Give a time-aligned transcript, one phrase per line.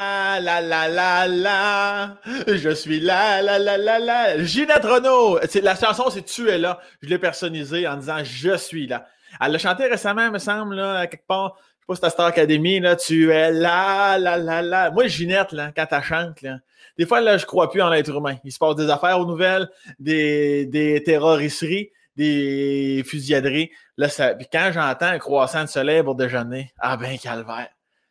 [0.00, 2.16] La la la la,
[2.46, 4.42] je suis là, la la la la.
[4.42, 6.80] Ginette Renault, la chanson c'est Tu es là.
[7.02, 9.06] Je l'ai personnalisée en disant Je suis là.
[9.42, 11.58] Elle l'a chanté récemment, me semble, là, quelque part.
[11.58, 12.96] Je sais pas si Star Academy, là.
[12.96, 14.90] Tu es là, la la la.
[14.90, 16.60] Moi, Ginette, là, quand elle chante, là,
[16.96, 18.36] des fois, là, je crois plus en l'être humain.
[18.42, 23.52] Il se passe des affaires aux nouvelles, des, des terrorisseries, des fusillades.
[23.98, 24.34] Là, ça...
[24.34, 27.68] Puis quand j'entends un croissant de soleil pour déjeuner, ah ben, calvaire.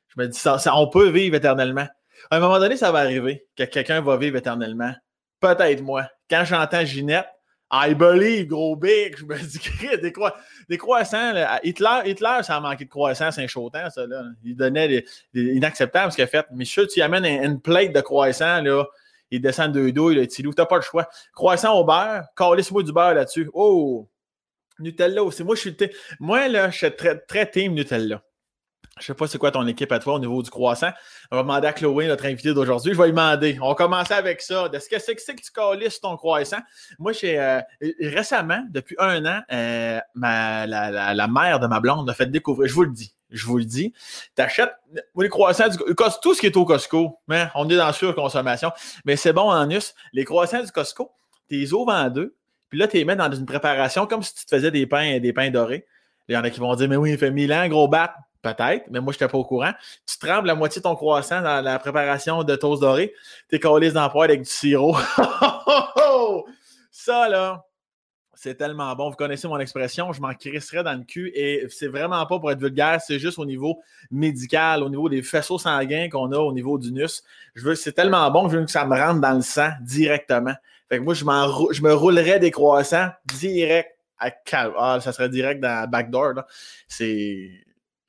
[0.10, 1.88] Je me dis, ça, on peut vivre éternellement.
[2.30, 4.94] À un moment donné, ça va arriver que quelqu'un va vivre éternellement.
[5.40, 6.08] Peut-être moi.
[6.30, 7.28] Quand j'entends Ginette,
[7.72, 9.60] I believe, gros big, je me dis,
[10.70, 11.34] des, croissants,
[11.64, 14.24] Hitler, Hitler, ça a manqué de croissants, c'est un chautant, ça, là.
[14.44, 16.46] Il donnait des, inacceptables ce qu'il a fait.
[16.52, 18.86] Mais sûr, tu amènes une, plate de croissants, là,
[19.30, 21.08] il descend deux douilles, là, tu t'as pas le choix.
[21.32, 23.50] Croissant au beurre, calisse-moi du beurre là-dessus.
[23.54, 24.10] Oh!
[24.80, 25.44] Nutella aussi.
[25.44, 25.78] Moi, je suis,
[26.20, 28.24] moi, là, je suis très, très team Nutella.
[29.00, 30.92] Je sais pas c'est quoi ton équipe à toi au niveau du croissant.
[31.32, 32.94] On va demander à Chloé, notre invité d'aujourd'hui.
[32.94, 33.58] Je vais lui demander.
[33.62, 34.70] On va commencer avec ça.
[34.72, 36.60] Est-ce que c'est que, que tu calisses ton croissant?
[36.98, 37.62] Moi, j'ai euh,
[38.02, 42.70] récemment, depuis un an, euh, la, mère de ma blonde m'a fait découvrir.
[42.70, 43.14] Je vous le dis.
[43.30, 43.94] Je vous le dis.
[44.36, 44.74] Tu achètes
[45.18, 45.78] les croissants du
[46.22, 47.20] tout ce qui est au Costco.
[47.30, 48.72] Hein, on est dans surconsommation.
[49.06, 49.94] Mais c'est bon en us.
[50.14, 51.12] Les croissants du Costco,
[51.48, 52.36] tu les ouvres en deux.
[52.70, 55.20] Puis là, tu les mets dans une préparation comme si tu te faisais des pains,
[55.20, 55.86] des pains dorés.
[56.28, 58.16] Il y en a qui vont dire, mais oui, il fait mille ans, gros bat.
[58.42, 59.74] Peut-être, mais moi, je n'étais pas au courant.
[60.08, 63.14] Tu trembles la moitié de ton croissant dans la préparation de toast doré.
[63.50, 64.96] T'es collé dans le avec du sirop.
[66.92, 67.66] Ça, là,
[68.34, 69.10] c'est tellement bon.
[69.10, 72.50] Vous connaissez mon expression, je m'en crisserais dans le cul et c'est vraiment pas pour
[72.50, 76.54] être vulgaire, c'est juste au niveau médical, au niveau des faisceaux sanguins qu'on a au
[76.54, 77.22] niveau du nus.
[77.56, 80.54] Je veux, c'est tellement bon, je veux que ça me rentre dans le sang directement.
[80.88, 81.26] Fait que moi, je,
[81.72, 84.32] je me roulerais des croissants direct à
[84.78, 86.44] ah, ça serait direct dans la backdoor.
[86.88, 87.52] C'est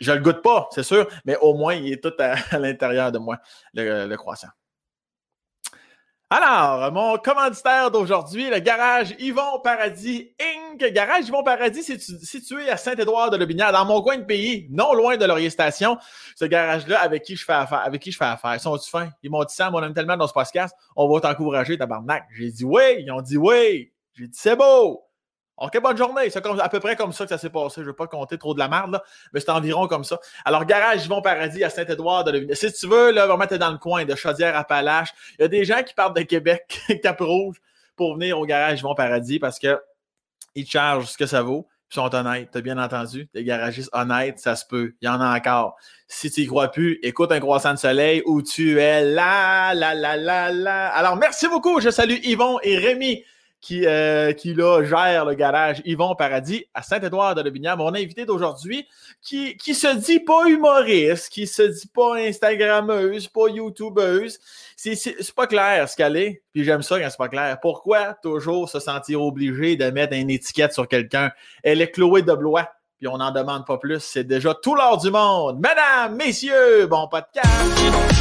[0.01, 3.19] je le goûte pas, c'est sûr, mais au moins, il est tout à, l'intérieur de
[3.19, 3.39] moi,
[3.75, 4.49] le, croissant.
[6.33, 10.79] Alors, mon commanditaire d'aujourd'hui, le garage Yvon Paradis Inc.
[10.93, 15.17] Garage Yvon Paradis, situé à Saint-Édouard de Lobinière, dans mon coin de pays, non loin
[15.17, 15.99] de Laurier Station.
[16.37, 18.55] Ce garage-là, avec qui je fais affaire, avec qui je fais affaire.
[18.55, 19.11] Ils sont-tu fins?
[19.25, 22.25] Ils m'ont dit ça, on aime tellement dans ce podcast, on va t'encourager, tabarnak.
[22.39, 23.93] J'ai dit oui, ils ont dit oui.
[24.15, 25.10] J'ai dit c'est beau.
[25.61, 26.31] OK, bonne journée.
[26.31, 27.77] C'est à peu près comme ça que ça s'est passé.
[27.77, 30.19] Je ne vais pas compter trop de la merde, là, mais c'est environ comme ça.
[30.47, 33.77] Alors, garage Yvon Paradis à Saint-Édouard de Si tu veux, là, vraiment, t'es dans le
[33.77, 35.13] coin de Chaudière-Appalaches.
[35.39, 37.57] Il y a des gens qui partent de Québec, Cap-Rouge,
[37.95, 39.79] pour venir au garage Yvon Paradis parce que
[40.55, 41.69] ils chargent ce que ça vaut.
[41.91, 42.51] Ils sont honnêtes.
[42.53, 43.29] T'as bien entendu?
[43.35, 44.95] Des garagistes honnêtes, ça se peut.
[45.03, 45.77] Il y en a encore.
[46.07, 49.95] Si tu n'y crois plus, écoute un croissant de soleil où tu es là, là,
[49.95, 50.89] là, là, là.
[50.89, 51.81] Alors, merci beaucoup.
[51.81, 53.25] Je salue Yvon et Rémi
[53.61, 57.77] qui, euh, qui là, gère le garage Yvon Paradis à Saint-Édouard de Lebinière.
[57.77, 58.87] Mon invité d'aujourd'hui,
[59.23, 64.39] qui, qui se dit pas humoriste, qui se dit pas Instagrammeuse, pas YouTubeuse.
[64.77, 67.59] C'est pas clair ce qu'elle est, puis j'aime ça quand c'est pas clair.
[67.61, 71.31] Pourquoi toujours se sentir obligé de mettre une étiquette sur quelqu'un?
[71.63, 74.01] Elle est Chloé de Blois, puis on n'en demande pas plus.
[74.01, 75.61] C'est déjà tout l'or du monde.
[75.61, 78.20] Mesdames, messieurs, bon podcast!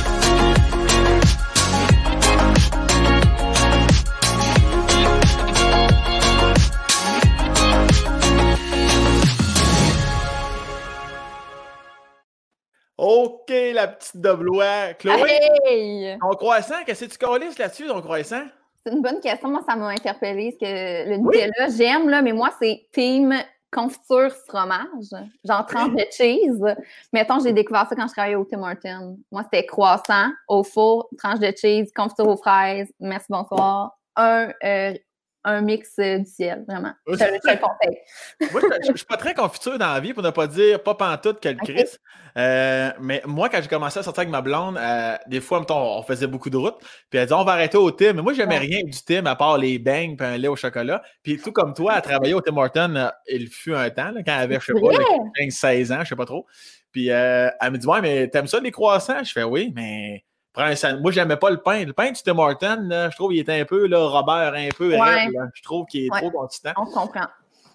[13.01, 14.93] OK, la petite Doblois.
[14.95, 16.17] Chloé, hey!
[16.19, 18.43] ton croissant, qu'est-ce que tu colles là-dessus, ton croissant?
[18.85, 19.47] C'est une bonne question.
[19.47, 20.57] Moi, ça m'a interpellée.
[20.59, 23.33] que le Nutella, j'aime, là, mais moi, c'est team
[23.71, 25.11] confiture fromage,
[25.45, 26.61] genre tranche de cheese.
[27.13, 29.17] Mettons, j'ai découvert ça quand je travaillais au Tim Hortons.
[29.31, 32.91] Moi, c'était croissant au four, tranche de cheese, confiture aux fraises.
[32.99, 33.97] Merci, bonsoir.
[34.17, 34.93] Un euh,
[35.45, 36.93] un mix euh, du ciel, vraiment.
[37.07, 37.17] je, le
[38.51, 40.95] Moi, je, ne suis pas très confiture dans la vie, pour ne pas dire pas
[40.95, 41.73] pantoute quel okay.
[41.73, 41.89] Chris.
[42.37, 46.03] Euh, mais moi, quand j'ai commencé à sortir avec ma blonde, euh, des fois, on
[46.03, 46.77] faisait beaucoup de routes.
[47.09, 48.13] Puis elle disait, on va arrêter au Tim.
[48.13, 51.01] Mais moi, j'aimais rien du Tim à part les bangs et un lait au chocolat.
[51.23, 54.43] Puis tout comme toi, à travailler au Tim Horton, il fut un temps, quand elle
[54.43, 54.79] avait, je sais pas,
[55.39, 56.45] 15-16 ans, je sais pas trop.
[56.91, 59.23] Puis elle me dit, ouais, mais t'aimes ça les croissants?
[59.23, 60.23] Je fais, oui, mais
[61.01, 61.85] moi, j'aimais pas le pain.
[61.85, 64.91] Le pain du Tim Hortons, je trouve qu'il est un peu, là, Robert, un peu
[64.91, 66.71] Je trouve qu'il est trop consistant.
[66.77, 67.27] On comprend.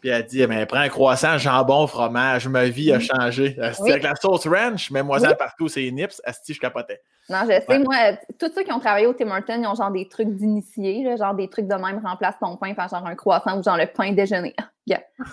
[0.05, 3.59] Puis elle dit, mais prends un croissant, jambon, fromage, ma vie a changé.
[3.59, 7.01] Avec la sauce ranch, mets-moi ça partout, c'est nips, asti, je capotais.
[7.31, 7.97] Non, je sais, moi,
[8.39, 11.33] tous ceux qui ont travaillé au Tim Hortons, ils ont genre des trucs d'initiés, genre
[11.33, 14.13] des trucs de même, remplace ton pain par genre un croissant ou genre le pain
[14.13, 14.55] déjeuner.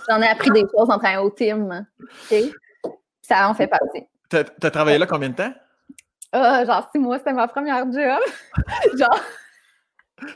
[0.10, 1.86] J'en ai appris des choses en travaillant au Tim.
[3.22, 4.08] Ça en fait partie.
[4.30, 5.52] T'as as travaillé là combien de temps?
[6.32, 8.20] Ah, genre six mois, c'était ma première job.
[8.98, 9.20] genre.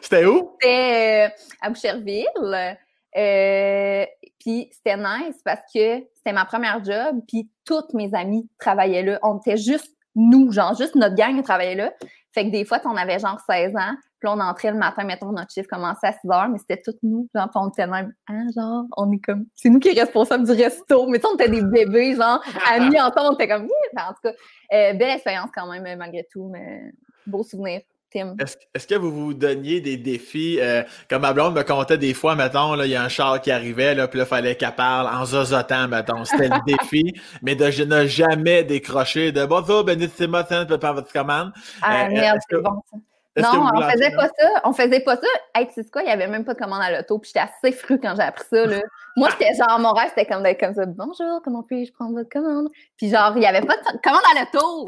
[0.02, 0.58] C'était où?
[0.60, 2.78] C'était euh, à Boucherville.
[3.18, 4.06] Euh,
[4.40, 9.20] puis c'était nice parce que c'était ma première job, puis toutes mes amies travaillaient là.
[9.24, 11.94] On était juste nous, genre juste notre gang travaillait là.
[12.34, 13.96] Fait que des fois, on avait genre 16 ans,
[14.26, 16.98] puis on entrait le matin, mettons, notre chiffre commençait à 6 heures, mais c'était toutes
[17.04, 17.30] nous.
[17.36, 20.52] Genre, on était même, hein, genre, on est comme, c'est nous qui est responsable du
[20.52, 21.08] resto.
[21.08, 24.14] Mais tu sais, on était des bébés, genre, amis ensemble, on était comme, oui, en
[24.14, 24.32] tout cas,
[24.74, 26.92] euh, belle expérience quand même, malgré tout, mais
[27.28, 27.82] beau souvenir.
[28.16, 30.58] Est-ce que vous vous donniez des défis?
[30.62, 33.52] Euh, comme ma blonde me contait des fois, mettons, il y a un char qui
[33.52, 36.24] arrivait, là, puis là, il fallait qu'elle parle en zozotant, mettons.
[36.24, 39.86] C'était le défi, mais de je ne jamais décrocher de bonjour,
[40.30, 41.52] Martin, peut faire votre commande.
[41.82, 42.98] Ah, euh, merde, c'est bon ça.
[43.38, 44.62] Non, on faisait pas ça.
[44.64, 45.28] On faisait pas ça.
[45.54, 46.04] Hey, tu sais quoi?
[46.04, 47.20] Il n'y avait même pas de commande à l'auto.
[47.20, 48.66] Puis j'étais assez fru quand j'ai appris ça.
[48.66, 48.80] Là.
[49.18, 50.86] Moi, j'étais genre, mon rêve, c'était comme d'être comme ça.
[50.86, 52.70] Bonjour, comment puis-je prendre votre commande?
[52.98, 54.86] Puis genre, il n'y avait pas de commande à l'auto.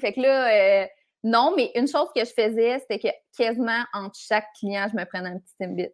[0.00, 0.86] Fait que là, euh,
[1.24, 5.04] non, mais une chose que je faisais, c'était que quasiment entre chaque client, je me
[5.04, 5.88] prenais un petit Timbit.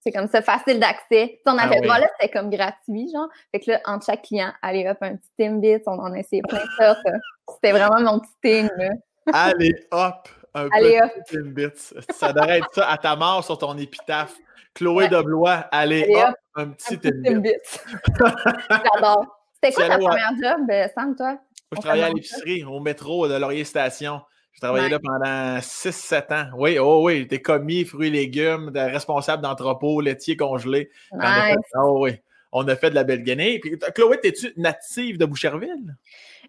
[0.00, 1.40] C'est comme ça, facile d'accès.
[1.46, 3.28] On avait ah, là, c'était comme gratuit, genre.
[3.52, 6.58] Fait que là, entre chaque client, allez hop, un petit Timbit, on en essayait plein
[6.58, 7.06] de sortes.
[7.54, 8.90] C'était vraiment mon petit thing, là.
[9.32, 12.04] Allez hop, un allez, petit Timbit.
[12.10, 14.34] Ça devrait être ça à ta mort sur ton épitaphe.
[14.74, 17.52] Chloé de Blois, allez, hop, un petit, Timbit.
[18.70, 19.38] J'adore.
[19.54, 21.38] C'était quoi ta première job, euh, Sam, toi?
[21.74, 24.20] je travaillais à l'épicerie, au métro de Laurier Station.
[24.52, 26.50] J'ai travaillé là pendant 6-7 ans.
[26.56, 30.90] Oui, oh oui, j'étais commis, fruits et légumes, responsable d'entrepôt, laitier congelé.
[31.74, 32.12] oh oui,
[32.52, 33.22] on a fait de la belle.
[33.22, 35.96] Puis, Chloé, es-tu native de Boucherville?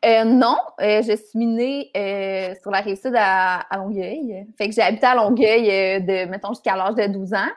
[0.05, 4.45] Euh, non, euh, je suis née euh, sur la rive sud à, Longueuil.
[4.57, 7.51] Fait que j'ai habité à Longueuil de, mettons, jusqu'à l'âge de 12 ans.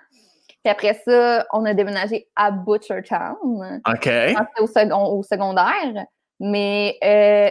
[0.62, 3.80] Puis après ça, on a déménagé à Butchertown.
[3.88, 4.10] OK.
[4.60, 6.06] Au, au secondaire.
[6.38, 6.98] Mais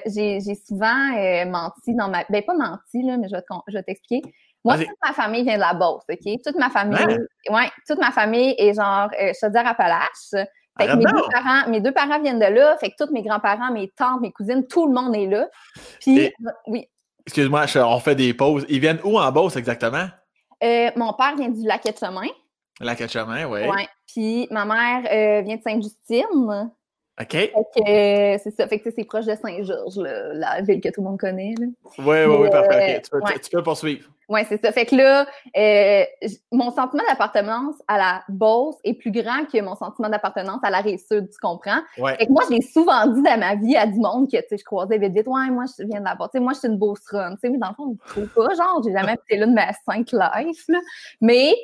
[0.06, 1.12] j'ai souvent
[1.48, 2.24] menti dans ma.
[2.30, 4.22] Ben, pas menti, là, mais je vais t'expliquer.
[4.66, 6.42] Moi, toute ma famille vient de la Beauce, OK?
[6.44, 6.98] Toute ma famille,
[7.52, 10.48] ouais, toute ma famille est genre euh, Chaudière-Appalaches.
[10.78, 12.78] Fait que mes deux, parents, mes deux parents viennent de là.
[12.78, 15.48] Fait que tous mes grands-parents, mes tantes, mes cousines, tout le monde est là.
[16.02, 16.32] Puis,
[16.68, 16.88] oui.
[17.26, 18.66] Excuse-moi, on fait des pauses.
[18.70, 20.08] Ils viennent où en Beauce exactement?
[20.64, 22.28] Euh, mon père vient du Lac-Etchemin.
[22.82, 23.62] Lac-Etchemin, oui.
[23.68, 23.88] Ouais.
[24.06, 26.72] Puis ma mère vient de Sainte-Justine.
[27.20, 27.36] OK.
[27.36, 28.68] Euh, c'est ça.
[28.68, 31.56] Fait que c'est proche de Saint-Georges, la ville que tout le monde connaît.
[31.60, 33.02] Oui, oui, oui, parfait.
[33.02, 34.10] Tu, peux, tu, peux, poursuivre.
[34.28, 34.74] Oui, c'est ça.
[34.74, 35.26] Fait que là,
[35.56, 36.04] euh,
[36.52, 40.80] mon sentiment d'appartenance à la Beauce est plus grand que mon sentiment d'appartenance à la
[40.80, 41.80] Rive-Sud, tu comprends?
[41.98, 42.18] Ouais.
[42.18, 44.44] Fait que moi, je l'ai souvent dit dans ma vie à du monde que, tu
[44.50, 46.34] sais, je croisais vite vite, ouais, moi, je viens de la Beauce.
[46.34, 47.36] moi, je suis une Beauceronne.
[47.36, 48.56] Tu sais, mais dans le fond, je ne trouve pas.
[48.56, 50.80] Genre, j'ai jamais été là de ma cinq life, là.
[51.22, 51.56] Mais,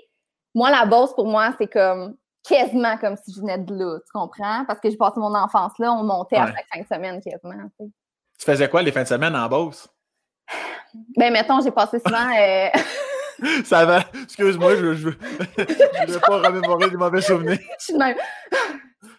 [0.55, 4.11] moi, la Beauce, pour moi, c'est comme quasiment comme si je venais de là, tu
[4.13, 4.65] comprends?
[4.65, 7.69] Parce que j'ai passé mon enfance là, on montait à chaque fin de semaine quasiment.
[7.79, 9.87] Tu, faisais quoi les fins de semaine en Beauce?
[11.15, 12.29] Ben, mettons, j'ai passé souvent.
[12.37, 12.69] Euh...
[13.65, 14.03] Ça va.
[14.23, 15.09] Excuse-moi, je ne je,
[16.07, 17.57] veux pas remémorer des mauvais souvenirs.
[17.79, 18.15] je suis même.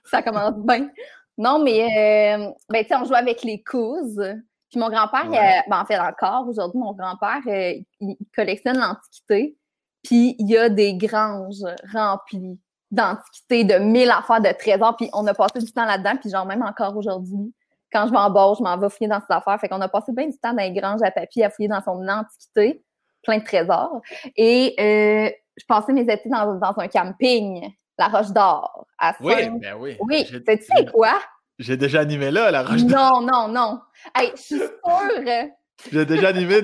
[0.04, 0.90] Ça commence bien.
[1.38, 4.22] Non, mais euh, ben, tu sais, on jouait avec les couses.
[4.70, 9.56] Puis mon grand-père, ben, en fait, encore aujourd'hui, mon grand-père, euh, il collectionne l'Antiquité.
[10.04, 12.58] Puis il y a des granges remplies
[12.92, 14.96] d'antiquité, de mille affaires, de trésors.
[14.96, 16.16] Puis on a passé du temps là-dedans.
[16.20, 17.52] Puis genre, même encore aujourd'hui,
[17.92, 19.58] quand je m'embauche, je m'en vais fouiller dans ces affaires.
[19.60, 21.82] Fait qu'on a passé bien du temps dans les granges à papier à fouiller dans
[21.82, 22.82] son antiquité,
[23.22, 24.00] plein de trésors.
[24.36, 27.68] Et euh, je passais mes étés dans, un camping,
[27.98, 28.86] la Roche d'Or.
[29.20, 29.96] oui, ben oui.
[30.00, 31.14] Oui, tu sais quoi?
[31.58, 33.22] J'ai déjà animé là, la Roche d'Or.
[33.22, 33.80] Non, non, non.
[34.14, 35.50] Hey, je suis sûre.
[35.90, 36.60] J'ai déjà animé.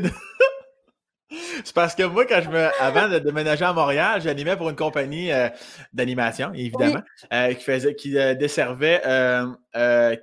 [1.65, 4.77] C'est parce que moi, quand je me, avant de déménager à Montréal, j'animais pour une
[4.77, 5.49] compagnie euh,
[5.93, 7.03] d'animation, évidemment,
[7.33, 9.03] euh, qui faisait, qui euh, desservait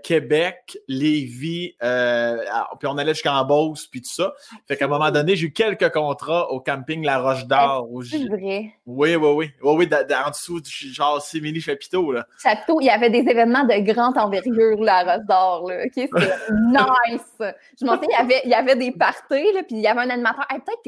[0.04, 4.34] Québec, Lévis, puis on allait jusqu'en Beauce, puis tout ça.
[4.68, 7.88] Fait qu'à un moment donné, j'ai eu quelques contrats au camping La Roche d'Or.
[8.10, 8.74] C'est vrai.
[8.86, 9.52] Oui, oui, oui.
[9.62, 12.26] Oui, oui, en dessous, genre simili chapiteaux, là.
[12.42, 15.84] Chapiteau, il y avait des événements de grande envergure, La Roche d'Or, là.
[15.86, 16.10] OK, c'était
[16.52, 17.54] nice.
[17.80, 19.88] Je m'en souviens, il y avait, il y avait des parties, là, puis il y
[19.88, 20.46] avait un animateur.
[20.50, 20.82] peut-être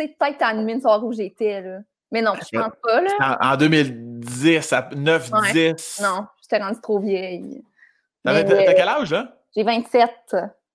[0.00, 1.78] tu sais, peut-être t'as animé une soirée où j'étais, là.
[2.12, 3.38] Mais non, je pense pas, là.
[3.40, 6.02] En, 2010, à 9-10.
[6.02, 7.62] Non, j'étais rendue trop vieille.
[8.24, 9.36] T'as quel âge, là?
[9.54, 10.10] J'ai 27.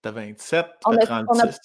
[0.01, 1.60] T'as 27, t'as 36.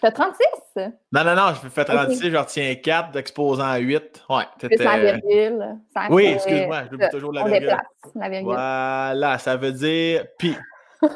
[0.00, 0.44] T'as 36?
[0.76, 4.24] Non, non, non, je fais 36, je retiens 4, d'exposant à 8.
[4.28, 4.84] Ouais, t'étais...
[4.84, 5.78] la virgule.
[6.10, 7.76] oui, excuse-moi, je dis toujours la virgule.
[8.14, 8.52] la virgule.
[8.52, 10.54] Voilà, ça veut dire pi.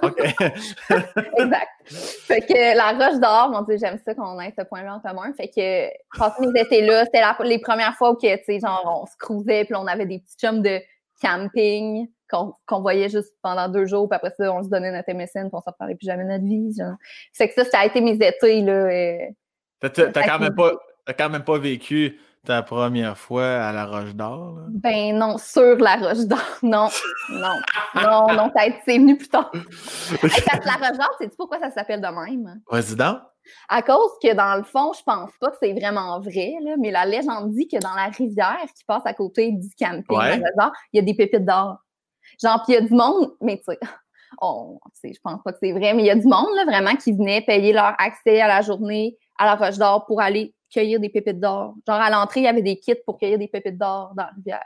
[0.03, 0.19] OK.
[1.39, 1.69] exact.
[1.87, 5.33] Fait que la roche d'or, mon Dieu, j'aime ça qu'on ait ce point-là en commun.
[5.37, 9.07] Fait que quand mes étés là, c'était les premières fois que, tu sais, genre, on
[9.07, 10.81] se cruisait, puis on avait des petits chums de
[11.23, 15.49] camping qu'on voyait juste pendant deux jours, puis après ça, on se donnait notre MSN,
[15.49, 16.75] puis on s'en parlait plus jamais de notre vie.
[16.79, 16.95] Genre.
[17.33, 19.31] Fait que ça, ça a été mes étés, là.
[19.81, 20.73] T'as quand, même pas,
[21.17, 22.19] quand même pas vécu
[22.49, 24.57] ta première fois à la Roche d'Or?
[24.71, 26.39] Ben non, sur la Roche d'Or.
[26.63, 26.89] Non,
[27.29, 27.55] non,
[27.95, 28.51] non, non,
[28.87, 29.53] c'est venu plus tard.
[30.23, 32.61] Hey, parce que la Roche d'Or, sais-tu pourquoi ça s'appelle de même?
[32.71, 33.19] Vas-y donc.
[33.69, 36.91] À cause que dans le fond, je pense pas que c'est vraiment vrai, là, mais
[36.91, 40.41] la légende dit que dans la rivière qui passe à côté du camping Ouais.
[40.93, 41.77] il y a des pépites d'or.
[42.43, 43.79] Genre, puis il y a du monde, mais tu sais,
[44.95, 46.97] sais, je pense pas que c'est vrai, mais il y a du monde là, vraiment
[46.97, 51.01] qui venait payer leur accès à la journée à la Roche d'Or pour aller cueillir
[51.01, 51.75] des pépites d'or.
[51.87, 54.31] Genre, à l'entrée, il y avait des kits pour cueillir des pépites d'or dans la
[54.37, 54.65] rivière.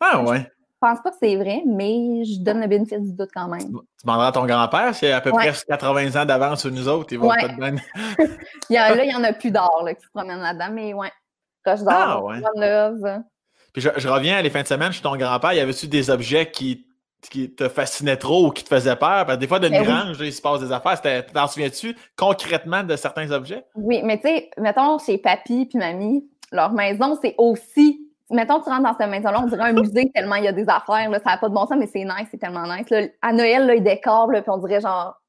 [0.00, 0.40] Ah ouais.
[0.82, 3.60] Je pense pas que c'est vrai, mais je donne le bénéfice du doute quand même.
[3.68, 5.50] Tu demanderas à ton grand-père, c'est à peu Ouais.
[5.50, 7.12] près 80 ans d'avance sur nous autres.
[7.12, 7.36] Ils vont Ouais.
[7.38, 7.82] pas te donner.
[8.70, 10.70] Il y a, là, il y en a plus d'or là, qui se promènent là-dedans,
[10.72, 11.10] mais ouais.
[11.66, 13.18] Roche d'Or, Ah, ouais.
[13.74, 15.52] Puis je, je reviens à les fins de semaine chez ton grand-père.
[15.52, 16.86] Y avait-tu des objets qui,
[17.28, 19.26] qui te fascinaient trop ou qui te faisaient peur?
[19.26, 19.86] Parce que des fois, d'une Ben oui.
[19.86, 21.00] grange, là, il se passe des affaires.
[21.32, 23.64] T'en souviens-tu concrètement de certains objets?
[23.74, 28.06] Oui, mais tu sais, mettons, chez papy puis mamie, leur maison, c'est aussi.
[28.30, 30.68] Mettons, tu rentres dans cette maison-là, on dirait un musée tellement il y a des
[30.68, 32.88] affaires, là, ça n'a pas de bon sens, mais c'est nice, c'est tellement nice.
[32.88, 33.02] là.
[33.22, 35.19] À Noël, là, ils décorent, là, puis on dirait genre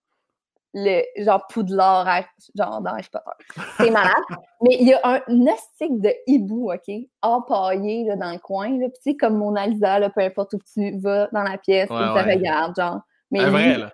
[0.74, 2.24] le genre Poudlard, à-
[2.56, 3.66] genre dans Harry Potter.
[3.78, 4.14] C'est malade.
[4.62, 8.78] mais il y a un nostalgique de hibou, OK, empaillé là, dans le coin.
[8.80, 11.98] Là, puis comme Mona Lisa, là, peu importe où tu vas dans la pièce, Ouais,
[11.98, 12.36] tu te ouais.
[12.36, 13.02] regardes, genre.
[13.32, 13.92] Mais Un lui, vrai, là.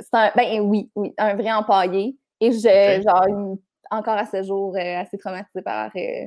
[0.00, 2.16] c'est un, ben oui, oui, un vrai empaillé.
[2.40, 3.02] Et Ok.
[3.04, 3.58] genre, une-
[3.90, 6.26] encore à ce jour, euh, assez traumatisée par euh,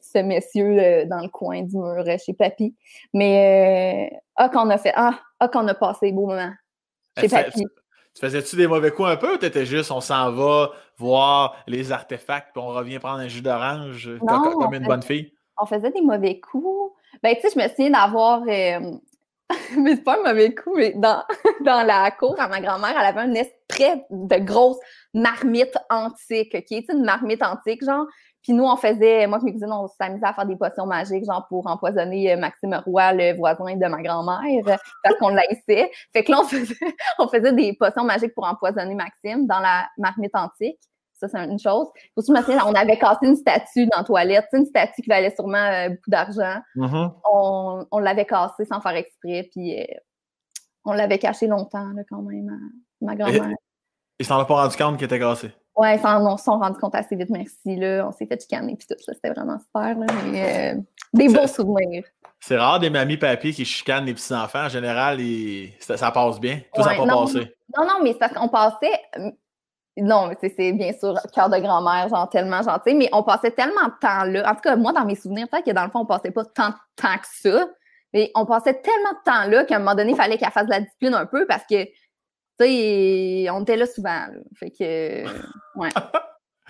[0.00, 2.74] ce monsieur euh, dans le coin du mur chez Papy.
[3.14, 6.52] Mais, euh, ah, qu'on a fait, ah, ah, qu'on a passé des beaux moments
[7.18, 7.64] chez Papy.
[8.16, 11.92] Tu faisais-tu des mauvais coups un peu ou t'étais juste, on s'en va voir les
[11.92, 15.34] artefacts puis on revient prendre un jus d'orange euh, comme, une bonne fille?
[15.60, 16.94] On faisait des mauvais coups.
[17.22, 18.40] Ben, tu sais, je me souviens d'avoir.
[18.48, 18.96] euh,
[19.76, 21.22] mais c'est pas un mauvais coup, mais dans,
[21.60, 24.78] dans la cour à ma grand-mère, elle avait un esprit de grosse
[25.12, 26.64] marmite antique, OK?
[26.66, 28.06] Tu sais, une marmite antique, genre.
[28.46, 31.24] Puis nous, on faisait, moi et mes cousines, on s'amusait à faire des potions magiques,
[31.24, 35.90] genre pour empoisonner euh, Maxime Roy, le voisin de ma grand-mère, euh, parce qu'on l'haïssait.
[36.12, 36.76] Fait que là, on faisait,
[37.18, 40.78] on faisait des potions magiques pour empoisonner Maxime dans la marmite antique.
[41.14, 41.88] Ça, c'est une chose.
[42.14, 45.08] Aussi, je me souviens, on avait cassé une statue dans la toilette, une statue qui
[45.08, 46.60] valait sûrement euh, beaucoup d'argent.
[46.76, 47.10] Mhm.
[47.24, 49.84] On, on l'avait cassée sans faire exprès, puis euh,
[50.84, 53.56] on l'avait caché longtemps, là, quand même, à ma grand-mère.
[54.20, 55.50] Ils s'en ont pas rendu compte qu'il était cassé.
[55.76, 57.76] Ouais, ils s'en sont rendus compte assez vite, merci.
[57.76, 58.06] Là.
[58.08, 59.98] On s'est fait chicaner, puis tout, c'était vraiment super.
[59.98, 60.80] Là, mais, euh,
[61.12, 62.04] des beaux Ça- souvenirs.
[62.40, 64.66] C'est rare des mamies papy qui chicanent les petits-enfants.
[64.66, 66.60] En général, ils- ça, ça passe bien.
[66.74, 67.20] Toi, ça n'a pas non.
[67.26, 67.56] passé.
[67.76, 68.92] Non, non, mais c'est parce qu'on passait.
[69.18, 69.30] euh,
[69.98, 73.50] Non, mais c'est- c'est bien sûr cœur de grand-mère, genre tellement gentil, mais on passait
[73.50, 74.50] tellement de temps là.
[74.50, 76.44] En tout cas, moi, dans mes souvenirs, peut-être que dans le fond, on passait pas
[76.44, 77.66] tant de temps que ça,
[78.12, 80.66] mais on passait tellement de temps là qu'à un moment donné, il fallait qu'elle fasse
[80.66, 81.86] de la discipline un peu parce que,
[82.58, 84.08] tu sais, on était là souvent.
[84.26, 84.40] là.
[84.54, 85.24] Fait que,
[85.78, 85.88] ouais.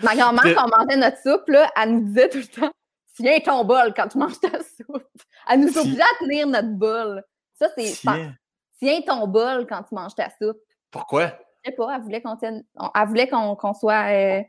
[0.03, 2.71] Ma grand-mère, quand on mangeait notre soupe, là, elle nous disait tout le temps
[3.15, 5.03] Tiens ton bol quand tu manges ta soupe.
[5.49, 7.23] Elle nous obligeait à tenir notre bol.
[7.55, 7.93] Ça, c'est.
[7.93, 8.35] Tiens.
[8.79, 10.59] Tiens ton bol quand tu manges ta soupe.
[10.91, 11.27] Pourquoi?
[11.65, 12.63] Je sais pas, elle voulait qu'on tienne.
[12.93, 14.41] elle voulait qu'on soit euh,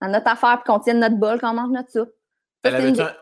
[0.00, 2.12] dans notre affaire et qu'on tienne notre bol quand on mange notre soupe.
[2.64, 3.14] Ça, Elle une avait-tu un,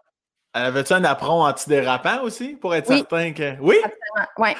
[0.52, 2.98] avait-tu un apron antidérapant aussi pour être Oui.
[2.98, 3.58] certain que.
[3.60, 3.76] Oui?
[4.36, 4.56] Ouais.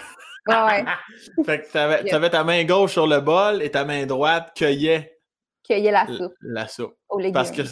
[0.46, 0.84] Ouais, ouais.
[1.44, 5.18] fait que t'avais, t'avais ta main gauche sur le bol et ta main droite cueillait
[5.64, 6.94] Cueillir la soupe la soupe.
[7.32, 7.62] Parce que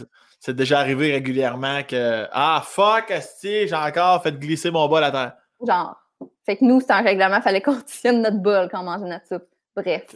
[0.41, 5.11] c'est- déjà arrivé régulièrement que Ah fuck, asti, j'ai encore fait glisser mon bol à
[5.13, 5.33] terre.
[5.65, 5.97] Genre.
[6.45, 9.27] Fait que nous, c'est un règlement, fallait qu'on tienne notre bol quand on mangeait notre
[9.27, 9.47] soupe.
[9.77, 10.07] Bref.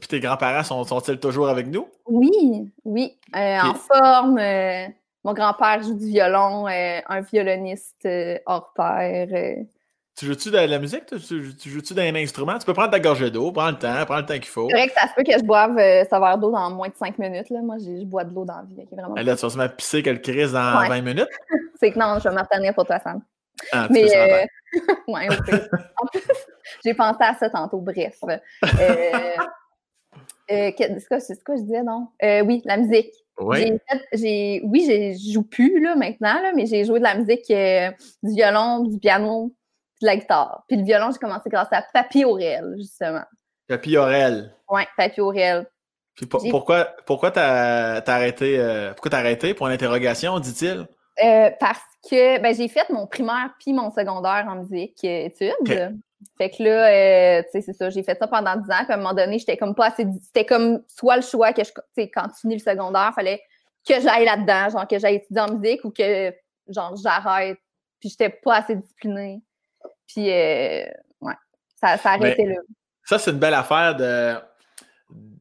[0.00, 1.88] Puis tes grands-parents sont, sont-ils toujours avec nous?
[2.06, 3.16] Oui, oui.
[3.36, 4.38] euh, en forme.
[4.38, 4.86] euh,
[5.22, 8.08] mon grand-père joue du violon, euh, un violoniste
[8.46, 9.28] hors pair.
[10.20, 11.06] Tu joues-tu de la musique?
[11.06, 12.58] Tu, tu joues-tu d'un instrument?
[12.58, 14.68] Tu peux prendre ta gorgée d'eau, prends le temps, prends le temps qu'il faut.
[14.68, 16.88] C'est vrai que ça se peut que je boive euh, ce verre d'eau dans moins
[16.88, 17.48] de 5 minutes.
[17.48, 17.60] Là.
[17.62, 18.76] Moi, je bois de l'eau dans la vie.
[18.82, 19.14] ok, vraiment.
[19.14, 20.88] Là, tu vas se mettre pisser que le crise dans Ouais.
[20.90, 21.28] 20 minutes.
[21.80, 23.22] C'est que non, je vais m'en retenir pour toi, Sam.
[23.72, 24.44] Ah, tu Mais euh,
[25.08, 25.28] ouais.
[25.30, 26.20] En plus,
[26.84, 27.78] j'ai pensé à ça tantôt.
[27.80, 28.18] Bref.
[28.22, 28.28] Euh,
[30.50, 32.08] euh, que- c'est quoi, quoi je disais, non?
[32.22, 33.10] Euh, oui, la musique.
[33.40, 33.72] Oui.
[34.12, 37.50] J'ai oui, j'ai- je joue plus là, maintenant, là, mais j'ai joué de la musique,
[37.50, 37.90] euh,
[38.22, 39.50] du violon, du piano,
[40.00, 40.64] de la guitare.
[40.68, 43.24] Puis le violon, j'ai commencé grâce à Papy Aurel, justement.
[43.68, 44.54] Papy Aurel.
[44.68, 45.66] Ouais, Papy Aurel.
[46.14, 50.86] Puis pour- pourquoi, pourquoi t'as arrêté, euh, pourquoi arrêté pour l'interrogation, dit-il?
[51.24, 56.00] Euh, parce que ben, j'ai fait mon primaire puis mon secondaire en musique euh, études.
[56.36, 58.84] Fait que là, euh, tu sais, c'est ça, j'ai fait ça pendant 10 ans.
[58.84, 60.06] Puis à un moment donné, j'étais comme pas assez.
[60.22, 61.70] C'était comme soit le choix que je.
[61.70, 63.40] Tu sais, quand tu finis le secondaire, fallait
[63.88, 66.34] que j'aille là-dedans, genre que j'aille étudier en musique ou que,
[66.68, 67.58] genre, j'arrête.
[68.00, 69.40] Puis j'étais pas assez disciplinée.
[70.12, 70.84] Puis, euh,
[71.20, 71.34] ouais,
[71.80, 72.56] ça, ça Mais- arrêtait là.
[73.04, 74.34] Ça, c'est une belle affaire de,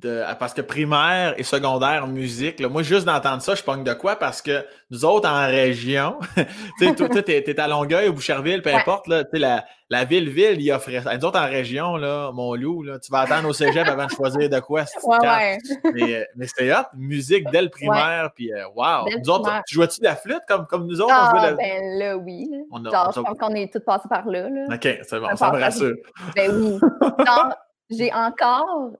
[0.01, 3.91] de, parce que primaire et secondaire musique, là, moi, juste d'entendre ça, je pogne de
[3.93, 4.15] quoi?
[4.15, 6.17] Parce que nous autres, en région,
[6.79, 11.01] tu sais, t'es, à Longueuil ou Boucherville, peu importe, là, la, la ville-ville, il offrait
[11.01, 11.17] ça.
[11.17, 14.11] Nous autres, en région, là, mon loup, là, tu vas attendre au cégep avant de
[14.11, 14.85] choisir de quoi.
[15.03, 15.57] Ouais, ouais.
[15.93, 19.03] Mais, mais c'était hot, musique dès le primaire, puis euh, wow!
[19.05, 19.63] Dès Nous autres, primaire.
[19.67, 21.13] tu jouais-tu de la flûte comme, comme nous autres?
[21.13, 22.49] Ah, la- ben là, oui.
[22.71, 24.47] On a- Genre, on je pense qu'on est tous passés par là.
[24.47, 24.75] là.
[24.75, 25.95] OK, c'est bon, ça me rassure.
[26.37, 26.79] Ben oui.
[27.25, 27.53] Genre,
[27.89, 28.91] j'ai encore.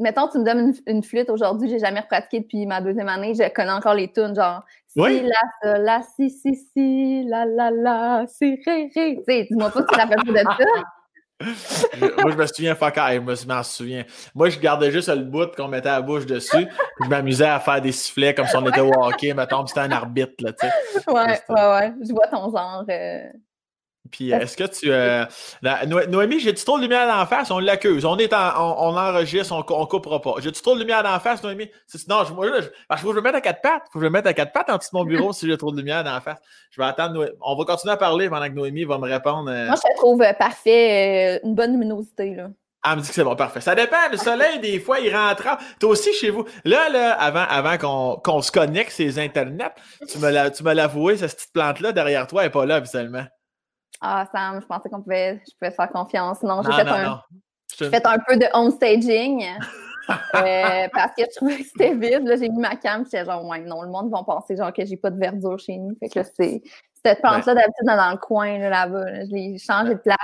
[0.00, 3.34] Mettons, tu me donnes une, une flûte aujourd'hui, j'ai jamais repratiqué depuis ma deuxième année,
[3.34, 5.28] je connais encore les tunes, genre si, Oui.
[5.62, 9.16] la, la, si, si, si, la, la, la, si, ré, ré.
[9.18, 10.82] Tu sais, dis-moi pas si tu rappelles pas de ça.
[11.40, 14.04] Je- Moi, je me souviens, fuck, ah, je me m'en souviens.
[14.34, 16.66] Moi, je gardais juste le bout qu'on mettait la bouche dessus.
[17.02, 19.90] je m'amusais à faire des sifflets comme si on était au hockey, mettons, c'était un
[19.92, 21.10] arbitre, là, tu sais.
[21.10, 21.92] Ouais, Juste- ouais, ouais.
[22.06, 22.84] Je vois ton genre.
[22.90, 23.22] euh,
[24.10, 24.90] Puis euh, est-ce que tu.
[24.92, 25.24] euh,
[25.62, 27.50] la- Noémie, j'ai-tu trop de lumière d'en face?
[27.50, 28.04] On l'accuse.
[28.04, 30.34] On est en, on, on enregistre, on, on coupera pas.
[30.38, 31.70] J'ai-tu trop de lumière d'en face, Noémie?
[32.08, 33.82] Non, je, moi, là, je, faut que je me mette à quatre pattes.
[33.92, 35.56] Faut que je me mette à quatre pattes en dessous de mon bureau si j'ai
[35.56, 36.38] trop de lumière d'en face.
[36.70, 37.32] Je vais attendre.
[37.40, 39.50] On va continuer à parler pendant que Noémie va me répondre.
[39.50, 42.34] euh, Moi, je trouve parfait, euh, une bonne luminosité.
[42.34, 42.48] Là.
[42.84, 43.60] Ah, elle me dit que c'est bon, parfait.
[43.60, 43.96] Ça dépend.
[44.10, 45.46] Le soleil, des fois, il rentre.
[45.48, 46.44] en- Toi aussi, chez vous.
[46.64, 47.76] Là, là, avant, avant
[48.22, 49.72] qu'on se connecte ces Internet,
[50.10, 53.24] tu me avoué, cette petite plante-là, derrière toi, elle n'est pas là, habituellement.
[54.00, 56.42] Ah, Sam, je pensais qu'on pouvait, je pouvais te faire confiance.
[56.42, 57.18] Non, j'ai fait, non, un, non.
[57.78, 59.44] Je fait un peu de home staging.
[59.44, 62.26] euh, parce que je trouvais que c'était vide.
[62.26, 64.84] Là, j'ai mis ma cam, j'étais genre, ouais, non, le monde va penser genre que
[64.84, 65.96] j'ai pas de verdure chez nous.
[66.00, 66.62] Fait que là, c'est
[67.04, 69.04] cette plante-là, d'habitude, dans, dans le coin, là, là-bas.
[69.04, 70.16] là, je l'ai changé de place.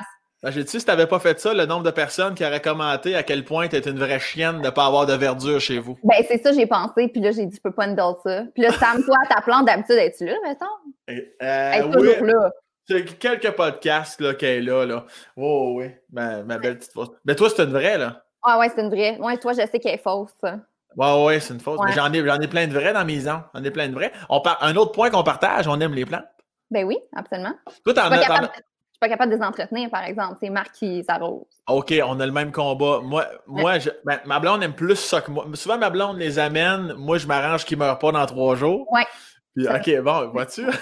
[0.43, 2.61] Ben, J'ai dit, si tu n'avais pas fait ça, le nombre de personnes qui auraient
[2.61, 5.59] commenté à quel point tu es une vraie chienne de ne pas avoir de verdure
[5.59, 5.97] chez vous.
[6.05, 7.09] Ben, c'est ça, j'ai pensé.
[7.09, 8.43] Puis là, j'ai dit, je peux pas handle ça.
[8.53, 10.67] Puis là, Sam, toi, ta plante, d'habitude, es-tu là, mettons?
[11.09, 12.51] Et, Elle euh, est oui, toujours là.
[12.87, 15.05] C'est quelques podcasts là, qu'elle est là.
[15.37, 17.11] Oh, oui, ma, ma belle petite fausse.
[17.25, 18.25] Mais toi, c'est une vraie, là.
[18.43, 19.19] Ah ouais, c'est une vraie.
[19.19, 20.33] Ouais, toi, je sais qu'elle est fausse.
[20.43, 21.81] Ouais, ouais, c'est une fausse.
[21.81, 21.87] Ouais.
[21.89, 23.43] Mais j'en ai, j'en ai plein de vraies dans mes ans.
[23.55, 24.13] J'en ai plein de vraies.
[24.29, 24.63] On par...
[24.63, 26.25] Un autre point qu'on partage, on aime les plantes.
[26.71, 27.55] Ben oui, absolument.
[27.85, 28.17] Toi, t'en as.
[28.17, 30.37] je suis pas capable de les entretenir, par exemple.
[30.41, 31.45] C'est Marc qui s'arrose.
[31.69, 33.01] OK, on a le même combat.
[33.03, 35.47] Moi, moi je- ben, ma blonde aime plus ça que moi.
[35.55, 36.95] Souvent, ma blonde les amène.
[36.95, 38.91] Moi, je m'arrange qu'ils ne meurent pas dans trois jours.
[38.93, 39.07] Ouais.
[39.57, 40.67] Puis, OK, bon, vois-tu?
[40.67, 40.73] Ouais,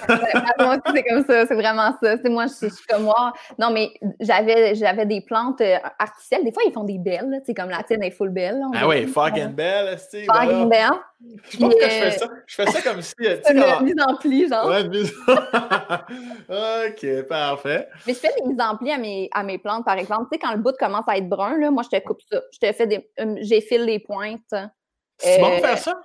[0.58, 1.46] moi aussi, c'est comme ça.
[1.46, 2.16] C'est vraiment ça.
[2.22, 3.32] C'est moi, je, je suis comme moi.
[3.58, 6.42] Non, mais j'avais, j'avais des plantes euh, artificielles.
[6.42, 7.28] Des fois, ils font des belles.
[7.40, 8.58] Tu sais, comme la tienne est full belle.
[8.60, 10.24] là, ah oui, fucking belle, Steve.
[10.24, 10.88] Fucking belle.
[11.44, 12.26] Je sais pas pourquoi je fais ça.
[12.46, 13.12] Je fais ça comme si.
[13.20, 14.66] euh, tu C'est sais, une quand- mise en pli, genre.
[14.66, 15.02] Ouais, mais-
[16.88, 17.88] OK, parfait.
[18.06, 20.28] Mais je fais des mises en pli à mes, à mes plantes, par exemple.
[20.32, 22.40] Tu sais, quand le bout commence à être brun, là, moi, je te coupe ça.
[22.52, 23.08] Je te fais des.
[23.20, 24.40] euh, J'effile les pointes.
[25.18, 26.00] C'est bon de Euh, faire ça?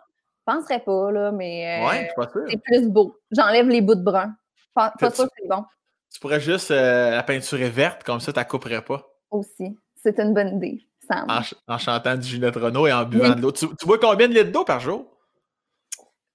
[0.47, 2.09] Je penserais pas, là, mais euh, Ouais,
[2.47, 3.19] c'est plus beau.
[3.31, 4.33] J'enlève les bouts de brun.
[4.73, 5.65] Pas, pas sûr que c'est bon
[6.13, 6.71] Tu pourrais juste.
[6.71, 9.05] euh, la peinture est verte, comme ça, tu la couperais pas.
[9.29, 9.77] aussi.
[9.95, 11.25] C'est une bonne idée, Sam.
[11.27, 13.51] En, ch- en chantant du Ginette Renault et en buvant de l'eau.
[13.51, 15.05] Tu, tu bois combien de litres d'eau par jour?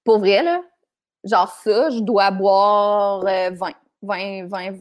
[0.03, 0.61] Pour vrai, là,
[1.23, 3.71] genre ça, je dois boire euh, 20.
[4.03, 4.75] 20, 20.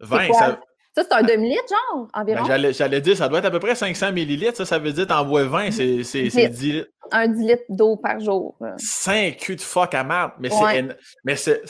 [0.00, 0.36] 20, quoi?
[0.36, 0.60] ça,
[0.94, 2.44] Ça, c'est un demi-litre, genre, ben, environ.
[2.44, 4.56] j'allais, j'allais dire, ça doit être à peu près 500 millilitres.
[4.56, 6.88] Ça, ça veut dire t'en bois 20, c'est, c'est, c'est 10 litres.
[7.10, 8.56] un 10 litres d'eau par jour.
[8.60, 8.74] là.
[8.76, 10.32] 5 culs de fuck à marde.
[10.38, 11.36] Mais, Ouais.
[11.36, 11.62] c'est,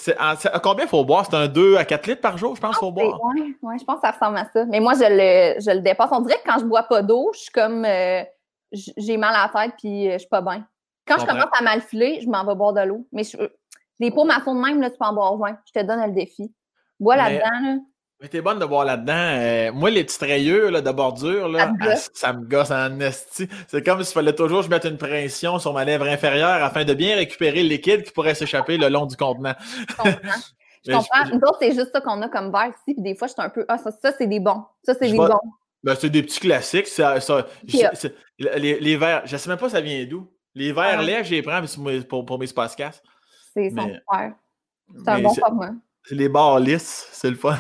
[0.63, 1.25] combien il faut boire?
[1.25, 3.21] C'est un 2 à 4 litres par jour, je pense, qu'il faut C'est- boire.
[3.25, 4.65] Ouais, ouais, je pense que ça ressemble à ça.
[4.67, 6.09] Mais moi, je le, je le dépasse.
[6.11, 7.85] On dirait que quand je bois pas d'eau, je suis comme.
[7.85, 8.23] euh,
[8.73, 10.67] j'ai mal à la tête puis euh, je suis pas bien.
[11.07, 13.07] Quand je commence à mal filer, je m'en vais boire de l'eau.
[13.13, 13.37] Mais je-
[14.01, 15.59] les pots maçons de même, là, tu peux en boire 20.
[15.73, 16.53] Je te donne le défi.
[16.99, 17.77] Bois là-dedans, là.
[18.23, 19.13] Mais t'es bonne de boire là-dedans.
[19.17, 23.49] Euh, moi, les petites rayures là, de bordure, là, ah, ça me gosse en esti.
[23.67, 26.85] C'est comme s'il fallait toujours que je mette une pression sur ma lèvre inférieure afin
[26.85, 29.55] de bien récupérer le liquide qui pourrait s'échapper le long du contenant.
[29.89, 30.13] Je comprends.
[30.85, 31.25] Je comprends.
[31.27, 32.95] je- Nous autres, c'est juste ça qu'on a comme verre ici.
[32.95, 33.65] Puis des fois, je suis un peu.
[33.69, 34.65] Ah, ça, ça c'est des bons.
[34.83, 35.29] Ça, c'est des bons.
[35.85, 36.89] Ben, c'est des petits classiques.
[36.89, 37.91] Ça, ça- Puis, euh,
[38.59, 40.29] les, les verres, je sais même pas ça vient d'où.
[40.57, 41.03] Les verres Ah.
[41.03, 43.03] laids, je les prends pour, pour, pour mes podcasts.
[43.55, 44.01] C'est super.
[45.05, 45.71] C'est un bon format.
[46.05, 47.57] c'est les barres lisses, c'est le fun.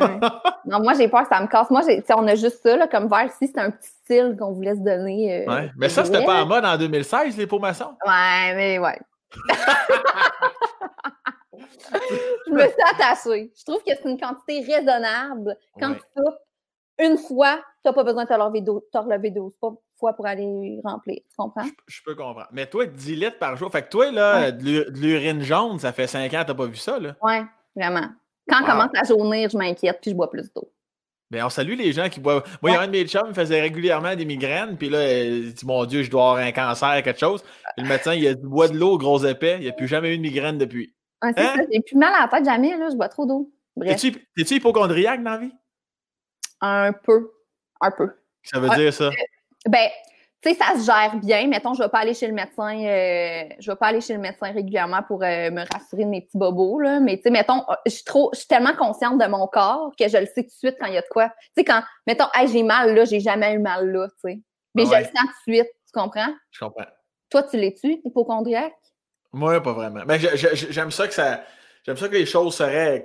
[0.00, 0.18] Ouais.
[0.66, 1.70] non, moi, j'ai peur que ça me casse.
[1.70, 3.50] Moi, tu on a juste ça, là, comme verre ici.
[3.54, 5.44] C'est un petit style qu'on voulait se donner.
[5.46, 5.70] euh, Ouais.
[5.76, 7.94] Mais ça, c'était pas en mode en 2016, les pots maçons.
[8.06, 8.98] Ouais, mais ouais.
[12.46, 13.52] je me suis attachée.
[13.58, 15.56] Je trouve que c'est une quantité raisonnable.
[15.80, 15.96] Quand Ouais.
[15.96, 16.38] tu soupes
[16.98, 20.12] une fois, tu n'as pas besoin de te relever d'eau- te relever 12 pas- fois
[20.14, 21.16] pour aller remplir.
[21.28, 21.64] Tu comprends?
[21.86, 22.48] Je peux comprendre.
[22.52, 23.70] Mais toi, 10 litres par jour.
[23.70, 26.54] Fait que toi, là, de l'u- de l'urine jaune, ça fait 5 ans que t'as
[26.54, 27.14] pas vu ça, là.
[27.22, 27.34] Oui,
[27.76, 28.08] vraiment.
[28.48, 28.66] Quand Wow.
[28.66, 30.70] commence à jaunir, je m'inquiète puis je bois plus d'eau.
[31.30, 32.42] Mais on salue les gens qui boivent.
[32.60, 35.20] Moi, il y a un de mes chums qui faisait régulièrement des migraines, puis là,
[35.22, 37.42] il dit Mon Dieu, je dois avoir un cancer, quelque chose.
[37.42, 39.56] Puis le médecin, il a dit Bois de l'eau, gros épais.
[39.60, 40.94] Il n'a plus jamais eu de migraine depuis.
[41.22, 41.54] Ouais, c'est Hein?
[41.56, 43.50] ça, j'ai plus mal à la tête jamais, là, je bois trop d'eau.
[43.80, 45.52] T'es-tu t'es-tu hypochondriaque dans la vie?
[46.60, 47.30] Un peu.
[47.80, 48.10] Un peu.
[48.42, 49.08] Ça veut dire ça?
[49.66, 49.88] Ben,
[50.42, 51.46] tu sais, ça se gère bien.
[51.46, 54.18] Mettons, je vais pas aller chez le médecin, euh, je vais pas aller chez le
[54.18, 56.98] médecin régulièrement pour euh, me rassurer de mes petits bobos, là.
[56.98, 59.92] Mais tu sais, mettons, euh, je suis trop, je suis tellement consciente de mon corps
[59.96, 61.28] que je le sais tout de suite quand il y a de quoi.
[61.28, 64.40] Tu sais, quand, mettons, hey, j'ai mal là, j'ai jamais eu mal là, tu sais.
[64.74, 66.34] Mais je le sens tout de suite, tu comprends?
[66.50, 66.86] Je comprends.
[67.30, 68.72] Toi, tu l'es-tu, hypochondriaque?
[69.32, 70.02] Moi, pas vraiment.
[70.06, 71.44] Mais j'aime ça que ça
[71.84, 73.04] J'aime ça que les choses seraient.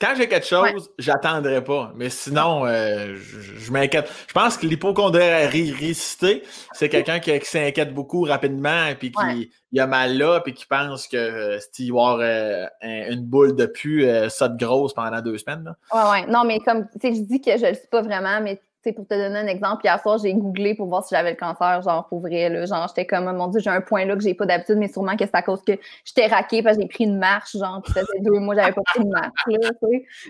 [0.00, 1.92] Quand j'ai quelque chose, j'attendrai pas.
[1.94, 4.10] Mais sinon, euh, je, m'inquiète.
[4.26, 10.16] Je pense que l'hypochondriacité, c'est quelqu'un qui, s'inquiète beaucoup rapidement et puis qui a mal
[10.16, 14.48] là puis qui pense que euh, il va avoir euh, une boule de pu ça
[14.48, 15.64] de grosse pendant deux semaines.
[15.64, 15.76] Là.
[15.92, 16.26] Ouais, ouais.
[16.26, 18.58] Non, mais comme tu sais, je dis que je le sais pas vraiment, mais
[18.92, 21.82] pour te donner un exemple, hier soir, j'ai googlé pour voir si j'avais le cancer,
[21.82, 22.48] genre pour vrai.
[22.48, 24.88] Là, genre, j'étais comme, mon Dieu, j'ai un point là que j'ai pas d'habitude, mais
[24.88, 25.72] sûrement que c'est à cause que
[26.04, 28.72] j'étais raquée parce que j'ai pris une marche, genre, puis ça faisait deux mois, j'avais
[28.72, 29.30] pas pris une marche.
[29.46, 29.70] Là,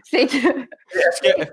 [0.05, 0.37] c'est que...
[0.37, 1.47] Est-ce que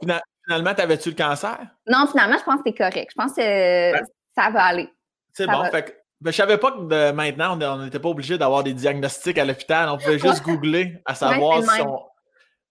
[0.45, 1.57] finalement, t'avais-tu le cancer?
[1.87, 3.11] Non, finalement, je pense que c'est correct.
[3.11, 3.91] Je pense que
[4.35, 4.89] ça va aller.
[5.33, 5.63] C'est bon.
[5.65, 8.73] Fait que, ben, je savais pas que de, maintenant, on n'était pas obligé d'avoir des
[8.73, 9.89] diagnostics à l'hôpital.
[9.89, 11.99] On pouvait juste googler à savoir si on.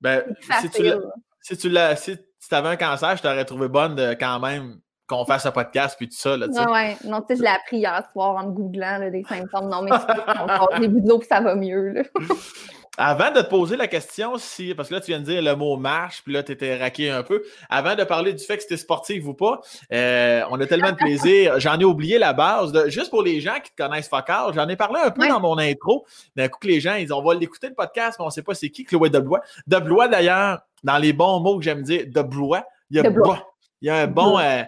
[0.00, 0.24] Ben,
[0.60, 0.82] si tu,
[1.42, 2.16] si tu l'as si
[2.48, 5.96] tu avais un cancer, je t'aurais trouvé bonne de quand même qu'on fasse un podcast
[5.98, 6.36] puis tout ça.
[6.36, 6.96] Là, ouais, ouais.
[7.04, 9.68] Non, tu sais, je l'ai appris hier soir en me googlant des symptômes.
[9.68, 11.90] Non, mais c'est des vidéos puis ça va mieux.
[11.90, 12.02] Là.
[13.02, 15.56] Avant de te poser la question, si, parce que là, tu viens de dire le
[15.56, 17.42] mot marche, puis là, tu étais raqué un peu.
[17.70, 20.96] Avant de parler du fait que c'était sportif ou pas, euh, on a tellement de
[20.96, 21.58] plaisir.
[21.60, 22.72] J'en ai oublié la base.
[22.72, 25.40] De, juste pour les gens qui te connaissent focal, j'en ai parlé un peu dans
[25.40, 26.04] mon intro.
[26.36, 28.32] D'un coup, que les gens, ils ont, on va l'écouter le podcast, mais on ne
[28.32, 29.40] sait pas c'est qui, Chloé Deblois.
[29.66, 33.50] Deblois, d'ailleurs, dans les bons mots que j'aime dire, Deblois, il y a Blois.
[33.80, 34.38] Il y a un bon.
[34.38, 34.62] Euh,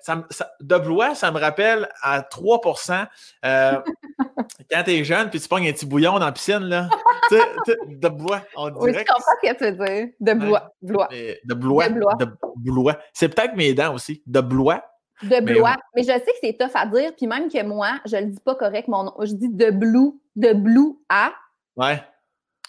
[0.00, 0.24] ça,
[0.60, 3.06] de Blois, ça me rappelle à 3%
[3.44, 3.72] euh,
[4.70, 6.88] quand t'es jeune puis tu pognes un petit bouillon dans la piscine, là.
[7.30, 8.80] de Blois, on dirait.
[8.80, 10.08] Oui, je comprends ce que tu veux dire.
[10.20, 10.72] De Blois.
[10.82, 11.08] Blois.
[11.44, 11.88] De Blois.
[11.88, 12.26] De
[12.56, 12.98] Blois.
[13.12, 14.22] C'est peut-être mes dents aussi.
[14.26, 14.82] De Blois.
[15.22, 15.76] De Blois.
[15.94, 18.40] Mais, je sais que c'est tough à dire, puis même que moi, je le dis
[18.40, 19.14] pas correct, mon nom.
[19.20, 21.32] Je dis de Blue, de Blue à.
[21.76, 22.02] Ouais.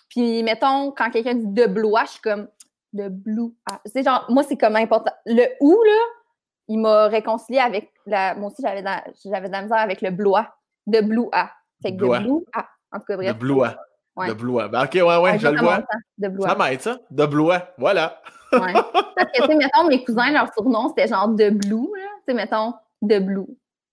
[0.09, 2.47] Puis, mettons, quand quelqu'un dit de Blois, je suis comme
[2.93, 3.81] de Blue à.
[3.85, 5.11] C'est genre, moi, c'est comme important.
[5.25, 6.01] Le ou, là,
[6.67, 8.35] il m'a réconcilié avec la.
[8.35, 9.01] Moi aussi, j'avais de, la...
[9.05, 10.53] de misère avec le Blois.
[10.85, 11.51] De Blue A.
[11.81, 12.65] Fait que de Blue A.
[12.91, 13.33] En tout cas, bref.
[13.33, 13.61] De Blue
[14.27, 15.83] De Blue Ben, ok, ouais, ouais, je le vois.
[16.17, 16.97] De Ça m'aide, ça.
[17.11, 18.21] De Blue Voilà.
[18.53, 18.73] ouais.
[19.15, 22.07] Parce que, tu sais, mettons, mes cousins, leur surnom, c'était genre de Blue, là.
[22.19, 23.45] Tu sais, mettons, de Blue.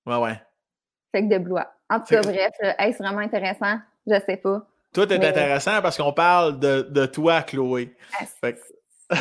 [0.06, 0.40] Ouais, ouais.
[1.12, 1.56] Fait que de Blue
[1.90, 3.78] En tout cas, bref, est-ce vraiment intéressant?
[4.06, 4.66] Je sais pas.
[4.92, 7.96] Tout est intéressant parce qu'on parle de, de toi, Chloé.
[8.40, 8.56] Fait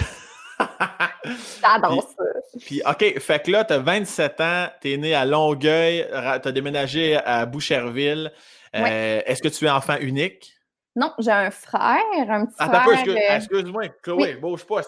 [1.62, 2.24] J'adore ça.
[2.66, 6.48] Puis, OK, fait que là, tu as 27 ans, tu es né à Longueuil, tu
[6.48, 8.32] as déménagé à Boucherville.
[8.76, 10.53] Euh, est-ce que tu es enfant unique?
[10.96, 11.98] Non, j'ai un frère,
[12.30, 12.94] un petit Attends frère.
[12.94, 14.82] Excuse, euh, excuse-moi, Chloé, bouge pas.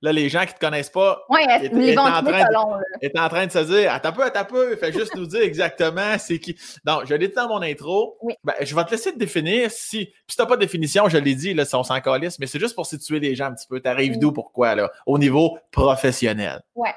[0.00, 1.22] Là, les gens qui ne te connaissent pas.
[1.28, 1.40] Oui,
[1.72, 5.14] les en, train de, en train de se dire Attends peu, attends peu, fais juste
[5.14, 6.56] nous dire exactement c'est qui.
[6.84, 8.16] Donc, je l'ai dit dans mon intro.
[8.22, 8.34] Oui.
[8.42, 10.06] Ben, je vais te laisser te définir si.
[10.06, 12.38] Puis si tu n'as pas de définition, je l'ai dit, là, si on s'en calisse,
[12.38, 13.80] mais c'est juste pour situer les gens un petit peu.
[13.80, 16.62] Tu arrives d'où, pourquoi, là, au niveau professionnel?
[16.74, 16.88] Oui.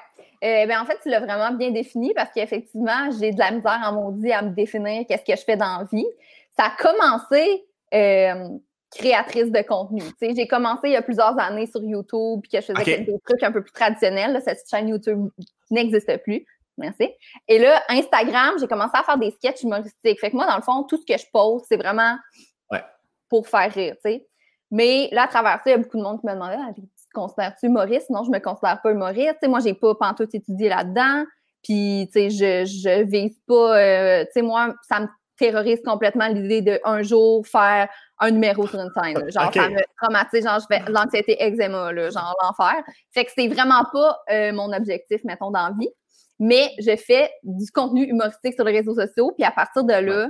[0.44, 3.82] Euh, ben, en fait, tu l'as vraiment bien défini parce qu'effectivement, j'ai de la misère
[3.86, 6.06] en maudit à me définir qu'est-ce que je fais dans la vie.
[6.58, 8.50] Ça a commencé euh,
[8.92, 10.02] créatrice de contenu.
[10.22, 13.44] J'ai commencé il y a plusieurs années sur YouTube, puis que je faisais des trucs
[13.44, 14.40] un peu plus traditionnels.
[14.46, 15.30] cette chaîne YouTube
[15.72, 16.46] n'existe plus.
[16.78, 17.10] Merci.
[17.48, 20.20] Et là, Instagram, j'ai commencé à faire des sketchs humoristiques.
[20.20, 22.18] Fait que moi, dans le fond, tout ce que je pose, c'est vraiment
[23.30, 23.96] pour faire rire,
[24.70, 26.72] Mais là, à travers ça, il y a beaucoup de monde qui me demandait ah,
[26.76, 28.12] Tu te considères-tu humoriste?
[28.12, 29.38] Non, je me considère pas humoriste.
[29.42, 31.26] Moi, moi, j'ai pas pantoute étudié là-dedans.
[31.64, 33.80] Puis, tu sais, je, je vise pas.
[33.80, 38.68] Euh, tu sais, moi, ça me terrorise complètement l'idée de un jour faire un numéro
[38.68, 39.32] sur une scène.
[39.32, 42.84] Genre, ça me traumatise, genre, je fais l'anxiété eczéma, là, genre l'enfer.
[43.12, 45.90] Fait que c'est vraiment pas euh, mon objectif, mettons, dans la vie.
[46.40, 50.28] Mais je fais du contenu humoristique sur les réseaux sociaux, puis à partir de là,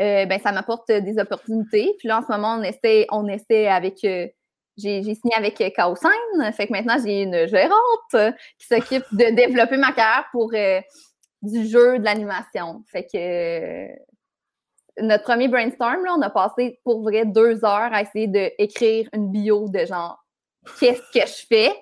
[0.00, 1.94] euh, ben, ça m'apporte des opportunités.
[1.98, 4.04] Puis là, en ce moment, on essaie, on essaie avec.
[4.04, 4.26] Euh,
[4.76, 5.96] j'ai signé avec Chaos
[6.52, 10.52] Fait que maintenant, j'ai une gérante qui s'occupe de développer ma carrière pour
[11.42, 12.82] du jeu, de l'animation.
[12.90, 13.94] Fait que euh,
[15.00, 19.30] notre premier brainstorm, là, on a passé pour vrai deux heures à essayer d'écrire une
[19.30, 20.24] bio de genre
[20.80, 21.72] qu'est-ce que je fais,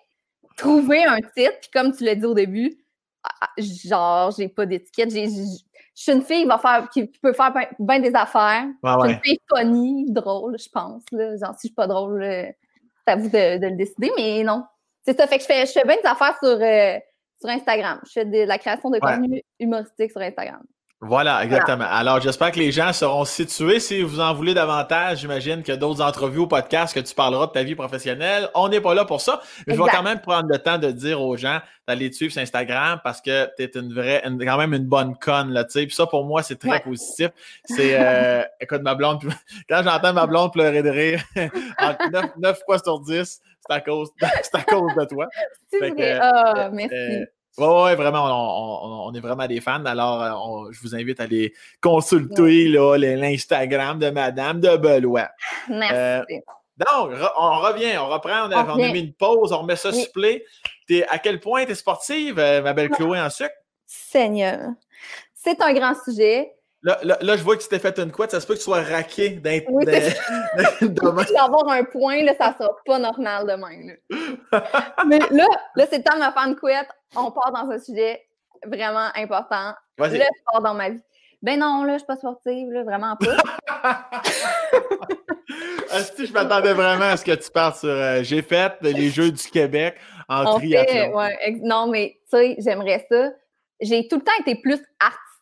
[0.56, 2.76] trouver un titre, puis comme tu l'as dit au début,
[3.24, 7.32] ah, ah, genre, j'ai pas d'étiquette, je suis une fille qui, va faire, qui peut
[7.32, 8.66] faire bien des affaires.
[8.84, 11.02] je suis une fille funny, drôle, je pense.
[11.10, 11.36] Là.
[11.36, 14.64] Genre, si je suis pas drôle, c'est à vous de, le décider, mais non.
[15.04, 15.26] C'est ça.
[15.26, 16.98] Fait que je fais, je fais bien des affaires sur, euh,
[17.40, 18.01] sur Instagram.
[18.07, 20.62] Je fais de, la création de contenu humoristique sur Instagram.
[21.02, 21.85] Voilà, exactement.
[21.87, 23.80] Alors, j'espère que les gens seront situés.
[23.80, 27.14] Si vous en voulez davantage, j'imagine qu'il y a d'autres entrevues ou podcasts que tu
[27.14, 28.48] parleras de ta vie professionnelle.
[28.54, 29.42] On n'est pas là pour ça.
[29.66, 32.32] Mais je vais quand même prendre le temps de dire aux gens d'aller te suivre
[32.32, 35.72] sur Instagram parce que tu es une vraie, quand même une bonne conne, là, tu
[35.72, 35.87] sais.
[35.87, 37.28] Puis ça, pour moi, c'est très positif.
[37.64, 39.22] C'est, euh, écoute, ma blonde,
[39.68, 44.11] quand j'entends ma blonde pleurer de rire, 9, fois sur 10, c'est à cause,
[44.42, 45.26] c'est à cause de toi.
[45.70, 46.18] C'est vrai.
[46.22, 46.94] Ah, merci.
[46.94, 47.26] Euh,
[47.58, 49.84] oui, ouais, vraiment, on, est vraiment des fans.
[49.84, 55.28] Alors, euh, je vous invite à aller consulter l'Instagram de Madame de Belois.
[55.68, 55.94] Merci.
[55.94, 56.22] Euh,
[56.76, 60.02] donc, on revient, on reprend, on a, mis une pause, on remet ça oui.
[60.02, 60.44] supplé.
[61.08, 63.54] à quel point tu es sportive, euh, ma belle Chloé, en sucre?
[63.86, 64.60] Seigneur.
[65.32, 66.55] C'est un grand sujet.
[66.82, 68.64] Là, là, je vois que tu t'es fait une couette, ça se peut que tu
[68.64, 71.24] sois raqué d'un oui, demain.
[71.42, 73.96] avoir un point, là, ça sera pas normal demain.
[74.12, 74.62] Là.
[75.06, 76.88] Mais là, là c'est le temps de me faire une couette.
[77.16, 78.22] On part dans un sujet
[78.64, 79.72] vraiment important.
[79.98, 81.02] Le sport dans ma vie.
[81.42, 83.36] Ben non, là, je suis pas sportive, là, vraiment pas.
[86.16, 89.30] si je m'attendais vraiment à ce que tu parles sur euh, J'ai fait les Jeux
[89.30, 89.96] du Québec
[90.28, 91.16] en On triathlon.
[91.16, 93.30] ouais, non, mais tu sais, j'aimerais ça.
[93.80, 94.80] J'ai tout le temps été plus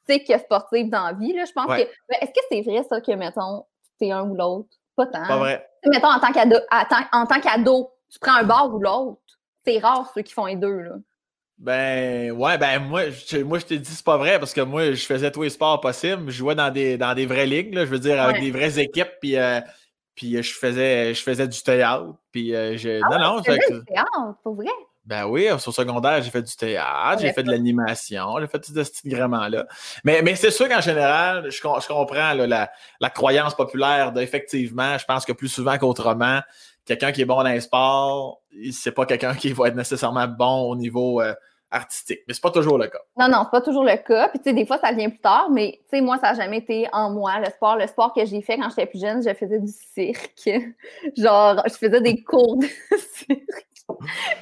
[0.08, 1.32] artistique que sportive dans la vie.
[1.32, 1.44] Là.
[1.44, 1.82] Je pense que.
[1.82, 3.64] Ben, est-ce que c'est vrai ça que, mettons,
[3.98, 4.68] t'es un ou l'autre?
[4.96, 5.26] Pas tant.
[5.26, 5.68] Pas vrai.
[5.86, 9.20] Mettons, en tant qu'ado, en tant qu'ado, tu prends un bord ou l'autre.
[9.66, 10.80] C'est rare ceux qui font les deux.
[10.80, 10.94] Là.
[11.58, 14.92] Ben ouais, ben moi, je, moi je t'ai dit c'est pas vrai parce que moi
[14.92, 16.30] je faisais tous les sports possibles.
[16.30, 18.78] Je jouais dans des, dans des vraies ligues, là, je veux dire, avec des vraies
[18.80, 19.60] équipes, puis, euh,
[20.16, 22.12] puis je faisais je faisais du théâtre.
[22.32, 23.00] Puis euh, je.
[23.04, 23.52] Ah non, non, c'est.
[23.72, 24.66] Du théâtre, pour vrai?
[25.06, 28.72] Ben oui, au secondaire, j'ai fait du théâtre, j'ai fait de l'animation, j'ai fait tout
[28.72, 29.66] ce petit là
[30.02, 35.04] Mais, mais c'est sûr qu'en général, je, je comprends la, la, croyance populaire d'effectivement, je
[35.04, 36.40] pense que plus souvent qu'autrement,
[36.86, 38.40] quelqu'un qui est bon dans les sports,
[38.72, 41.34] c'est pas quelqu'un qui va être nécessairement bon au niveau euh,
[41.70, 42.20] artistique.
[42.26, 43.00] Mais c'est pas toujours le cas.
[43.18, 44.28] Non, non, c'est pas toujours le cas.
[44.28, 46.42] Puis tu sais, des fois, ça vient plus tard, mais tu sais, moi, ça n'a
[46.42, 47.76] jamais été en moi, le sport.
[47.76, 50.32] Le sport que j'ai fait quand j'étais plus jeune, je faisais du cirque.
[51.16, 53.66] Genre, je faisais des cours de cirque.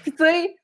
[0.03, 0.57] Puis tu sais,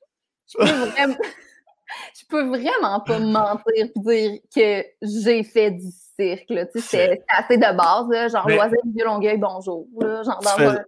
[0.46, 1.16] je peux vraiment,
[2.18, 6.46] je peux vraiment pas mentir et dire que j'ai fait du cirque.
[6.48, 8.58] Tu sais, c'est assez de base, là, genre Mais...
[8.84, 9.86] du Longueuil, bonjour.
[10.00, 10.84] Là, genre dans un...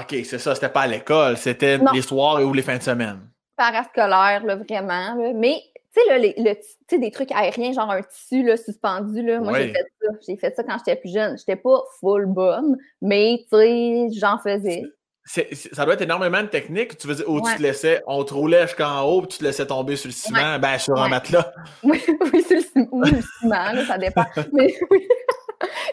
[0.00, 3.28] OK, c'est ça, c'était pas à l'école, c'était les soirs ou les fins de semaine?
[3.56, 5.14] Parascolaire, là, vraiment.
[5.14, 5.32] Là.
[5.34, 5.60] Mais
[5.92, 9.72] tu sais, le, le, des trucs aériens, genre un tissu là, suspendu, là, moi, j'ai
[9.72, 10.08] fait ça.
[10.26, 11.36] J'ai fait ça quand j'étais plus jeune.
[11.36, 14.84] J'étais pas full bonne, mais tu sais, j'en faisais
[15.28, 16.96] ça doit être énormément de technique.
[16.96, 19.44] Tu veux dire, où tu te laissais, on te roulait jusqu'en haut, puis tu te
[19.44, 21.52] laissais tomber sur le ciment, ben sur un matelas.
[21.82, 24.24] Oui, oui, sur le ciment, le ciment, ça dépend.
[24.52, 25.06] Mais oui.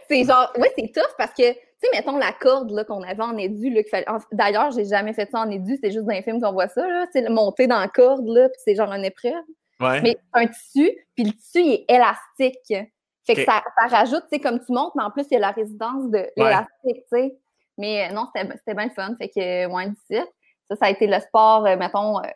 [0.10, 3.38] c'est genre, oui, c'est tough parce que, tu sais, mettons la corde qu'on avait en
[3.38, 4.06] édu, là, fallait...
[4.32, 6.88] d'ailleurs, j'ai jamais fait ça en édu, c'est juste dans les films qu'on voit ça,
[6.88, 9.34] là, c'est monter dans la corde, là, puis c'est genre une épreuve.
[9.82, 10.02] Ouais.
[10.02, 12.74] Mais un tissu, puis le tissu, il est élastique.
[13.26, 15.38] Fait que ça, ça rajoute, tu sais, comme tu montes, mais en plus, il y
[15.38, 17.36] a la résidence de l'élastique, tu sais.
[17.78, 19.16] Mais euh, non, c'était bien le fun.
[19.18, 20.22] Fait que, moins d'ici.
[20.68, 22.28] Ça, ça a été le sport, euh, mettons, euh,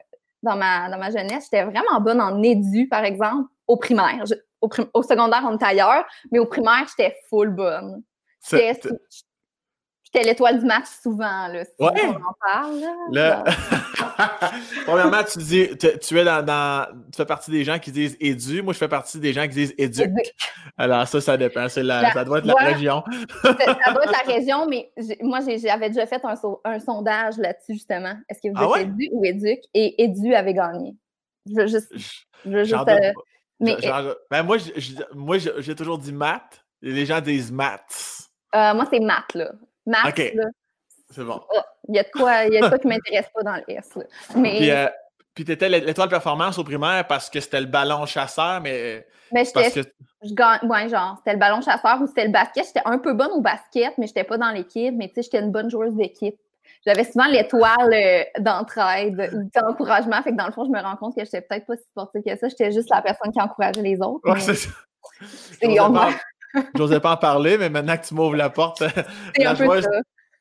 [0.44, 1.46] dans ma, dans ma jeunesse.
[1.46, 4.24] J'étais vraiment bonne en édu, par exemple, au primaire.
[4.62, 8.04] au, secondaire, on était ailleurs, mais au primaire, j'étais full bonne.
[8.50, 8.80] J'étais
[10.14, 11.92] l'étoile du match souvent, là, si ouais.
[12.06, 12.80] on en parle.
[13.12, 13.44] Là,
[14.86, 18.62] Premièrement, tu dis, tu, es dans, tu fais partie des gens qui disent édu.
[18.62, 20.10] Moi, je fais partie des gens qui disent éduc.
[20.78, 21.70] Alors, ça, ça dépend.
[21.70, 23.04] ça doit être la région.
[23.44, 24.92] ça, doit être la région, mais
[25.22, 28.16] moi, j'avais déjà fait un, sondage là-dessus, justement.
[28.30, 29.60] Est-ce que vous ah êtes édu ou éduc?
[29.74, 30.96] Et édu avait gagné.
[31.46, 31.92] Je veux juste.
[32.46, 33.12] Je veux juste euh,
[33.60, 33.76] mais,
[34.32, 34.58] ben, moi,
[35.14, 36.64] moi, j'ai toujours dit maths.
[36.82, 38.30] Et les gens disent maths.
[38.56, 39.52] Euh, moi, c'est maths, là.
[39.90, 40.46] Maths, là.
[41.12, 41.42] C'est bon.
[41.54, 43.42] Oh, il y a de quoi, il y a de quoi qui ne m'intéresse pas
[43.42, 43.98] dans le S.
[44.36, 44.58] Mais...
[44.58, 44.88] Puis, euh,
[45.34, 49.08] puis tu étais l'étoile performance au primaire parce que c'était le ballon chasseur, mais.
[49.32, 49.72] Mais j'étais.
[49.72, 49.90] Que...
[50.22, 52.66] Je gagne, ouais, genre, c'était le ballon chasseur ou c'était le basket.
[52.66, 54.94] J'étais un peu bonne au basket, mais je n'étais pas dans l'équipe.
[54.98, 56.36] Mais tu sais, j'étais une bonne joueuse d'équipe.
[56.86, 60.22] J'avais souvent l'étoile euh, d'entraide ou d'encouragement.
[60.22, 61.84] Fait que dans le fond, je me rends compte que je n'étais peut-être pas si
[61.84, 62.48] sportive que ça.
[62.50, 64.30] J'étais juste la personne qui encourageait les autres.
[64.30, 64.70] Ouais, c'est ça.
[66.76, 68.84] J'osais pas, en parler, mais maintenant que tu m'ouvres la porte,
[69.38, 69.88] la, joueuse,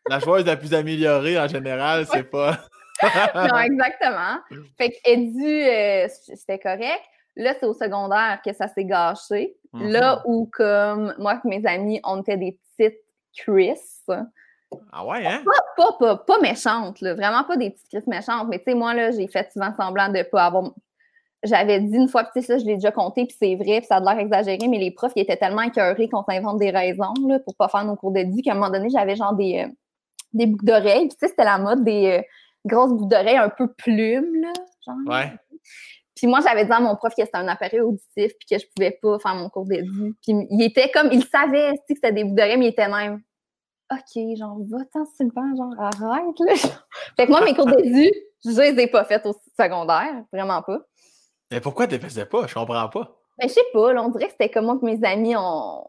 [0.09, 2.59] la joueuse la plus améliorée en général, c'est pas.
[3.35, 4.39] non, exactement.
[4.77, 7.03] Fait que Edu, euh, c'était correct.
[7.37, 9.57] Là, c'est au secondaire que ça s'est gâché.
[9.73, 9.91] Mm-hmm.
[9.93, 12.99] Là où, comme moi et mes amis, on était des petites
[13.37, 13.79] Chris.
[14.93, 15.43] Ah ouais, hein?
[15.77, 17.15] Pas, pas, pas, méchantes, là.
[17.15, 18.49] vraiment pas des petites Chris méchantes.
[18.49, 20.73] Mais tu sais, moi, là, j'ai fait souvent semblant de pas avoir.
[21.45, 23.87] J'avais dit une fois, tu sais, ça, je l'ai déjà compté, puis c'est vrai, puis
[23.87, 27.15] ça a l'air exagéré, mais les profs, ils étaient tellement écœurés qu'on s'invente des raisons
[27.29, 29.73] là, pour pas faire nos cours d'édu qu'à un moment donné, j'avais genre des, euh,
[30.33, 31.09] des boucles d'oreilles.
[31.09, 32.23] Puis tu sais, c'était la mode des, euh,
[32.67, 34.53] grosses boucles d'oreilles un peu plumes, là.
[34.87, 34.97] Genre.
[35.07, 35.33] Ouais.
[36.15, 38.67] Puis moi, j'avais dit à mon prof que c'était un appareil auditif puis que je
[38.75, 40.17] pouvais pas faire mon cours d'édu.
[40.23, 43.23] Puis il était comme, il savait que c'était des bouts d'oreilles, mais il était même
[43.91, 46.55] OK, genre, va-t'en Sylvain, genre, arrête, là.
[47.17, 48.11] fait que moi, mes cours d'édu,
[48.45, 50.81] je les ai pas faits au secondaire, vraiment pas.
[51.51, 52.47] Mais pourquoi tu faisais pas?
[52.47, 53.17] Je comprends pas.
[53.39, 55.87] Ben, je sais pas, là, on dirait que c'était comme moi que mes amis ont.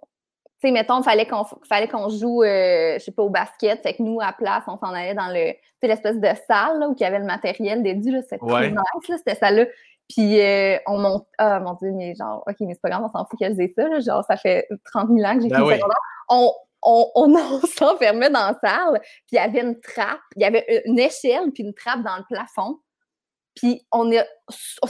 [0.62, 3.82] Tu sais, mettons, il fallait qu'on fallait qu'on joue, euh, je sais pas, au basket.
[3.82, 6.96] Fait que nous, à place, on s'en allait dans le, l'espèce de salle là, où
[6.98, 8.14] il y avait le matériel d'édu.
[8.30, 8.70] C'était ouais.
[8.70, 9.66] nice, là, c'était ça là.
[10.10, 11.28] Puis euh, on monte.
[11.38, 13.54] Ah mon Dieu, mais genre, OK, mais c'est pas grave, on s'en fout que je
[13.54, 13.88] dise ça.
[13.88, 15.82] Là, genre, ça fait 30 000 ans que j'ai ben fait
[16.30, 20.46] On, on, on, s'enfermait dans la salle, puis il y avait une trappe, il y
[20.46, 22.80] avait une échelle, puis une trappe dans le plafond.
[23.60, 24.26] Puis on est,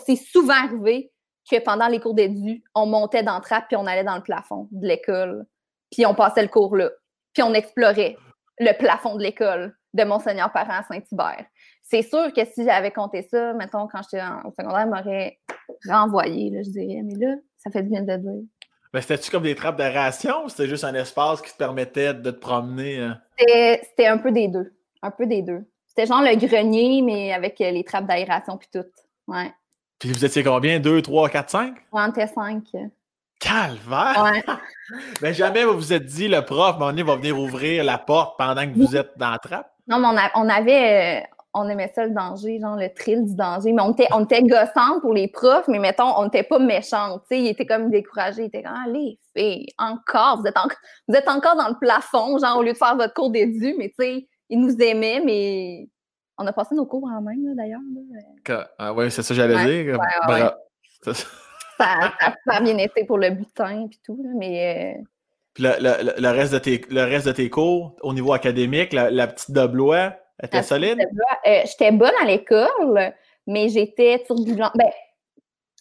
[0.05, 1.11] c'est souvent arrivé
[1.49, 4.67] que pendant les cours d'édu, on montait dans trappe, puis on allait dans le plafond
[4.71, 5.45] de l'école.
[5.91, 6.91] Puis on passait le cours là.
[7.33, 8.15] Puis on explorait
[8.59, 11.45] le plafond de l'école de Monseigneur Parent à Saint-Hubert.
[11.81, 15.39] C'est sûr que si j'avais compté ça, mettons, quand j'étais au secondaire, m'aurait
[15.87, 17.01] renvoyé, là, je dirais.
[17.03, 18.43] Mais là, ça fait du bien de dire.
[18.93, 22.29] Mais c'était-tu comme des trappes d'aération ou c'était juste un espace qui te permettait de
[22.29, 22.99] te promener?
[22.99, 23.19] Hein?
[23.39, 24.75] C'était un peu des deux.
[25.01, 25.65] Un peu des deux.
[25.99, 28.87] C'était genre le grenier, mais avec euh, les trappes d'aération puis tout.
[29.27, 29.51] Ouais.
[29.99, 30.79] Puis vous étiez combien?
[30.79, 31.75] Deux, trois, quatre, cinq?
[31.91, 32.63] Ouais, on était cinq.
[33.37, 34.23] Calvaire!
[34.23, 34.43] Ouais.
[35.21, 38.61] mais jamais vous vous êtes dit, le prof, mon va venir ouvrir la porte pendant
[38.61, 39.73] que vous êtes dans la trappe?
[39.89, 43.73] Non, mais on, avait, euh, on aimait ça le danger, genre le thrill du danger.
[43.73, 47.23] Mais on était, on était gossante pour les profs, mais mettons, on n'était pas méchante.
[47.29, 48.43] Tu sais, ils étaient comme découragés.
[48.43, 50.55] Ils étaient comme, allez, filles, encore, vous êtes,
[51.09, 53.89] vous êtes encore dans le plafond, genre au lieu de faire votre cours d'édu, mais
[53.89, 55.87] tu sais, ils nous aimaient, mais
[56.37, 57.81] on a passé nos cours en même, d'ailleurs.
[58.77, 59.97] Ah, oui, c'est ça que j'allais dire.
[61.03, 61.13] ça,
[61.77, 62.11] ça,
[62.47, 64.95] a bien été pour le butin et tout, mais.
[64.97, 65.01] Euh,
[65.53, 68.93] puis le, le, le, reste de tes, le reste de tes cours, au niveau académique,
[68.93, 70.99] la, la petite Doblois, elle était solide?
[71.47, 73.13] Euh, j'étais bonne à l'école,
[73.45, 74.71] mais j'étais turbulente.
[74.75, 74.89] Ben,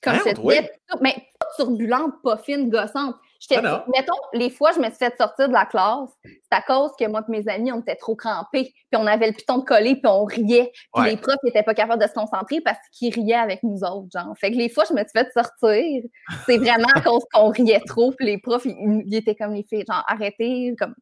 [0.02, 3.16] comme je disais, mais pas turbulente, pas fine, gossante.
[3.54, 6.90] Ah mettons, les fois, je me suis fait sortir de la classe, c'est à cause
[6.98, 9.64] que moi et mes amis, on était trop crampés, puis on avait le piton de
[9.64, 10.72] coller, puis on riait.
[10.94, 14.08] Puis les profs n'étaient pas capables de se concentrer parce qu'ils riaient avec nous autres,
[14.12, 14.34] genre.
[14.38, 16.02] Fait que les fois, je me suis fait sortir,
[16.46, 19.84] c'est vraiment à cause qu'on riait trop, puis les profs, ils, étaient comme les filles,
[19.88, 20.94] genre, arrêtez, comme...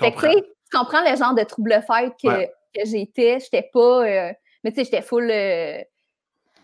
[0.00, 3.38] Fait que, tu sais, tu comprends le genre de trouble-fête que, que j'étais.
[3.40, 4.06] J'étais pas.
[4.06, 4.32] Euh,
[4.64, 5.30] mais tu sais, j'étais full.
[5.30, 5.82] Euh,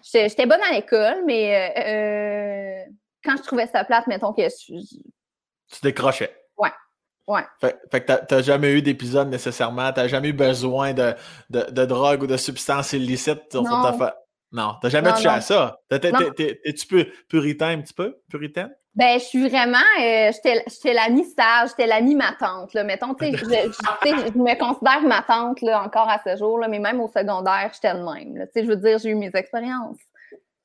[0.03, 2.91] j'étais bonne à l'école, mais euh,
[3.25, 6.35] quand je trouvais ça plate, mettons que je, Tu décrochais.
[6.59, 6.71] Ouais.
[7.27, 7.43] Ouais.
[7.61, 11.15] Fait, fait que t'as jamais eu d'épisode nécessairement, t'as jamais eu besoin de,
[11.49, 13.83] de, de, drogue ou de substances illicites non.
[13.83, 14.17] ta fa...
[14.53, 15.81] Non, t'as jamais touché à ça.
[15.91, 18.17] Es-tu puritain un petit peu?
[18.31, 18.71] Puritaine?
[18.95, 22.85] Ben, je suis vraiment, euh, j'étais l'amie sage, j'étais l'amie ma tante, là.
[22.85, 26.69] Mettons, tu sais, je, je, me considère ma tante, là, encore à ce jour, là,
[26.69, 29.33] mais même au secondaire, j'étais le même, Tu sais, je veux dire, j'ai eu mes
[29.35, 29.99] expériences.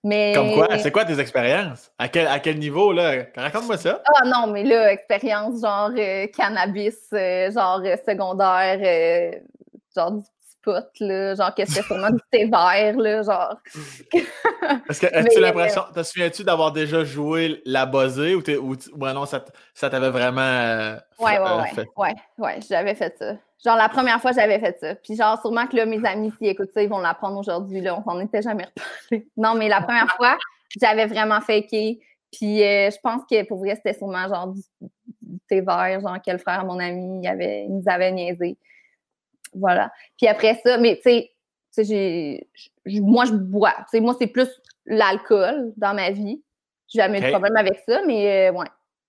[0.04, 0.34] Mais...
[0.34, 0.78] Comme quoi?
[0.78, 1.92] C'est quoi tes expériences?
[1.98, 3.26] À quel, à quel niveau, là?
[3.36, 4.02] Raconte-moi ça.
[4.16, 9.42] Ah non, mais là, expérience genre euh, cannabis, euh, genre secondaire,
[9.96, 10.22] genre
[10.66, 13.56] du là, genre que c'était sûrement du thé vert, là, genre.
[14.90, 19.26] Est-ce que as-tu l'impression, te souviens-tu d'avoir déjà joué la buzzée ou, ou, ou non,
[19.26, 19.44] ça,
[19.74, 20.42] ça t'avait vraiment.
[20.42, 23.36] Euh, ouais, ouais, euh, ouais, ouais, ouais, j'avais fait ça.
[23.64, 24.96] Genre la première fois, j'avais fait ça.
[24.96, 27.98] Puis genre, sûrement que là, mes amis qui écoutent ça, ils vont l'apprendre aujourd'hui, là,
[27.98, 29.28] on s'en était jamais reparlé.
[29.36, 30.38] Non, mais la première fois,
[30.80, 32.00] j'avais vraiment faké.
[32.32, 34.62] Puis euh, je pense que pour vrai, c'était sûrement genre du,
[35.48, 38.58] thé vert, genre quel frère, mon ami, il, avait, il nous avait niaisé.
[39.54, 39.92] Voilà.
[40.18, 41.28] Puis après ça, mais tu
[41.84, 42.48] sais,
[42.86, 43.74] moi, je bois.
[43.90, 44.50] sais, moi, c'est plus
[44.86, 46.42] l'alcool dans ma vie.
[46.88, 48.66] J'ai jamais eu de problème avec ça, mais euh, ouais.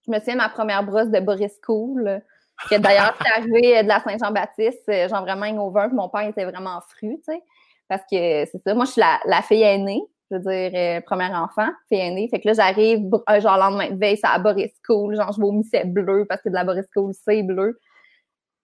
[0.06, 2.22] Je me souviens de ma première brosse de Boris Cool,
[2.70, 6.44] d'ailleurs c'est arrivé euh, de la Saint-Jean-Baptiste, euh, genre vraiment hangover, puis mon père était
[6.44, 7.42] vraiment fru, tu sais.
[7.88, 10.00] Parce que c'est ça, moi, je suis la, fille aînée,
[10.30, 12.28] je veux dire, premier enfant, fille aînée.
[12.30, 13.00] Fait que là, j'arrive,
[13.40, 16.48] genre, le lendemain de veille, c'est à Boris Cool, genre, je vomissais bleu parce que
[16.48, 17.78] de la Boris Cool, c'est bleu.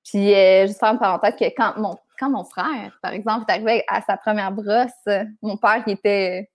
[0.09, 3.53] Puis, euh, juste faire une parenthèse que quand mon, quand mon frère, par exemple, est
[3.53, 4.91] arrivé à sa première brosse,
[5.43, 6.49] mon père, qui était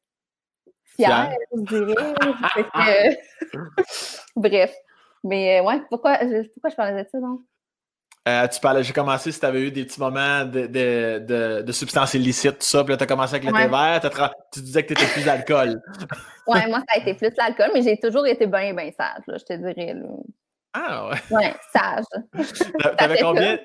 [0.86, 3.20] fier, je dirais.
[4.36, 4.74] Bref.
[5.24, 7.42] Mais euh, ouais, pourquoi, pourquoi je parlais de ça, donc?
[8.28, 11.62] Euh, tu parlais, j'ai commencé si tu avais eu des petits moments de, de, de,
[11.64, 14.62] de substances illicites, tout ça, puis là, tu as commencé avec le thé vert, tu
[14.62, 15.82] disais que tu étais plus d'alcool.
[16.48, 19.38] ouais, moi, ça a été plus l'alcool, mais j'ai toujours été bien, bien sage, là,
[19.40, 19.96] je te dirais.
[19.96, 20.08] Là.
[20.74, 21.38] Ah ouais.
[21.38, 22.06] Ouais, sage.
[22.98, 23.60] T'avais combien,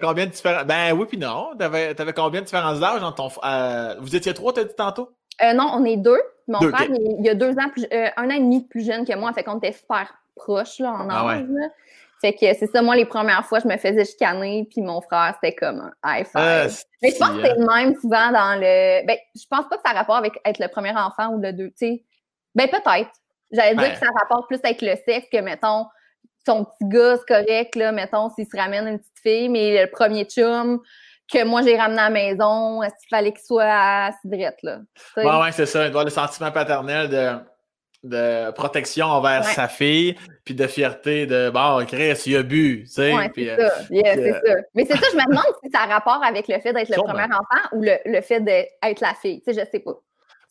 [0.00, 0.64] combien de différents.
[0.64, 1.50] Ben oui, puis non.
[1.58, 3.28] T'avais avais combien de différences d'âge dans ton.
[3.44, 5.10] Euh, vous étiez trois, t'as dit tantôt?
[5.42, 6.20] Euh, non, on est deux.
[6.46, 9.06] Mon frère, il, y a deux ans, plus, euh, un an et demi plus jeune
[9.06, 11.46] que moi, fait qu'on était super proches là, en ah âge.
[12.20, 15.34] Fait que c'est ça, moi, les premières fois, je me faisais chicaner, puis mon frère,
[15.34, 16.32] c'était comme un high five.
[16.34, 16.66] Ah,
[17.02, 19.06] Mais je pense que c'est le même souvent dans le.
[19.06, 21.52] Ben, je pense pas que ça a rapport avec être le premier enfant ou le
[21.52, 21.68] deux.
[21.70, 22.04] Tu sais,
[22.54, 23.10] Ben, peut-être.
[23.52, 23.92] J'allais dire Ben.
[23.92, 25.86] que ça rapporte plus avec le sexe que, mettons,
[26.44, 29.90] ton petit gars, c'est correct, là, mettons, s'il se ramène une petite fille, mais le
[29.90, 30.80] premier chum
[31.32, 34.80] que moi j'ai ramené à la maison, est-ce qu'il fallait qu'il soit à Cidrette, là?
[35.14, 35.24] Sais?
[35.24, 35.80] Ouais, c'est ça.
[35.86, 37.32] Il doit avoir le sentiment paternel de,
[38.02, 39.52] de protection envers Ouais.
[39.54, 43.14] sa fille, puis de fierté de bon, Chris, il a bu, tu sais.
[43.14, 43.82] Ouais, puis, c'est euh, ça.
[43.90, 44.54] Yeah, c'est ça.
[44.74, 46.96] Mais c'est ça, je me demande si ça a rapport avec le fait d'être le
[47.02, 49.40] premier enfant ou le, le fait d'être la fille.
[49.40, 49.92] Tu sais, je sais pas.
[49.92, 50.00] Moi,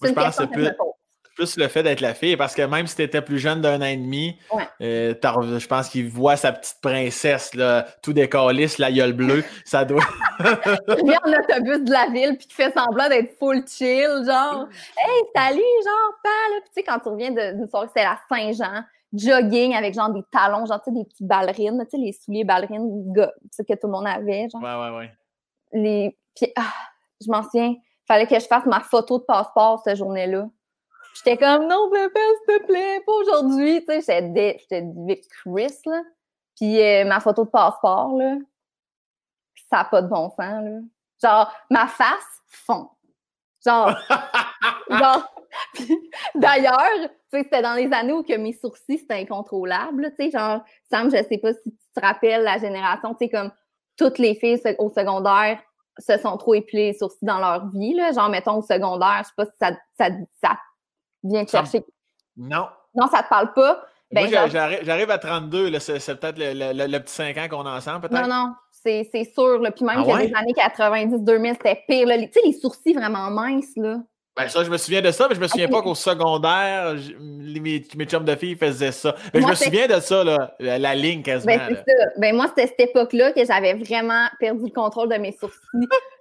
[0.01, 0.93] C'est je une pense question que que je me pose.
[1.35, 3.81] Plus le fait d'être la fille, parce que même si tu étais plus jeune d'un
[3.81, 4.67] an et demi, Ouais.
[4.81, 5.13] euh,
[5.59, 10.03] je pense qu'il voit sa petite princesse, là, tout décalisse, la gueule bleue, ça doit.
[10.39, 14.67] Il vient en autobus de la ville puis qui fait semblant d'être full chill, genre
[14.97, 16.59] Hey, salut, genre, pas là.
[16.61, 20.23] Puis tu sais, quand tu reviens d'une soirée, c'était la Saint-Jean, jogging avec genre des
[20.31, 23.73] talons, genre, tu sais, des petites ballerines, tu sais, les souliers ballerines, gars, sais, que
[23.73, 24.61] tout le monde avait, genre.
[24.61, 25.11] Ouais, ouais, ouais.
[25.73, 26.17] Les...
[26.35, 26.71] Puis, ah,
[27.25, 27.75] je m'en souviens,
[28.07, 30.47] fallait que je fasse ma photo de passeport cette journée-là.
[31.15, 33.79] J'étais comme, non, papa, s'il te plaît, pas aujourd'hui.
[33.81, 36.01] Tu sais, j'étais dé- avec Chris, là.
[36.57, 38.35] Puis euh, ma photo de passeport, là,
[39.69, 40.79] ça n'a pas de bon sens, là.
[41.21, 42.89] Genre, ma face fond.
[43.65, 43.95] Genre,
[44.89, 45.35] genre,
[46.35, 47.07] d'ailleurs, tu
[47.39, 50.61] sais, c'était dans les années où que mes sourcils, c'était incontrôlable, tu sais, genre,
[50.91, 53.51] Sam, je sais pas si tu te rappelles la génération, tu sais, comme
[53.97, 55.61] toutes les filles au secondaire
[55.99, 59.27] se sont trop épilées les sourcils dans leur vie, là, genre, mettons, au secondaire, je
[59.27, 60.57] sais pas si ça, ça, ça
[61.23, 61.83] me- chercher.
[62.37, 62.67] Non.
[62.95, 63.83] Non, ça te parle pas?
[64.11, 67.75] Ben, Moi, j'arrive à 32, là, c'est peut-être le, le- petit 5 ans qu'on a
[67.77, 68.27] ensemble, peut-être?
[68.27, 70.27] Non, non, c'est c'est sûr, là, puis même Ah que ouais?
[70.27, 73.97] les années 90-2000, c'était pire, là, les- tu sais, les sourcils vraiment minces, là.
[74.35, 77.85] Ben, ça, je me souviens de ça, mais je me souviens pas qu'au secondaire, mes,
[77.95, 79.15] mes chums de filles faisaient ça.
[79.31, 81.55] Mais Moi, je me souviens de ça, là, la, la ligne quasiment.
[81.55, 81.83] Ben, là.
[81.85, 82.05] c'est ça.
[82.17, 85.59] Ben, moi, c'était cette époque-là que j'avais vraiment perdu le contrôle de mes sourcils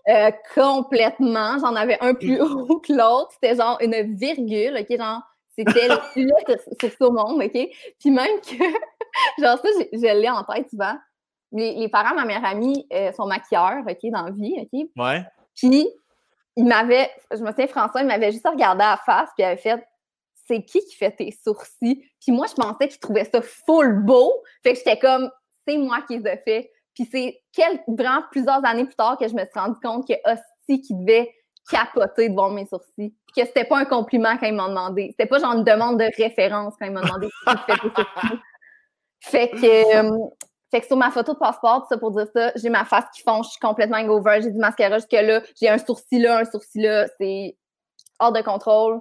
[0.08, 1.58] euh, complètement.
[1.58, 3.30] J'en avais un plus haut que l'autre.
[3.32, 4.98] C'était genre une virgule, OK?
[4.98, 5.22] Genre,
[5.56, 7.68] c'était le plus laid sur, ce monde, OK?
[8.00, 8.56] Puis même que,
[9.42, 10.94] genre, ça, je, je l'ai en tête souvent.
[11.52, 14.88] Les, les parents de ma meilleure amie euh, sont maquilleurs, OK, dans la vie, OK?
[14.96, 15.22] Ouais.
[15.54, 15.86] Puis,
[16.56, 19.44] il m'avait, je me souviens, François, il m'avait juste regardé à la face, puis il
[19.44, 19.82] avait fait
[20.46, 22.04] C'est qui qui fait tes sourcils?
[22.20, 24.32] Puis moi, je pensais qu'il trouvait ça full beau.
[24.62, 25.30] Fait que j'étais comme
[25.66, 26.70] C'est moi qui les ai fait.
[26.94, 27.40] Puis c'est
[27.88, 31.32] vraiment plusieurs années plus tard que je me suis rendu compte que Hostie qui devait
[31.70, 33.14] capoter devant mes sourcils.
[33.26, 35.08] Puis que c'était pas un compliment quand ils m'ont demandé.
[35.10, 37.88] C'était pas genre une demande de référence quand ils m'ont demandé si tu fais tes
[37.88, 38.40] sourcils.
[39.20, 40.18] Fait que, euh,
[40.70, 43.22] fait que sur ma photo de passeport, ça pour dire ça, j'ai ma face qui
[43.22, 46.82] fond, je suis complètement hangover, j'ai du mascara jusque-là, j'ai un sourcil là, un sourcil
[46.82, 47.56] là, c'est
[48.18, 49.00] hors de contrôle.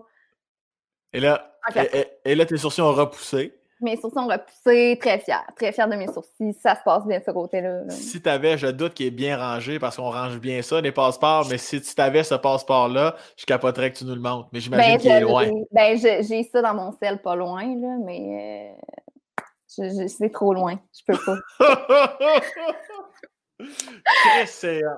[1.13, 1.77] Et là, Ok.
[1.77, 3.53] et, et- et là, tes sourcils ont repoussé.
[3.81, 7.19] Mes sourcils ont repoussé, très fière, très fière de mes sourcils, ça se passe bien
[7.19, 7.83] de ce côté-là.
[7.83, 7.89] là.
[7.89, 10.91] Si tu avais, je doute qu'il est bien rangé parce qu'on range bien ça, les
[10.91, 14.49] passeports, mais si tu avais ce passeport-là, je capoterais que tu nous le montres.
[14.53, 15.49] Mais j'imagine Ben, qu'il est loin.
[15.71, 18.75] ben, j'ai ça dans mon sel pas loin, là, mais
[19.77, 21.37] euh, c'est trop loin, je peux pas.
[24.47, 24.89] C'est, euh,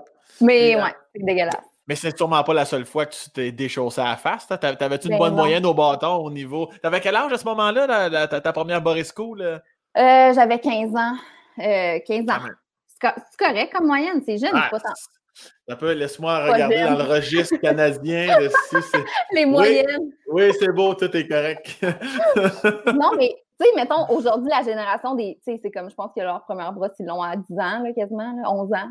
[0.42, 1.56] Mais euh, ouais, c'est dégueulasse.
[1.88, 4.48] Mais c'est sûrement pas la seule fois que tu t'es déchaussé à la face.
[4.48, 5.42] T'avais-tu une Ben bonne non.
[5.44, 6.70] moyenne au bâton au niveau?
[6.82, 9.40] T'avais quel âge à ce moment-là, ta, ta première Boris School?
[9.42, 9.62] là?
[9.98, 11.16] Euh, J'avais 15 ans.
[11.60, 12.26] euh, 15 ans.
[12.38, 12.56] Quand même.
[12.88, 14.94] C'est co- c'est correct comme moyenne, c'est jeune, Ah, pas tant.
[15.68, 18.40] Un peu, laisse-moi regarder dans le registre canadien.
[18.40, 18.98] de si
[19.34, 20.12] Les moyennes.
[20.28, 21.76] oui, c'est beau, tout est correct.
[22.94, 25.40] non, mais tu sais, mettons, aujourd'hui, la génération des.
[25.46, 27.80] Tu sais, c'est comme, je pense que leur première brosse, ils l'ont à 10 ans,
[27.84, 28.70] là, quasiment, là, 11 ans.
[28.72, 28.88] là.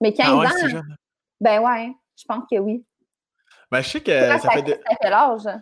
[0.00, 0.96] Mais 15 Ah ouais, ans, jeune.
[1.40, 2.84] ben ouais, je pense que oui.
[3.70, 4.62] Ben, je sais que ça fait.
[4.62, 5.60] de- ça fait l'âge.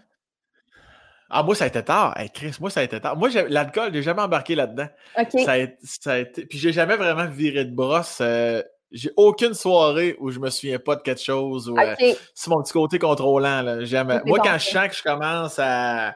[1.29, 2.17] Ah, moi, ça a été tard.
[2.17, 3.17] Hey, Chris, moi, ça a été tard.
[3.17, 4.87] Moi, l'alcool, j'ai jamais embarqué là-dedans.
[5.19, 5.41] OK.
[5.45, 6.47] Ça, a, été- ça a été.
[6.47, 8.19] Puis, j'ai jamais vraiment viré de brosse.
[8.21, 11.69] euh, J'ai aucune soirée où je me souviens pas de quelque chose.
[11.69, 11.95] Ou, euh,
[12.33, 13.61] c'est mon petit côté contrôlant.
[13.63, 13.79] Là.
[14.25, 16.15] Moi, quand je sens que je commence à,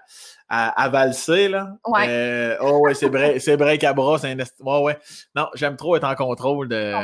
[0.49, 2.07] à, à valser, là, Ouais.
[2.09, 4.19] euh, oh ouais, c'est break, c'est break à bras.
[4.19, 4.99] c'est un ouais, ouais.
[5.35, 6.95] Non, j'aime trop être en contrôle de.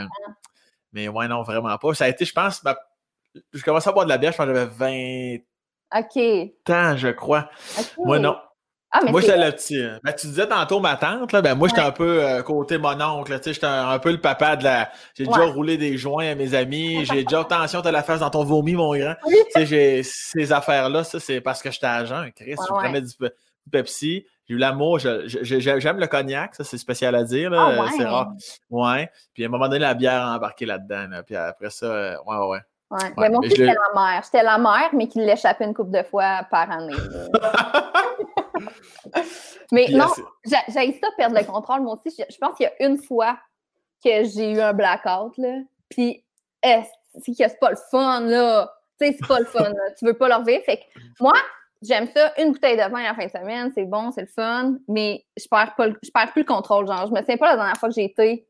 [0.93, 1.93] Mais ouais, non, vraiment pas.
[1.95, 2.79] Ça a été, je pense, ma-
[3.53, 5.41] je commençais à boire de la bière, je pense que j'avais
[5.93, 6.51] 20 OK.
[6.71, 7.49] ans, je crois.
[7.99, 8.37] Moi, non.
[8.93, 9.79] Ah, Moi, j'étais le petit.
[9.83, 9.99] hein.
[10.05, 11.87] Ben, tu disais tantôt ma tante, là, ben, moi, j'étais Ouais.
[11.89, 13.39] un peu euh, côté mon oncle.
[13.45, 14.91] J'étais un, un peu le papa de la.
[15.15, 17.05] J'ai déjà roulé des joints à mes amis.
[17.05, 19.15] J'ai déjà, attention, t'as la face dans ton vomi, mon grand.
[19.57, 22.33] J'ai ces affaires-là, ça, c'est parce que j'étais jeun.
[22.33, 24.25] Chris, je prenais du, du Pepsi.
[24.49, 24.99] J'ai eu l'amour.
[25.01, 27.51] J'aime le cognac, ça, c'est spécial à dire.
[27.51, 27.67] Là.
[27.79, 27.89] Ah, euh.
[27.99, 28.33] C'est rare.
[28.71, 29.11] Ouais.
[29.35, 31.09] Puis à un moment donné, la bière a embarqué là-dedans.
[31.11, 31.23] là.
[31.25, 32.61] Puis après ça, euh, ouais, ouais,
[32.91, 33.13] ouais.
[33.17, 34.23] Mais moi mais aussi, je le- j'étais la mère.
[34.25, 36.95] J'étais la mère, mais qui l'échappait une couple de fois par année.
[39.73, 40.07] mais Puis, non,
[40.45, 42.15] j'ai ça perdre le contrôle, moi aussi.
[42.17, 43.39] Je, pense qu'il y a une fois
[44.05, 45.59] que j'ai eu un blackout, là.
[45.89, 46.25] Puis,
[46.63, 46.85] est
[47.23, 48.71] c'est que c'est pas le fun, là?
[49.01, 49.91] Tu sais, c'est pas le fun, là.
[49.99, 50.63] Tu veux pas le revivre.
[50.65, 50.83] Fait que
[51.21, 51.35] moi,
[51.83, 54.27] j'aime ça, une bouteille de vin à la fin de semaine, c'est bon, c'est le
[54.27, 56.87] fun, mais je perds, pas, je perds plus le contrôle.
[56.87, 58.47] Genre, je me souviens pas la dernière fois que j'ai été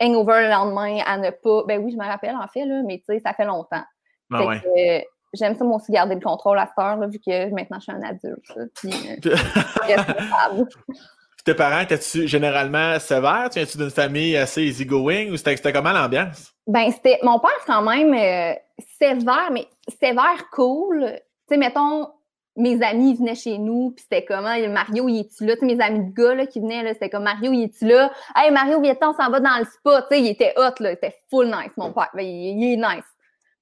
[0.00, 1.64] hangover le lendemain à ne pas.
[1.66, 3.84] Ben oui, je me rappelle en fait, là, mais tu sais, ça fait longtemps.
[4.32, 5.06] Ah ouais.
[5.32, 7.84] J'aime ça, moi aussi, garder le contrôle à cette heure, là, vu que maintenant je
[7.84, 8.52] suis un adulte.
[8.74, 8.92] Puis,
[9.28, 10.64] euh,
[11.44, 13.48] tes parents, étais-tu généralement sévères?
[13.50, 16.52] Tu viens-tu d'une famille assez easygoing ou c'était comment l'ambiance?
[16.66, 17.18] Ben, c'était.
[17.22, 18.54] Mon père, quand même, euh,
[18.98, 19.68] sévère, mais
[20.00, 21.06] sévère cool.
[21.48, 22.08] Tu sais, mettons,
[22.56, 25.54] mes amis venaient chez nous, puis c'était comment, Mario, il est-tu là?
[25.54, 28.12] Tu sais, mes amis de gars là, qui venaient, c'était comme Mario, il est-tu là?
[28.34, 30.06] Hey, Mario, viens on s'en va dans le spa.
[30.10, 32.10] Il était hot, là, il était full nice, mon père.
[32.14, 33.04] Ben, il, est nice.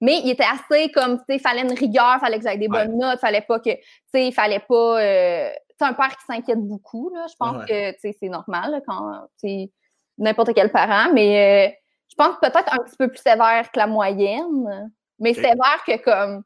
[0.00, 2.58] Mais il était assez comme, tu sais, il fallait une rigueur, il fallait que j'aille
[2.58, 3.82] des bonnes notes, il fallait pas que, tu
[4.14, 5.00] sais, il fallait pas.
[5.00, 7.26] Euh, c'est un père qui s'inquiète beaucoup, là.
[7.28, 9.68] Je pense que, tu sais, c'est normal, là, quand, tu
[10.16, 11.72] n'importe quel parent, mais euh,
[12.10, 16.42] je pense peut-être un petit peu plus sévère que la moyenne, mais sévère que comme,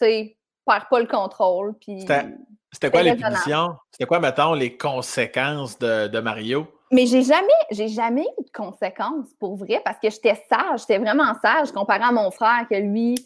[0.00, 0.35] tu sais,
[0.66, 1.74] perds pas le contrôle.
[1.80, 3.76] C'était quoi les punitions?
[3.90, 6.66] C'était quoi, mettons, les conséquences de, Mario?
[6.92, 10.98] Mais j'ai jamais, j'ai jamais eu de conséquences pour vrai parce que j'étais sage, j'étais
[10.98, 13.16] vraiment sage comparé à mon frère que lui,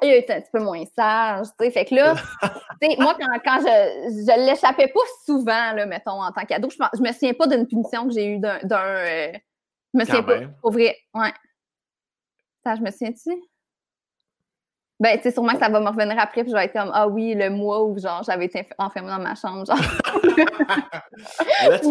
[0.00, 1.48] il était un petit peu moins sage.
[1.58, 2.14] Fait que là,
[2.98, 7.12] moi, quand, je, je l'échappais pas souvent, là, mettons, en tant qu'ado, je, je me
[7.12, 8.58] souviens pas d'une punition que j'ai eue d'un.
[8.72, 9.32] Euh,
[9.92, 10.40] je me souviens pas.
[10.62, 10.96] Pour vrai.
[11.12, 11.32] Ouais.
[12.64, 13.30] Ça, je me souviens-tu?
[15.00, 16.90] Ben, tu sais, sûrement que ça va me revenir après, puis je vais être comme,
[16.92, 19.78] ah oui, le mois où, genre, j'avais été enfermée dans ma chambre, genre.
[21.68, 21.88] là, tu,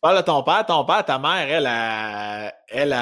[0.00, 2.96] parles, de ton père, ton père, ta mère, elle, a, elle,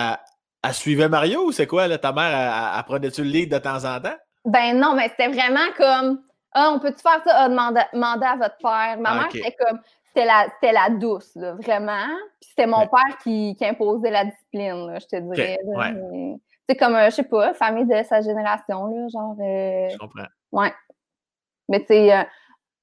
[0.62, 3.84] elle suivait Mario ou c'est quoi, là, ta mère, elle, prenait-tu le lead de temps
[3.84, 4.16] en temps?
[4.46, 7.44] Ben non, mais c'était vraiment comme, ah, on peut-tu faire ça?
[7.44, 8.96] Ah, demandez, à votre père.
[9.00, 12.08] Ma ah, mère, c'était comme, c'était la, la douce, là, vraiment.
[12.40, 15.58] Puis c'était mon père qui, qui, imposait la discipline, là, je te dirais.
[15.62, 16.40] ouais.
[16.70, 19.34] C'est comme, euh, je sais pas, famille de sa génération, là, genre.
[19.40, 20.26] Euh, je comprends.
[20.52, 20.72] Ouais.
[21.68, 22.22] Mais tu sais, euh,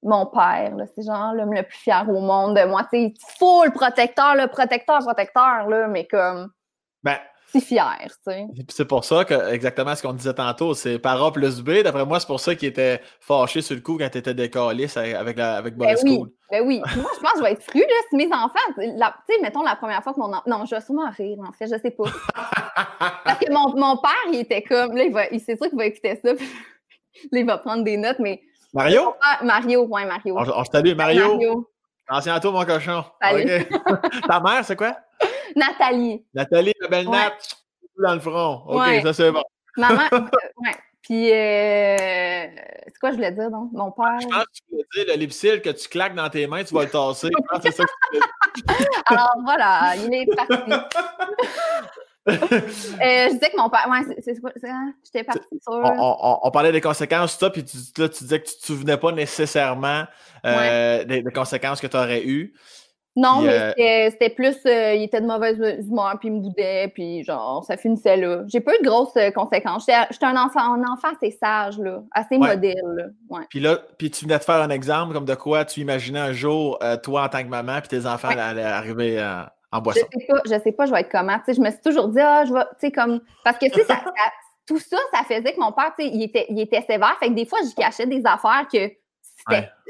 [0.03, 2.85] mon père, c'est genre l'homme le plus fier au monde de moi.
[2.91, 6.51] Tu sais, full protecteur, le protecteur, protecteur, là, mais comme.
[7.01, 7.17] Ben,
[7.50, 8.45] si fier, tu sais.
[8.70, 11.82] C'est pour ça que, exactement ce qu'on disait tantôt, c'est par A plus B.
[11.84, 14.88] D'après moi, c'est pour ça qu'il était fâché sur le coup quand tu étais décalé
[14.98, 16.20] avec, la, avec ben oui,
[16.52, 16.80] Ben oui.
[16.80, 19.64] moi, je pense que je vais être fru, là, si mes enfants, tu sais, mettons
[19.64, 20.43] la première fois que mon enfant.
[20.45, 22.04] Non, je vais sûrement rire, en fait, je sais pas.
[23.24, 25.78] Parce que mon, mon, père, il était comme, là, il, va, il sait sûr qu'il
[25.78, 28.41] va écouter ça, puis là, il va prendre des notes, mais.
[28.74, 29.14] Mario?
[29.41, 30.38] Mario, ouais, Mario.
[30.38, 31.34] On, on salue Mario.
[31.34, 31.70] Mario.
[32.10, 33.04] Ancien à toi, mon cochon.
[33.22, 33.66] Salut.
[34.28, 34.98] Ta mère, c'est quoi?
[35.58, 36.24] Nathalie.
[36.34, 37.34] Nathalie, la belle Nat,
[37.97, 38.64] dans le front.
[38.68, 39.43] OK, ça c'est bon.
[39.76, 40.76] Maman, ouais.
[41.01, 42.47] Puis, euh,
[42.86, 43.72] c'est quoi je voulais dire, donc?
[43.72, 44.20] Mon père?
[44.22, 46.74] Je pense que tu voulais dire le lipsil que tu claques dans tes mains, tu
[46.74, 47.30] vas le tasser.
[47.64, 48.22] c'est ça que tu
[49.05, 50.53] Alors, voilà, il est parti.
[52.28, 53.88] euh, je disais que mon père.
[53.89, 54.51] Ouais, c'est quoi?
[55.05, 55.72] J'étais partie sur.
[55.72, 58.66] On, on, parlait des conséquences, ça, puis tu, là, tu disais que tu ne te
[58.66, 60.03] souvenais pas nécessairement
[60.45, 62.53] euh, des, des, conséquences que tu aurais eues.
[63.18, 66.88] Non, mais euh, c'était plus, euh, il était de mauvaise humeur, puis il me boudait,
[66.93, 68.43] puis genre, ça finissait là.
[68.45, 69.88] J'ai pas eu de grosses euh, conséquences.
[70.11, 72.76] J'étais un enfant, un enfant assez sage, là, assez modèle.
[72.95, 73.05] Là.
[73.32, 73.43] Ouais.
[73.49, 76.32] Puis là, puis tu venais de faire un exemple comme de quoi tu imaginais un
[76.32, 79.20] jour, toi en tant que maman, puis tes enfants allaient arriver
[79.72, 80.05] en boisson.
[80.13, 81.39] Je sais pas, je sais pas, je vais être comment.
[81.47, 83.20] je me suis toujours dit, ah, je vais, tu sais, comme.
[83.43, 83.99] Parce que, tu sais, ça,
[84.68, 87.18] tout ça, ça faisait que mon père, tu sais, il était, il était sévère.
[87.20, 88.91] Fait que des fois, je cachais des affaires que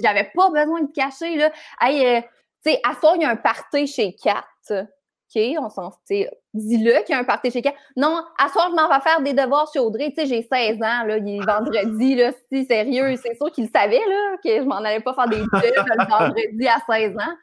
[0.02, 1.52] j'avais pas besoin de cacher, là.
[1.82, 2.24] Hey,
[2.68, 4.44] tu sais, à soir, il y a un party chez Kat.
[4.70, 7.74] OK, on s'en dis-le qu'il y a un party chez Kat.
[7.96, 10.10] Non, à soir, je m'en vais faire des devoirs chez Audrey.
[10.10, 13.70] Tu sais, j'ai 16 ans, là, il est vendredi, là, si sérieux, c'est sûr qu'il
[13.70, 17.36] savait, là, que je m'en allais pas faire des trucs le vendredi à 16 ans.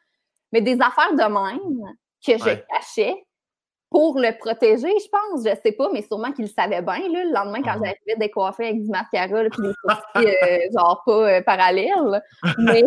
[0.52, 1.94] Mais des affaires de même
[2.24, 3.14] que je cachais
[3.90, 5.44] pour le protéger, je pense.
[5.44, 7.84] Je sais pas, mais sûrement qu'il le savait bien, là, le lendemain, quand ah.
[7.84, 12.22] j'arrivais décoiffer avec du mascara, puis des sourcils, euh, genre pas euh, parallèles.
[12.58, 12.82] Mais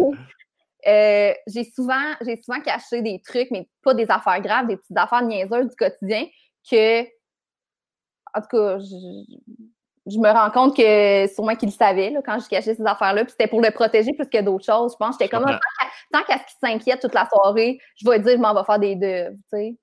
[0.85, 4.97] euh, j'ai souvent, j'ai souvent caché des trucs, mais pas des affaires graves, des petites
[4.97, 6.25] affaires niaiseuses du quotidien
[6.69, 12.39] que, en tout cas, je, me rends compte que sûrement qu'il le savait là, quand
[12.39, 14.93] je cachais ces affaires-là, puis c'était pour le protéger plus que d'autres choses.
[14.93, 18.33] Je pense j'étais comme, tant qu'à ce qu'il s'inquiète toute la soirée, je vais dire,
[18.33, 19.77] je m'en vais faire des deux, tu sais.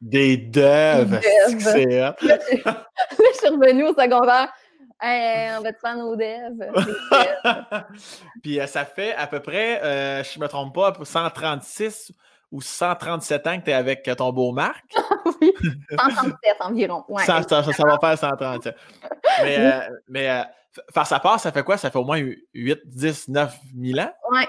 [0.00, 1.18] Des deuves,
[1.58, 4.52] c'est là, je suis revenue au secondaire.
[5.00, 6.64] Hey, on va te faire nos devs.
[8.42, 12.12] Puis euh, ça fait à peu près, euh, je ne me trompe pas, 136
[12.52, 14.84] ou 137 ans que tu es avec ton beau Marc.
[15.40, 15.52] oui,
[15.90, 17.04] 137 environ.
[17.08, 18.76] Ouais, ça, ça, va faire 137.
[19.42, 20.44] Mais, euh, mais
[20.92, 21.76] Faire sa part, ça fait quoi?
[21.76, 22.18] Ça fait au moins
[22.52, 24.10] 8, 10, 9 000 ans?
[24.30, 24.40] Oui,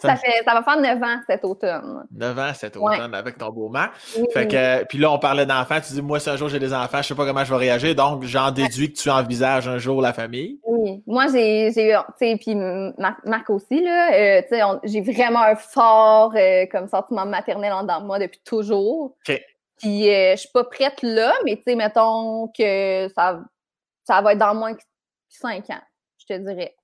[0.00, 2.04] ça, fait, ça, va faire 9 ans cet automne.
[2.10, 3.90] 9 ans cet automne avec ton beau-mère.
[4.32, 5.80] Fait que, puis là, on parlait d'enfants.
[5.80, 7.50] Tu dis, moi, si un jour j'ai des enfants, je ne sais pas comment je
[7.50, 7.94] vais réagir.
[7.94, 10.60] Donc, j'en déduis que tu envisages un jour la famille.
[10.66, 11.02] Oui.
[11.06, 15.56] Moi, j'ai, j'ai tu sais, puis Marc, aussi, là, euh, tu sais, j'ai vraiment un
[15.56, 19.16] fort euh, comme sentiment maternel en dedans de moi depuis toujours.
[19.26, 19.40] OK.
[19.78, 23.40] Puis euh, je suis pas prête là, mais tu sais, mettons que ça,
[24.04, 24.82] ça va être dans moins que
[25.36, 25.82] cinq ans,
[26.18, 26.74] je te dirais.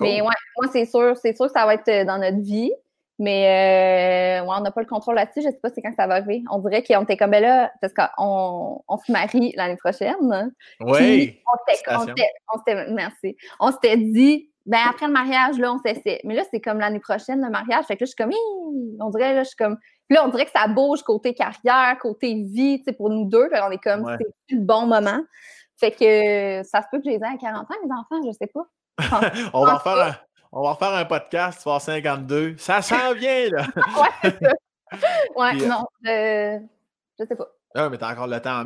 [0.00, 2.72] Mais ouais, moi, c'est sûr, c'est sûr que ça va être dans notre vie.
[3.18, 5.42] Mais euh, on n'a pas le contrôle là-dessus.
[5.42, 6.42] Je ne sais pas c'est quand ça va arriver.
[6.50, 10.52] On dirait qu'on était comme ben là, parce qu'on on se marie l'année prochaine.
[10.80, 11.40] Oui.
[11.46, 13.36] On s'était, merci.
[13.60, 16.20] On s'était dit, ben après le mariage, là, on s'essaie.
[16.24, 17.84] Mais là, c'est comme l'année prochaine, le mariage.
[17.84, 18.32] Fait que là, je suis comme,
[19.00, 19.78] on dirait, là, je suis comme,
[20.10, 23.48] là, on dirait que ça bouge côté carrière, côté vie, tu sais, pour nous deux.
[23.48, 25.20] Fait on est comme, c'est le bon moment.
[25.76, 28.66] Fait que ça se peut que j'ai à 40 ans, mes enfants, je sais pas.
[29.52, 30.14] on va faire un
[30.56, 32.54] on va faire un podcast, tu vas 52.
[32.58, 33.66] Ça s'en vient, là.
[34.22, 34.38] ouais,
[35.36, 36.60] ouais euh, non, je...
[37.18, 37.48] je sais pas.
[37.74, 38.64] Ah, mais t'as encore le temps.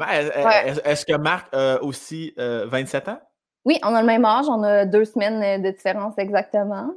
[0.85, 3.19] Est-ce que Marc a aussi 27 euh, ans?
[3.65, 4.45] Oui, on a le même âge.
[4.51, 6.91] On a deux semaines de différence exactement.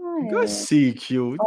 [0.45, 1.39] C'est cute.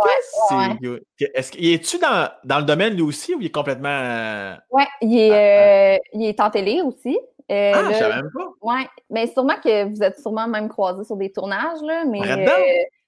[0.48, 1.04] c'est cute.
[1.34, 3.88] Est-ce qu'il est-tu dans, dans, le domaine lui aussi ou il est complètement.
[3.90, 7.18] Euh, oui, il, est, il est en télé aussi.
[7.50, 8.48] Euh, ah, je savais même pas.
[8.62, 12.20] Oui, mais sûrement que vous êtes sûrement même croisés sur des tournages, là, mais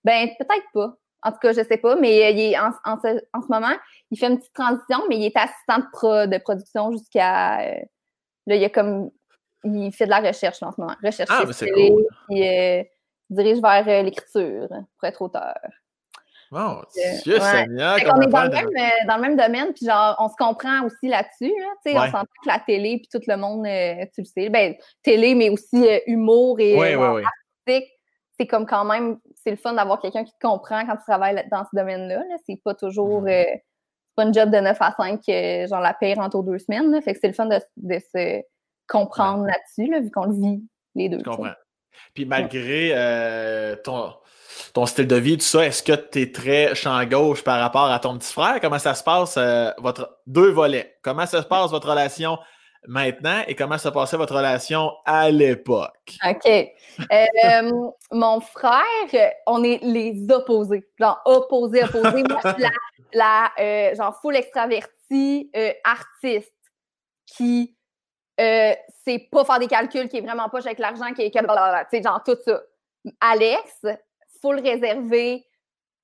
[0.05, 0.95] ben, peut-être pas.
[1.23, 3.75] En tout cas, je sais pas, mais il est en, ce, moment,
[4.11, 7.63] il fait une petite transition, mais il est assistant de, de production jusqu'à.
[7.63, 7.81] Euh,
[8.47, 9.11] là, il a comme.
[9.65, 10.95] Il fait de la recherche en ce moment.
[11.03, 12.05] Recherche ah, c'est cool.
[12.31, 12.85] Il euh,
[13.31, 15.57] dirige vers euh, l'écriture pour être auteur.
[17.25, 17.99] Dieu Seigneur!
[18.15, 18.71] on est dans le, même,
[19.07, 21.53] dans le, même, domaine, puis genre, on se comprend aussi là-dessus.
[21.53, 23.65] Hein, On s'entend que la télé, puis tout le monde,
[24.15, 27.91] tu le sais, ben, télé, mais aussi humour et oui, artistique,
[28.39, 31.47] c'est comme quand même, c'est le fun d'avoir quelqu'un qui te comprend quand tu travailles
[31.51, 32.23] dans ce domaine-là.
[32.47, 33.29] C'est pas toujours, mm.
[33.29, 33.45] euh,
[34.15, 37.01] pas une job de 9 à 5, euh, genre la paye en deux semaines.
[37.03, 38.43] Fait que c'est le fun de, se
[38.89, 40.63] comprendre là-dessus, vu qu'on le vit
[40.95, 41.19] les deux.
[41.19, 41.53] Je comprends.
[42.15, 44.13] Puis malgré euh, ton,
[44.73, 47.91] ton style de vie, tout ça, est-ce que tu es très champ gauche par rapport
[47.91, 48.59] à ton petit frère?
[48.61, 49.39] Comment ça se passe,
[49.79, 50.97] votre deux volets?
[51.03, 52.39] Comment ça se passe, votre relation
[52.89, 56.17] maintenant et comment se passait votre relation à l'époque?
[56.27, 56.47] OK.
[57.13, 60.87] Euh, mon frère, on est les opposés.
[60.99, 62.25] Genre opposés, opposés.
[62.29, 62.65] Moi, suis
[63.13, 66.53] la, euh, genre full extravertie euh, artiste
[67.27, 67.77] qui
[68.39, 71.39] sait pas faire des calculs, qui est vraiment pas avec l'argent, qui est tu
[71.91, 72.61] sais, genre tout ça.
[73.21, 73.87] Alex,
[74.55, 75.45] réservé,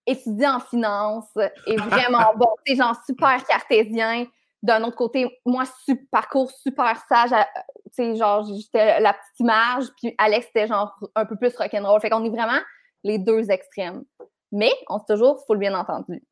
[0.07, 1.31] étudié en finance,
[1.67, 4.27] est vraiment bon, c'est genre super cartésien
[4.63, 5.65] d'un autre côté, moi,
[6.11, 11.27] parcours super sage, tu sais, genre, j'étais la petite image, puis Alex, c'était genre un
[11.27, 12.01] peu plus rock'n'roll.
[12.01, 12.61] Fait qu'on est vraiment
[13.03, 14.05] les deux extrêmes.
[14.53, 16.23] Mais on s'est toujours full bien entendu.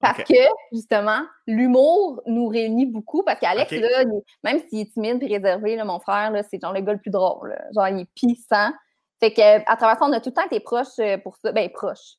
[0.00, 0.34] Parce que,
[0.72, 3.22] justement, l'humour nous réunit beaucoup.
[3.22, 4.04] Parce qu'Alex, là,
[4.44, 7.10] même s'il est timide et réservé, là, mon frère, c'est genre le gars le plus
[7.10, 7.56] drôle.
[7.74, 8.72] Genre, il est puissant.
[9.20, 11.52] Fait qu'à travers ça, on a tout le temps été proches euh, pour ça.
[11.52, 12.16] Ben, proches.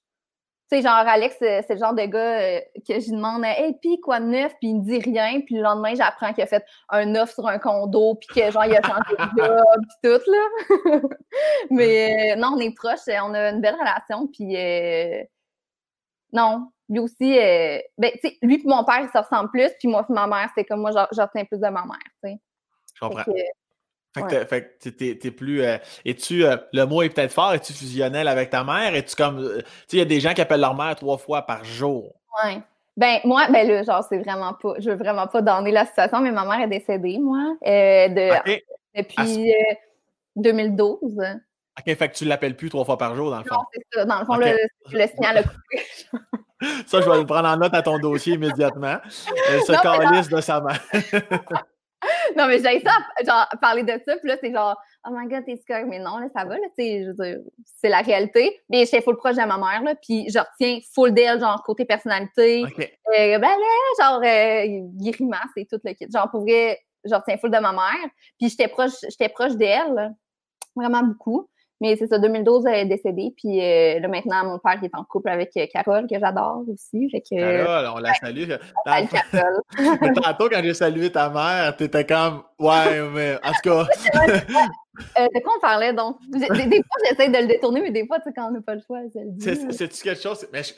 [0.70, 3.78] Tu sais, genre, Alex, euh, c'est le genre de gars euh, que je demande, hey,
[3.82, 4.54] puis quoi de neuf?
[4.60, 5.40] Puis il me dit rien.
[5.42, 8.66] Puis le lendemain, j'apprends qu'il a fait un offre sur un condo, puis que, genre,
[8.66, 11.00] il a changé de job, puis tout, là.
[11.70, 14.28] Mais euh, non, on est proches, on a une belle relation.
[14.28, 14.58] Puis
[16.34, 17.38] non, lui aussi,
[17.98, 19.72] ben, tu sais, lui et mon père, ils se ressemblent plus.
[19.80, 22.30] Puis moi et ma mère, c'est comme moi, je retiens plus de ma mère, tu
[22.30, 22.40] sais.
[22.94, 23.24] Je comprends.
[24.48, 25.64] Fait que, t'es, plus.
[25.64, 26.46] Euh, es-tu.
[26.46, 28.96] Euh, le mot est peut-être fort, es-tu fusionnel avec ta mère?
[28.96, 29.40] Es-tu comme.
[29.40, 31.64] Euh, tu sais, il y a des gens qui appellent leur mère trois fois par
[31.64, 32.16] jour.
[32.44, 32.62] Ouais.
[32.96, 34.74] Ben, moi, ben là, genre, c'est vraiment pas.
[34.80, 38.58] Je veux vraiment pas donner la situation, mais ma mère est décédée, moi, de,
[38.96, 39.54] depuis
[40.36, 41.02] 2012.
[41.80, 43.56] OK, fait que tu l'appelles plus trois fois par jour, dans le fond.
[43.56, 44.06] Non, c'est ça.
[44.06, 44.58] Dans le fond, le,
[44.92, 45.86] le, signal a coupé.
[46.88, 48.98] ça, je vais le prendre en note à ton dossier immédiatement.
[49.50, 50.82] Elle se calisse de sa mère
[52.36, 52.92] non, mais j'ai ça,
[53.26, 54.76] genre, parler de ça, puis là, c'est genre,
[55.06, 57.14] oh my god, t'es correct, mais non, là, ça va, là, tu sais, je veux
[57.14, 57.38] dire,
[57.76, 58.60] c'est la réalité.
[58.70, 61.86] Mais j'étais full proche de ma mère, là, puis je retiens full d'elle, genre, côté
[61.86, 62.64] personnalité.
[62.64, 63.58] Euh, ben là,
[64.00, 66.08] genre, euh, grimace et tout le kit.
[66.12, 68.10] Genre, pour vrai, je retiens full de ma mère,
[68.40, 70.14] puis j'étais proche, j'étais proche d'elle,
[70.76, 71.50] vraiment beaucoup.
[71.80, 73.34] Mais c'est ça, 2012, elle est décédée.
[73.38, 77.08] Puis euh, là, maintenant, mon père est en couple avec euh, Carole, que j'adore aussi.
[77.10, 78.50] Fait que, Carole, on la salue.
[78.50, 78.58] Dans...
[79.08, 79.62] Carole.
[80.02, 83.88] mais tantôt, quand j'ai salué ta mère, t'étais comme, ouais, mais en tout cas.
[85.20, 86.18] euh, de quoi on parlait donc?
[86.30, 88.74] Des, fois, j'essaie de le détourner, mais des fois, tu sais, quand on n'a pas
[88.74, 90.48] le choix, c'est C'est-tu quelque chose?
[90.52, 90.74] Mais je,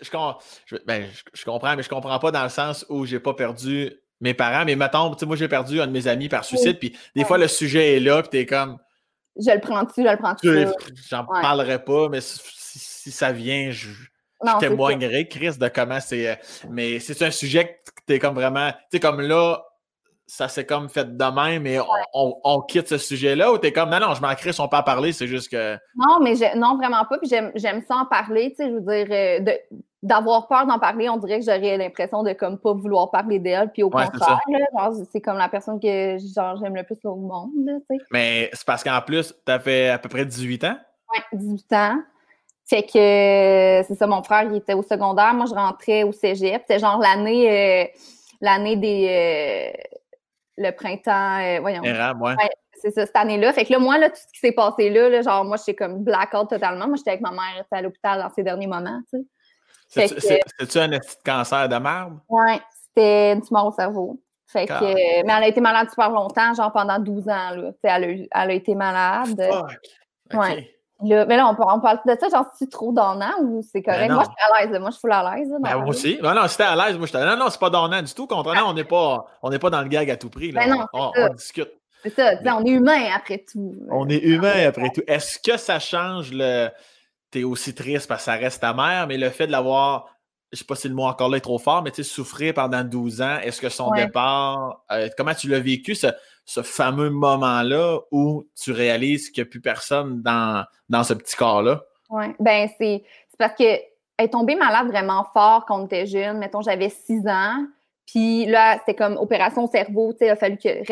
[0.66, 3.94] je, ben, je, comprends, mais je comprends pas dans le sens où j'ai pas perdu
[4.20, 4.66] mes parents.
[4.66, 6.78] Mais mettons, tu sais, moi, j'ai perdu un de mes amis par suicide.
[6.78, 8.78] Puis des fois, le sujet est là, puis t'es comme
[9.40, 10.68] je le prends-tu, je le prends-tu.
[11.10, 13.90] J'en parlerai pas, mais si, ça vient, je,
[14.60, 16.30] témoignerai, Chris, de comment c'est.
[16.30, 16.36] Euh,
[16.70, 18.72] mais c'est un sujet que tu es comme vraiment.
[18.72, 19.64] Tu sais, comme là,
[20.30, 21.80] ça s'est comme fait de même et
[22.14, 25.26] on, quitte ce sujet-là ou t'es comme non, non, je manquerai son pas parler, c'est
[25.26, 25.74] juste que.
[25.96, 27.18] Non, mais non, vraiment pas.
[27.18, 29.58] Puis j'aime ça en parler, tu sais, je veux dire, euh,
[30.04, 33.72] d'avoir peur d'en parler, on dirait que j'aurais l'impression de comme pas vouloir parler d'elle.
[33.72, 34.40] Puis au contraire,
[35.12, 37.50] c'est comme la personne que j'aime le plus au monde.
[37.66, 38.04] tu sais.
[38.12, 40.78] Mais c'est parce qu'en plus, tu as fait à peu près 18 ans?
[41.12, 42.02] Oui, 18 ans.
[42.68, 42.92] Fait que
[43.88, 46.62] c'est ça, mon frère, il était au secondaire, moi je rentrais au cégep.
[46.68, 47.88] C'était genre l'année euh,
[48.42, 49.98] l'année des euh,
[50.60, 51.82] le printemps, euh, voyons.
[51.82, 52.36] ouais.
[52.82, 53.54] c'est ça, cette année-là.
[53.54, 56.04] Fait que là, moi, là, tout ce qui s'est passé là, genre, moi, j'étais comme
[56.04, 56.88] blackout totalement.
[56.88, 59.20] Moi, j'étais avec ma mère à l'hôpital dans ces derniers moments, tu
[59.88, 60.08] sais.
[60.08, 62.22] C'est-tu un petit cancer de marbre?
[62.30, 64.22] Oui, c'était une tumeur au cerveau.
[64.46, 67.72] Fait que, mais elle a été malade super longtemps, genre pendant 12 ans, là.
[67.84, 68.08] Elle a,
[68.42, 69.48] elle a été malade.
[69.50, 70.40] Fuck.
[70.40, 73.94] Ouais mais là, on, on, parle de ça, genre, c'est trop donnant ou c'est ben
[73.94, 74.12] correct?
[74.12, 74.80] moi, je suis à l'aise.
[74.80, 75.50] Moi, je suis full à l'aise.
[75.62, 76.20] Ben, moi aussi.
[76.22, 78.14] Ben non, si t'es à l'aise, moi, je suis Non, non, c'est pas donnant du
[78.14, 78.28] tout.
[78.28, 80.52] Contrairement, on n'est pas, pas dans le gag à tout prix.
[80.52, 80.66] Là.
[80.66, 81.72] Ben non, on, on, discute.
[82.04, 82.34] C'est ça.
[82.58, 83.76] On est humain après tout.
[83.90, 85.02] On est humain après tout.
[85.08, 86.70] Est-ce que ça change le.
[87.32, 90.08] T'es aussi triste parce que ça reste ta mère, mais le fait de l'avoir
[90.52, 92.54] je sais pas si le mot encore là est trop fort, mais tu sais, souffrir
[92.54, 96.08] pendant 12 ans, est-ce que son départ, euh, comment tu l'as vécu, ce,
[96.46, 101.36] ce fameux moment-là où tu réalises qu'il n'y a plus personne dans, dans ce petit
[101.36, 101.84] corps-là?
[102.10, 103.04] Oui, ben c'est
[103.38, 103.82] parce qu'elle
[104.18, 106.40] est tombée malade vraiment fort quand on était jeune.
[106.40, 107.66] Mettons, j'avais 6 ans.
[108.08, 110.84] Puis là, c'était comme opération cerveau, tu sais, il a fallu que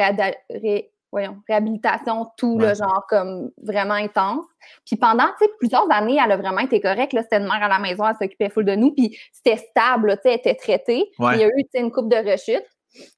[1.17, 4.45] voyons, réhabilitation, tout, le genre, comme vraiment intense.
[4.85, 7.13] Puis pendant, tu sais, plusieurs années, elle a vraiment été correcte.
[7.13, 10.15] Là, c'était une mère à la maison, elle s'occupait full de nous, puis c'était stable,
[10.17, 11.11] tu sais, elle était traitée.
[11.19, 12.65] Il y a eu, tu sais, une coupe de rechute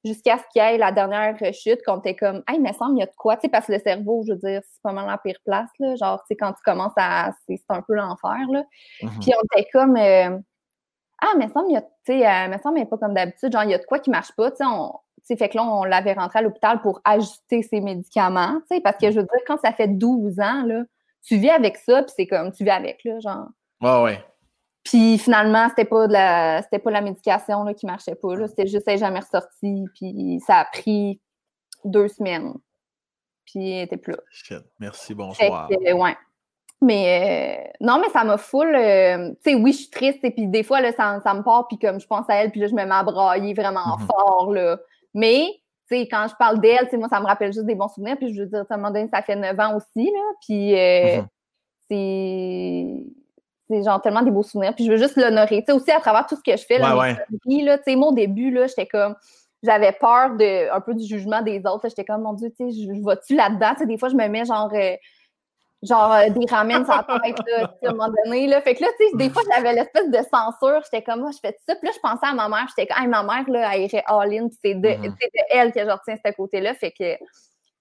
[0.04, 3.00] jusqu'à ce qu'il y ait la dernière rechute, qu'on était comme, hey, me semble, il
[3.00, 4.92] y a de quoi, tu sais, parce que le cerveau, je veux dire, c'est pas
[4.92, 5.96] mal la pire place, là.
[5.96, 7.32] Genre, tu sais, quand tu commences à.
[7.46, 8.64] C'est un peu l'enfer, là.
[9.02, 9.20] Mm-hmm.
[9.20, 10.38] Puis on était comme, euh,
[11.22, 13.52] ah, mais semble, il y a, tu sais, euh, me semble, il pas comme d'habitude,
[13.52, 14.92] genre, il y a de quoi qui marche pas, tu sais, on
[15.36, 19.20] fait que là, on l'avait rentré à l'hôpital pour ajuster ses médicaments, parce que je
[19.20, 20.82] veux dire, quand ça fait 12 ans, là,
[21.22, 23.48] tu vis avec ça, puis c'est comme, tu vis avec, là, genre.
[23.80, 24.24] Ouais, ouais.
[24.84, 28.48] Puis finalement, c'était pas de la c'était pas la médication là, qui marchait pas.
[28.48, 29.84] C'était juste elle jamais ressorti.
[29.94, 31.20] Puis ça a pris
[31.84, 32.54] deux semaines.
[33.44, 34.18] Puis elle était plus là.
[34.30, 34.62] Shit.
[34.78, 35.68] Merci, bonsoir.
[35.70, 36.16] ouais.
[36.82, 38.74] Mais euh, non, mais ça m'a full.
[38.74, 40.20] Euh, tu sais, oui, je suis triste.
[40.22, 41.68] Et puis des fois, là, ça, ça, me part.
[41.68, 44.06] Puis comme je pense à elle, puis là, je me mets à brailler vraiment mm-hmm.
[44.06, 44.52] fort.
[44.52, 44.78] Là.
[45.14, 45.46] Mais,
[45.90, 48.16] tu sais, quand je parle d'elle, moi, ça me rappelle juste des bons souvenirs.
[48.16, 50.10] Puis je veux dire, à un moment donné, ça fait neuf ans aussi.
[50.10, 51.22] Là, puis, euh,
[51.88, 53.04] c'est
[53.70, 54.74] c'est genre tellement des beaux souvenirs.
[54.74, 55.60] Puis je veux juste l'honorer.
[55.60, 57.14] Tu sais, aussi à travers tout ce que je fais, là, ouais,
[57.62, 59.14] là, tu sais, moi, au début, là, j'étais comme,
[59.62, 61.88] j'avais peur de, un peu du jugement des autres.
[61.88, 63.74] J'étais comme, mon Dieu, tu sais, je, vais-tu là-dedans?
[63.74, 64.72] Tu sais, des fois, je me mets genre,
[65.82, 68.60] genre des ramen sur la tête, là, à un moment donné, là.
[68.60, 70.82] Fait que là, tu sais, des fois, j'avais l'espèce de censure.
[70.84, 71.74] J'étais comme, moi, je fais ça.
[71.76, 72.66] Puis là, je pensais à ma mère.
[72.68, 74.48] J'étais comme, hey, ma mère, là, elle irait all-in.
[74.62, 75.08] c'est de, mm-hmm.
[75.08, 76.74] de, elle que je retiens ce côté-là.
[76.74, 77.16] Fait que,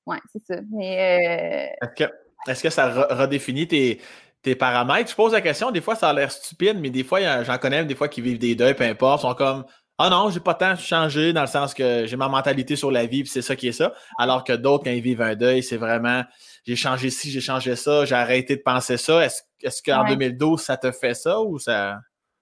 [0.06, 0.62] ouais, c'est ça.
[0.72, 1.76] Mais.
[1.82, 2.12] Est-ce que,
[2.48, 4.00] est que, ça redéfinit tes,
[4.42, 5.10] tes paramètres?
[5.10, 7.84] Je pose la question, des fois, ça a l'air stupide, mais des fois, j'en connais
[7.84, 9.66] des fois qui vivent des deuils, peu importe, sont comme.
[10.02, 13.06] Ah non, j'ai pas tant changé dans le sens que j'ai ma mentalité sur la
[13.06, 13.94] vie, puis c'est ça qui est ça.
[14.18, 16.24] Alors que d'autres, quand ils vivent un deuil, c'est vraiment
[16.66, 19.26] j'ai changé ci, j'ai changé ça, j'ai arrêté de penser ça.
[19.26, 22.00] Est-ce est qu'en 2012, ça te fait ça ou ça?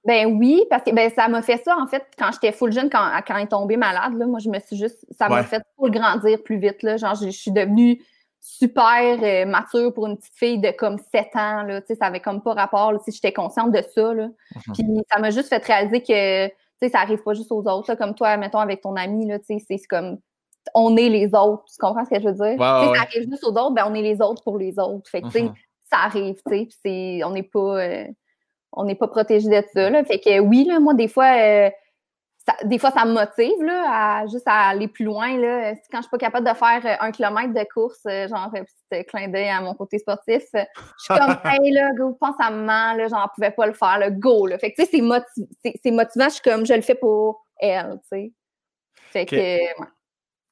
[0.07, 2.89] Ben oui, parce que ben, ça m'a fait ça, en fait, quand j'étais full jeune,
[2.89, 5.05] quand, quand elle est tombée malade, là, moi, je me suis juste.
[5.11, 6.82] Ça m'a fait full grandir plus vite.
[6.82, 8.01] Là, genre, je, suis devenue
[8.39, 11.63] super euh, mature pour une petite fille de comme 7 ans.
[11.63, 14.13] Là, ça avait comme pas rapport si j'étais consciente de ça.
[14.13, 14.28] Là.
[14.28, 14.74] Mhm.
[14.74, 17.95] Puis ça m'a juste fait réaliser que ça arrive pas juste aux autres.
[17.95, 20.20] comme toi, mettons, avec ton ami, c'est comme
[20.74, 21.63] on est les autres.
[21.65, 22.57] Tu comprends ce que je veux dire?
[22.59, 25.09] Ça arrive juste aux autres, ben on est les autres pour les autres.
[25.09, 25.53] Fait que, mhm.
[25.89, 28.05] ça arrive, tu sais, on n'est pas, euh,
[28.74, 29.89] on n'est pas protégé de ça.
[29.89, 30.03] Là.
[30.03, 31.70] Fait que oui, là, moi, des fois, euh,
[32.63, 35.38] des fois, ça me motive là, à juste à aller plus loin.
[35.38, 35.74] Là.
[35.91, 39.05] Quand je suis pas capable de faire euh, un kilomètre de course, genre un petit
[39.05, 40.59] clin d'œil à mon côté sportif, je
[40.97, 44.11] suis comme Hey là, go, pense à maman, là, j'en pouvais pas le faire, le
[44.11, 44.47] go.
[44.47, 44.57] Là.
[44.57, 44.91] Fait que tu sais,
[45.84, 48.32] c'est, motivant, je suis comme je le fais pour elle, tu sais.
[49.11, 49.57] Fait que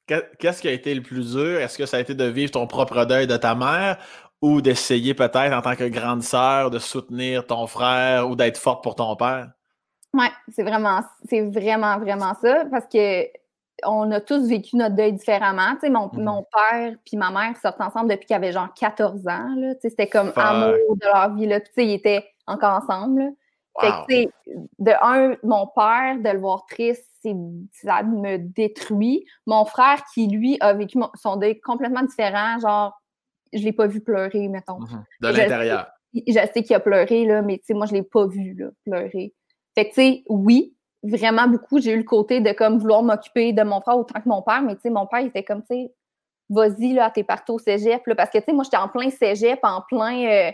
[0.06, 1.60] Qu'est-ce qui a été le plus dur?
[1.60, 3.98] Est-ce que ça a été de vivre ton propre deuil de ta mère
[4.40, 8.82] ou d'essayer peut-être en tant que grande sœur de soutenir ton frère ou d'être forte
[8.82, 9.50] pour ton père?
[10.14, 12.64] Oui, c'est vraiment, c'est vraiment, vraiment ça.
[12.70, 13.26] Parce que
[13.84, 15.74] on a tous vécu notre deuil différemment.
[15.74, 16.22] Tu sais, mon, mm-hmm.
[16.22, 19.54] mon père puis ma mère sortent ensemble depuis qu'ils avaient genre 14 ans.
[19.54, 21.46] Tu sais, c'était comme amour de leur vie.
[21.46, 21.60] Là.
[21.60, 23.32] tu sais, ils étaient encore ensemble.
[23.78, 27.04] Fait que, de un, mon père, de le voir triste,
[27.72, 29.24] ça me détruit.
[29.46, 33.00] Mon frère, qui lui a vécu son deuil complètement différent, genre,
[33.52, 34.80] je l'ai pas vu pleurer, mettons.
[34.80, 35.04] Mm-hmm.
[35.22, 35.86] De l'intérieur.
[36.14, 38.68] Je sais qu'il a pleuré, là, mais tu sais, moi, je l'ai pas vu là,
[38.84, 39.34] pleurer.
[39.74, 41.80] Fait que, tu sais, oui, vraiment beaucoup.
[41.80, 44.62] J'ai eu le côté de comme vouloir m'occuper de mon frère autant que mon père,
[44.62, 45.92] mais tu sais, mon père il était comme, tu sais,
[46.48, 49.10] vas-y, là, t'es partout au cégep, là, parce que, tu sais, moi, j'étais en plein
[49.10, 50.52] cégep, en plein, euh,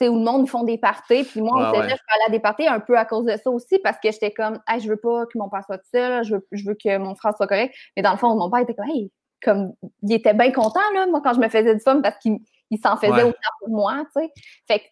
[0.00, 2.40] où le monde, font des parties, puis moi, au cégep, je peux aller à des
[2.40, 4.96] parties un peu à cause de ça aussi, parce que j'étais comme, hey, je veux
[4.96, 7.74] pas que mon père soit seul, je veux, je veux que mon frère soit correct,
[7.96, 9.12] mais dans le fond, mon père était comme, hey,
[9.42, 9.72] comme,
[10.02, 12.38] il était bien content, là, moi, quand je me faisais du fun, parce qu'il
[12.82, 14.32] s'en faisait autant pour moi, tu sais.
[14.66, 14.84] Fait que,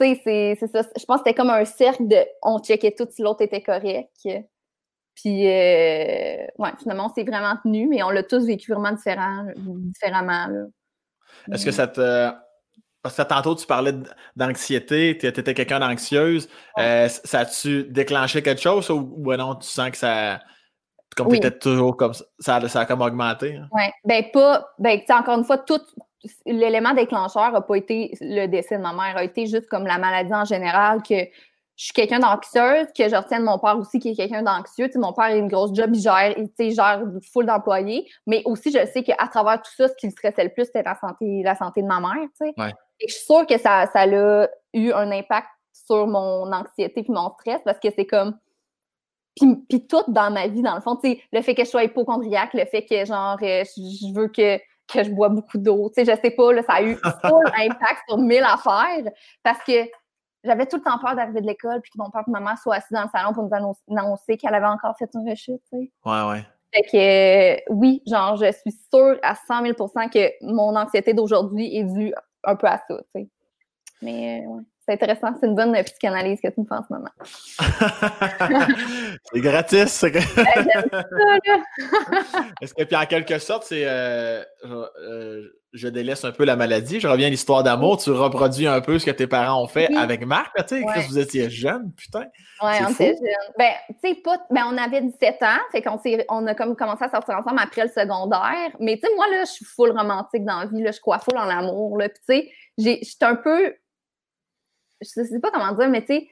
[0.00, 0.82] tu sais, c'est ça.
[0.98, 4.10] Je pense que c'était comme un cercle de on checkait tout si l'autre était correct.
[5.14, 9.46] Puis, euh, ouais, finalement, on s'est vraiment tenu, mais on l'a tous vécu vraiment différent,
[9.56, 10.48] différemment.
[11.52, 12.30] Est-ce que ça te.
[13.02, 13.94] Parce que tantôt, tu parlais
[14.36, 16.48] d'anxiété, tu étais quelqu'un d'anxieuse.
[16.78, 20.40] Euh, ça a-tu déclenché quelque chose ou, non, tu sens que ça.
[21.16, 23.56] Comme tu étais toujours comme ça, ça, a comme augmenté?
[23.56, 23.68] Hein?
[23.72, 23.82] Oui.
[24.04, 24.72] Ben, pas.
[24.78, 25.80] Ben, encore une fois, tout,
[26.46, 29.98] l'élément déclencheur n'a pas été le décès de ma mère, a été juste comme la
[29.98, 31.26] maladie en général, que
[31.76, 34.86] je suis quelqu'un d'anxieuse, que je retiens de mon père aussi qui est quelqu'un d'anxieux.
[34.86, 38.08] Tu sais, mon père a une grosse job, il gère, il gère une foule d'employés,
[38.26, 40.82] mais aussi je sais qu'à travers tout ça, ce qui me stressait le plus, c'était
[40.82, 42.28] la santé, la santé de ma mère.
[42.40, 42.72] Tu sais.
[43.02, 47.12] Et je suis sûre que ça, ça a eu un impact sur mon anxiété et
[47.12, 48.38] mon stress parce que c'est comme
[49.34, 51.70] puis, puis, tout dans ma vie, dans le fond, tu sais, le fait que je
[51.70, 54.58] sois hypochondriaque, le fait que, genre, euh, je veux que
[54.92, 55.90] que je bois beaucoup d'eau.
[55.90, 59.10] Tu sais, je sais pas, là, ça a eu full impact sur mille affaires
[59.42, 59.88] parce que
[60.44, 62.76] j'avais tout le temps peur d'arriver de l'école puis que mon père et maman soient
[62.76, 65.92] assis dans le salon pour nous annoncer qu'elle avait encore fait une rechute, tu sais.
[66.04, 66.44] Ouais, ouais.
[66.74, 71.76] Fait que, euh, oui, genre, je suis sûre à 100 000% que mon anxiété d'aujourd'hui
[71.76, 72.12] est due
[72.44, 73.28] un peu à ça, tu sais.
[74.02, 74.62] Mais, euh, ouais.
[74.84, 77.08] C'est intéressant, c'est une bonne psychanalyse que tu me fais en ce moment.
[79.32, 80.04] c'est gratis.
[82.60, 83.84] Est-ce que, puis en quelque sorte, c'est.
[83.86, 86.98] Euh, euh, je délaisse un peu la maladie.
[86.98, 87.96] Je reviens à l'histoire d'amour.
[87.96, 90.52] Tu reproduis un peu ce que tes parents ont fait avec Marc.
[90.66, 91.00] Tu sais, ouais.
[91.08, 92.26] vous étiez jeune, putain.
[92.62, 93.54] Oui, on était jeunes.
[93.56, 94.38] Ben, tu sais, pas.
[94.50, 95.60] Ben, on avait 17 ans.
[95.70, 98.76] Fait qu'on on a comme commencé à sortir ensemble après le secondaire.
[98.80, 100.82] Mais, tu sais, moi, là, je suis full romantique dans la vie.
[100.82, 101.96] Là, je crois full en l'amour.
[101.98, 103.74] Puis, tu sais, j'étais un peu
[105.02, 106.28] je sais pas comment dire, mais tu sais,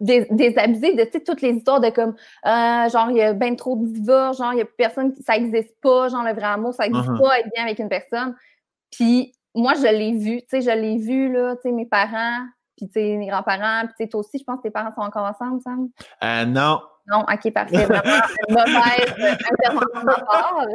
[0.00, 2.14] désabusé de toutes les histoires de comme
[2.46, 5.38] euh, genre il y a bien trop de divorces, genre il y a personne ça
[5.38, 7.20] n'existe pas, genre le vrai amour, ça n'existe uh-huh.
[7.20, 8.34] pas être bien avec une personne.
[8.90, 12.44] Puis moi, je l'ai vu, tu sais, je l'ai vu, là, tu sais, mes parents,
[12.76, 15.24] puis tu sais, mes grands-parents, puis toi aussi, je pense que tes parents sont encore
[15.24, 15.88] ensemble, Sam?
[16.22, 17.84] Euh, non, non, ok, parfait.
[17.84, 18.02] Vraiment,
[18.48, 20.66] une mauvaise intervention de ma part.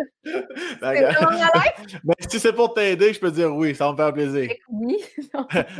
[2.03, 4.51] Mais si c'est pour t'aider, je peux dire oui, ça va me faire plaisir.
[4.71, 4.97] Oui.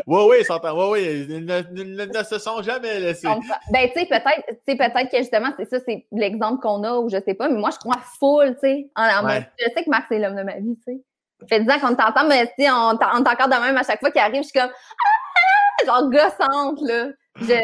[0.07, 3.27] oui, oui, ça oui, oui, ils ne, ne, se sont jamais laissés.
[3.71, 7.17] Ben, tu sais, peut-être peut que justement, c'est ça, c'est l'exemple qu'on a ou je
[7.23, 9.49] sais pas, mais moi, je crois full, tu sais, en, ouais.
[9.57, 11.01] Je sais que Marc, c'est l'homme de ma vie, tu sais.
[11.39, 13.99] Ça fait 10 ans qu'on t'entend, mais si on, on t'encore de même à chaque
[13.99, 17.07] fois qu'il arrive, je suis comme, ah, genre gossante, là.
[17.39, 17.55] Je,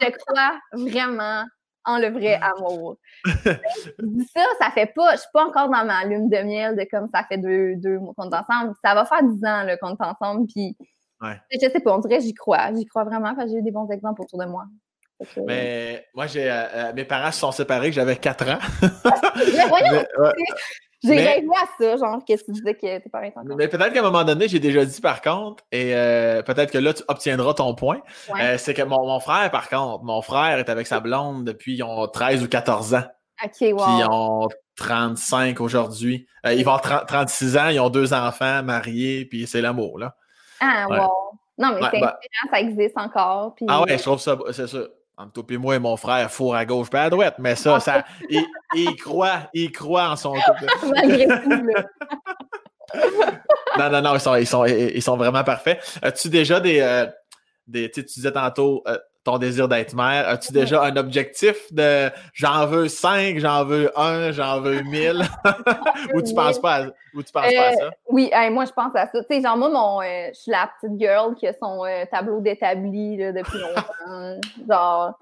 [0.00, 1.44] je crois vraiment
[1.84, 2.96] en le vrai amour.
[3.24, 7.08] ça, ça fait pas, je suis pas encore dans ma lune de miel de comme
[7.08, 8.74] ça fait deux, deux mois qu'on est ensemble.
[8.84, 10.76] Ça va faire dix ans qu'on est ensemble, puis
[11.22, 11.40] ouais.
[11.50, 12.72] je sais pas, on dirait j'y crois.
[12.74, 14.64] J'y crois vraiment parce que j'ai eu des bons exemples autour de moi.
[15.46, 18.58] Mais moi, j'ai, euh, euh, mes parents se sont séparés, j'avais quatre ans.
[19.36, 20.04] mais voyons,
[21.04, 23.56] j'ai rêvé à ça, genre, qu'est-ce que tu disais que tes parents encore.
[23.56, 26.78] Mais peut-être qu'à un moment donné, j'ai déjà dit par contre, et euh, peut-être que
[26.78, 28.00] là, tu obtiendras ton point.
[28.40, 31.74] Euh, c'est que mon, mon, frère, par contre, mon frère est avec sa blonde depuis
[31.76, 33.04] ils ont 13 ou 14 ans.
[33.44, 33.76] OK, wow.
[33.76, 36.26] Puis ils ont 35 aujourd'hui.
[36.46, 40.16] Euh, ils vont avoir 36 ans, ils ont deux enfants mariés, puis c'est l'amour, là.
[40.60, 41.38] Ah, wow.
[41.56, 42.18] Non, mais c'est bah
[42.50, 43.54] ça existe encore.
[43.54, 43.66] Puis...
[43.68, 44.78] Ah ouais, je trouve ça, c'est ça.
[45.16, 47.36] Entre toi et moi et mon frère, four à gauche, pas à droite.
[47.38, 48.44] Mais ça, ça il,
[48.74, 50.66] il, croit, il croit en son couple.
[53.76, 55.80] Non, non, non, ils sont, ils sont, ils sont vraiment parfaits.
[56.00, 56.80] As-tu déjà des.
[56.80, 57.06] Euh,
[57.66, 60.28] des tu disais tantôt euh, ton désir d'être mère.
[60.28, 65.24] As-tu déjà un objectif de j'en veux cinq, j'en veux un, j'en veux mille?
[66.14, 67.84] ou tu penses pas à, ou tu penses pas à ça?
[67.86, 69.22] Euh, oui, moi je pense à ça.
[69.22, 72.04] Tu sais, genre moi, mon, euh, je suis la petite girl qui a son euh,
[72.10, 74.40] tableau d'établi depuis longtemps.
[74.68, 75.18] genre.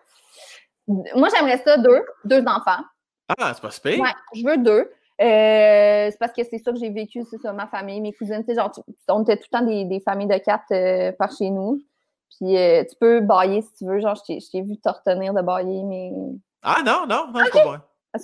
[0.88, 2.82] Moi, j'aimerais ça deux, deux enfants.
[3.38, 4.00] Ah, c'est pas super.
[4.00, 4.90] Ouais, je veux deux.
[5.20, 8.44] c'est parce que c'est ça que j'ai vécu, c'est ça, ma famille, mes cousines.
[8.44, 8.72] Tu sais, genre,
[9.08, 11.80] on était tout le temps des, des familles de quatre par chez nous.
[12.38, 14.00] Puis euh, tu peux bailler si tu veux.
[14.00, 16.10] Genre, je t'ai vu t'ortenir de bailler, mais.
[16.62, 17.78] Ah non, non, non, pas vrai.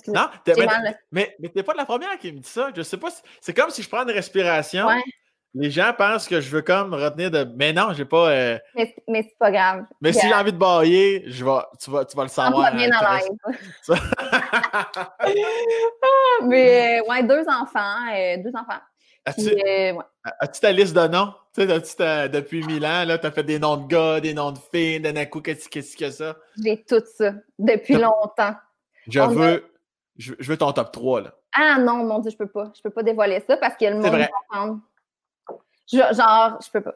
[0.07, 0.67] Non, mais,
[1.11, 2.69] mais, mais t'es pas la première qui me dit ça.
[2.75, 3.09] Je sais pas.
[3.41, 4.87] C'est comme si je prends une respiration.
[5.55, 7.43] Les gens pensent que je veux comme retenir de.
[7.55, 8.29] Mais non, j'ai pas.
[8.29, 9.85] Euh, mais, mais c'est pas grave.
[9.99, 11.51] Mais si j'ai envie de bailler, je vais...
[11.81, 12.71] tu, vas, tu vas le savoir.
[12.71, 13.31] On bien dans live.
[16.43, 17.95] mais ouais, deux enfants.
[18.13, 18.79] Euh, deux enfants.
[19.25, 19.95] As-tu ouais.
[20.23, 21.33] as ta liste de noms?
[21.57, 25.25] Depuis mille ans, tu as fait des noms de gars, des noms de filles, d'un
[25.25, 26.37] coup, qu'est-ce que ça?
[26.63, 28.55] J'ai tout ça depuis longtemps.
[29.07, 29.71] Je veux,
[30.17, 31.35] je, veux ton top 3, là.
[31.53, 32.71] Ah non, mon Dieu, je peux pas.
[32.75, 34.27] Je peux pas dévoiler ça parce que le monde va
[35.91, 36.95] Genre, je peux pas.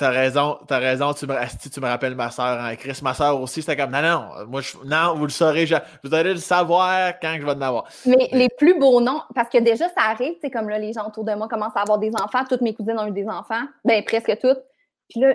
[0.00, 1.12] T'as raison, t'as raison.
[1.12, 1.34] Tu me,
[1.70, 2.74] tu me rappelles ma soeur hein.
[2.74, 2.98] Chris.
[3.02, 6.14] Ma soeur aussi, c'était comme non, non, moi, je, non, vous le saurez, je, vous
[6.14, 7.84] allez le savoir quand je vais en avoir.
[8.06, 11.06] Mais les plus beaux noms, parce que déjà, ça arrive, c'est comme là, les gens
[11.06, 12.44] autour de moi commencent à avoir des enfants.
[12.48, 14.62] Toutes mes cousines ont eu des enfants, ben presque toutes.
[15.10, 15.34] Puis là,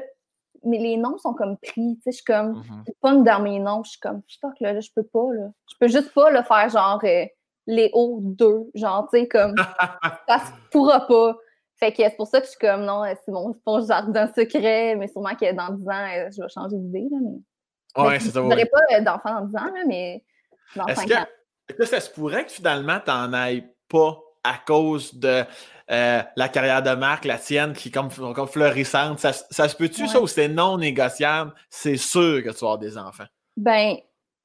[0.63, 1.97] mais les noms sont comme pris.
[1.97, 2.63] Tu sais, je suis comme,
[3.01, 3.24] pas mm-hmm.
[3.24, 3.84] dans mes noms.
[3.84, 5.49] Je suis comme, fuck, là, là, je peux pas, là.
[5.70, 7.26] Je peux juste pas le faire genre euh,
[7.68, 9.53] Léo 2, genre, tu sais, comme,
[10.28, 11.36] ça se pourra pas.
[11.78, 14.95] Fait que c'est pour ça que je suis comme, non, c'est mon, mon jardin secret,
[14.95, 17.07] mais sûrement que dans 10 ans, euh, je vais changer d'idée.
[17.11, 18.03] Là, mais...
[18.03, 18.41] Ouais, c'est ça.
[18.41, 20.23] Je n'aurai pas euh, d'enfant dans 10 ans, là, mais
[20.76, 21.26] dans 5 ans.
[21.67, 25.43] Est-ce que ça se pourrait que finalement, tu n'en ailles pas à cause de
[25.91, 29.19] euh, la carrière de marque, la tienne, qui est comme, comme florissante?
[29.19, 31.53] Ça, ça se peut-tu, ça, ou c'est non négociable?
[31.69, 33.26] C'est sûr que tu vas avoir des enfants.
[33.57, 33.97] Ben,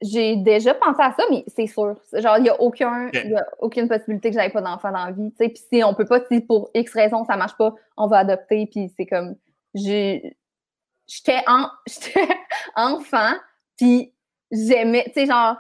[0.03, 1.97] j'ai déjà pensé à ça, mais c'est sûr.
[2.13, 5.31] Genre, il n'y a, aucun, a aucune possibilité que j'avais pas d'enfant dans la vie.
[5.39, 8.67] Puis si on peut pas, si pour X raison ça marche pas, on va adopter.
[8.67, 9.37] Puis c'est comme.
[9.75, 11.69] J'étais en,
[12.77, 13.33] enfant,
[13.77, 14.15] puis
[14.51, 15.05] j'aimais.
[15.09, 15.57] Tu sais, genre,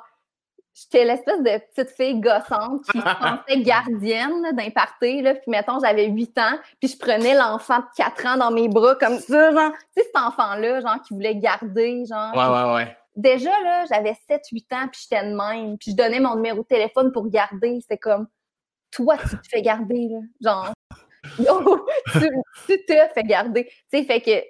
[0.74, 5.20] j'étais l'espèce de petite fille gossante qui se sentait gardienne d'un party.
[5.20, 8.68] Là, puis mettons, j'avais 8 ans, puis je prenais l'enfant de 4 ans dans mes
[8.68, 9.72] bras comme ça, genre.
[9.95, 12.34] Tu sais, cet enfant-là, genre, qui voulait garder, genre.
[12.34, 15.78] Ouais, ouais, ouais déjà, là, j'avais 7-8 ans, puis j'étais de même.
[15.78, 17.78] Puis je donnais mon numéro de téléphone pour garder.
[17.80, 18.28] C'était comme,
[18.90, 20.20] toi, tu te fais garder, là.
[20.40, 20.74] Genre,
[22.66, 23.64] tu, te fais garder.
[23.64, 24.44] Tu sais, fait que,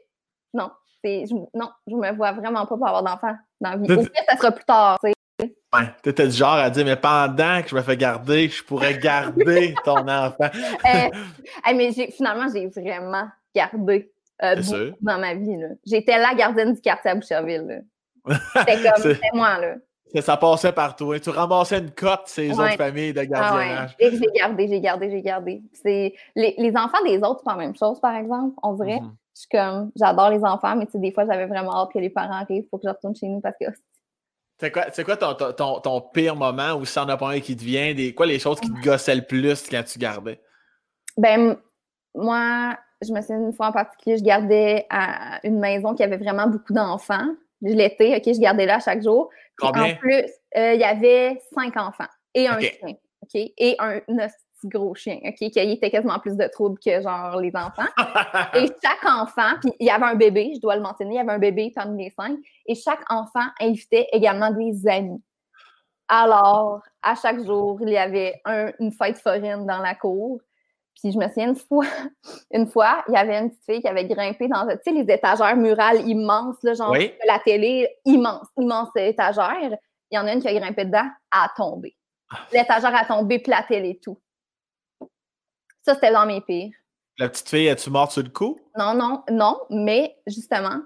[0.54, 0.70] non,
[1.04, 3.92] je, non, je me vois vraiment pas pour avoir d'enfant dans la vie.
[3.92, 5.14] Au ça sera plus tard, tu sais.
[5.72, 8.98] Ouais, t'étais du genre à dire, mais pendant que je me fais garder, je pourrais
[8.98, 10.50] garder ton enfant.
[10.50, 11.08] euh,
[11.74, 14.56] mais finalement, j'ai vraiment gardé euh,
[15.00, 15.56] dans ma vie.
[15.86, 17.84] J'étais la gardienne du quartier à Boucherville.
[18.26, 19.74] C'était comme, c'était moi, là.
[20.20, 21.12] Ça passait partout.
[21.12, 21.18] Hein.
[21.22, 23.96] Tu ramassais une cote, ces autres familles de gardiennage.
[24.00, 24.10] Ah ouais.
[24.12, 25.62] J'ai gardé, j'ai gardé, j'ai gardé.
[25.84, 28.98] Les, les, enfants des autres, c'est pas la même chose, par exemple, on dirait.
[28.98, 29.12] Mm-hmm.
[29.34, 31.98] Je suis comme, j'adore les enfants, mais tu sais, des fois, j'avais vraiment hâte que
[31.98, 33.66] les parents arrivent pour que je retourne chez nous parce que.
[34.60, 37.56] C'est quoi, quoi ton, ton, ton, pire moment où ça en a pas un qui
[37.56, 37.94] te vient?
[37.94, 40.38] Des, quoi les choses qui te gossaient le plus quand tu gardais?
[41.16, 41.56] Ben,
[42.14, 46.18] moi, je me souviens une fois en particulier, je gardais à une maison qui avait
[46.18, 47.28] vraiment beaucoup d'enfants
[47.60, 49.30] l'été, OK, je gardais là chaque jour.
[49.58, 49.92] Combien?
[49.92, 50.24] En plus,
[50.56, 55.18] euh, il y avait cinq enfants et un chien, OK, et un, petit gros chien,
[55.24, 57.88] OK, qui était quasiment plus de troubles que genre les enfants.
[58.54, 61.20] et chaque enfant, puis il y avait un bébé, je dois le mentionner, il y
[61.20, 65.22] avait un bébé parmi les cinq, et chaque enfant invitait également des amis.
[66.08, 68.40] Alors, à chaque jour, il y avait
[68.80, 70.40] une fête foraine dans la cour.
[70.94, 71.86] Puis je me souviens une fois,
[72.52, 75.12] une fois, il y avait une petite fille qui avait grimpé dans, tu sais, les
[75.12, 76.94] étagères murales immenses, là, genre
[77.26, 79.76] la télé, immense, immense étagère.
[80.10, 81.96] Il y en a une qui a grimpé dedans, elle a tombé.
[82.30, 82.38] Ah.
[82.52, 84.18] L'étagère a tombé, puis la télé, tout.
[85.82, 86.72] Ça, c'était dans mes pires.
[87.18, 88.58] La petite fille, es-tu morte sur le coup?
[88.78, 90.80] Non, non, non, mais justement,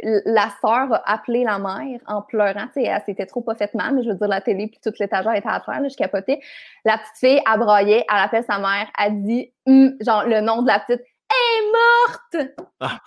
[0.00, 2.68] la sœur a appelé la mère en pleurant.
[2.76, 5.34] Elle s'était trop pas faite mal, mais je veux dire, la télé puis toute l'étagère
[5.34, 6.40] était à terre, là, je capotais.
[6.84, 10.62] La petite fille, elle broyait, elle appelle sa mère, elle dit, hum, genre, le nom
[10.62, 12.52] de la petite, elle est morte!
[12.80, 12.98] Ah.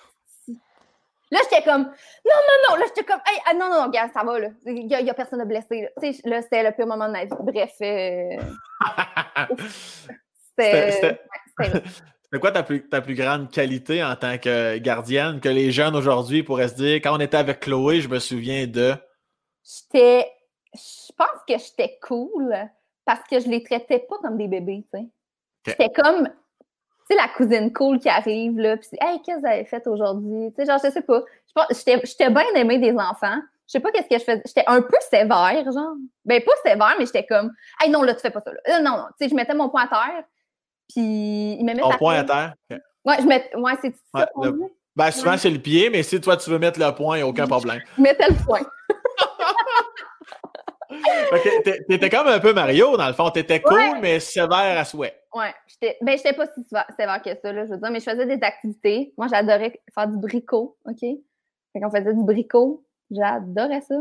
[1.32, 1.88] Là, j'étais comme, non,
[2.26, 4.50] non, non, là, j'étais comme, hey, ah, non, non, non, gars, ça va, là.
[4.66, 5.90] Il n'y a, personne de blessé.
[6.02, 7.32] Là, là c'était le pire moment de ma vie.
[7.40, 8.38] Bref, euh...
[10.60, 11.20] c'était.
[12.32, 15.96] C'est quoi ta plus, ta plus grande qualité en tant que gardienne que les jeunes
[15.98, 16.96] aujourd'hui pourraient se dire?
[16.96, 18.94] Quand on était avec Chloé, je me souviens de.
[19.64, 20.32] J'étais.
[20.74, 22.56] Je pense que j'étais cool
[23.06, 25.08] parce que je les traitais pas comme des bébés, tu sais.
[25.68, 26.26] J'étais comme.
[26.26, 29.86] Tu sais, la cousine cool qui arrive, là, puis Hey, qu'est-ce que vous avez fait
[29.88, 30.54] aujourd'hui?
[30.54, 31.24] Tu sais, genre, je sais pas.
[31.70, 33.42] J'étais bien aimée des enfants.
[33.68, 34.42] Je sais pas qu'est-ce que je faisais.
[34.46, 35.96] J'étais un peu sévère, genre.
[36.24, 37.52] Ben, pas sévère, mais j'étais comme,
[37.82, 38.60] hey, non, là, tu fais pas ça, là.
[38.70, 39.06] Euh, non, non.
[39.20, 40.24] Tu sais, je mettais mon poing à terre.
[40.94, 41.82] Puis il me met.
[41.98, 42.54] Point à terre?
[43.06, 43.50] Ouais, je mets.
[43.56, 44.30] Ouais, c'est ça.
[44.42, 44.54] Le...
[44.96, 47.24] Ben, souvent, c'est le pied, mais si toi, tu veux mettre le point, il n'y
[47.24, 47.80] a aucun problème.
[47.98, 48.62] Je mettais le point.
[51.88, 53.30] T'étais comme un peu Mario, dans le fond.
[53.30, 55.18] T'étais cool, mais sévère à souhait.
[55.34, 55.54] Ouais.
[56.02, 56.62] Ben, j'étais pas si
[57.00, 59.14] sévère que ça, là, je veux dire, mais je faisais des activités.
[59.18, 61.00] Moi, j'adorais faire du bricot, OK?
[61.00, 62.84] Fait qu'on faisait du bricot.
[63.10, 63.96] J'adorais ça.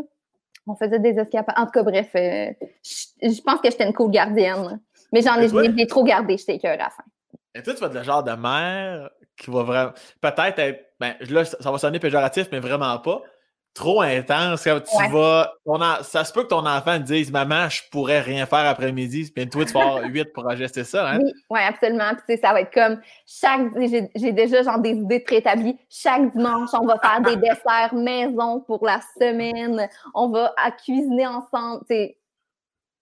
[0.67, 1.55] On faisait des escapades.
[1.57, 4.81] En tout cas, bref, euh, je, pense que j'étais une cool gardienne.
[5.13, 7.05] Mais j'en ai, trop gardé, j'étais cœur à la fin.
[7.55, 9.93] Et toi, tu vas être le genre de mère qui va vraiment.
[10.21, 10.87] Peut-être être.
[11.01, 13.23] Ben, là, ça va sonner péjoratif, mais vraiment pas.
[13.75, 14.65] trop intense.
[14.65, 15.53] Quand tu vas.
[16.03, 19.33] ça se peut que ton enfant te dise Maman, je pourrais rien faire après-midi.
[19.35, 21.19] Puis toi, tu vas avoir huit projets, c'est ça, hein?
[21.21, 22.13] Oui, ouais, absolument.
[22.27, 23.63] Puis ça va être comme chaque.
[24.15, 25.79] J'ai déjà genre des idées préétablies.
[25.89, 29.89] Chaque dimanche, on va faire des desserts maison pour la semaine.
[30.15, 31.85] On va à cuisiner ensemble.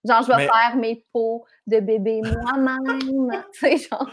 [0.08, 3.44] Genre, je vais faire mes pots de bébé moi-même.
[3.62, 4.10] genre.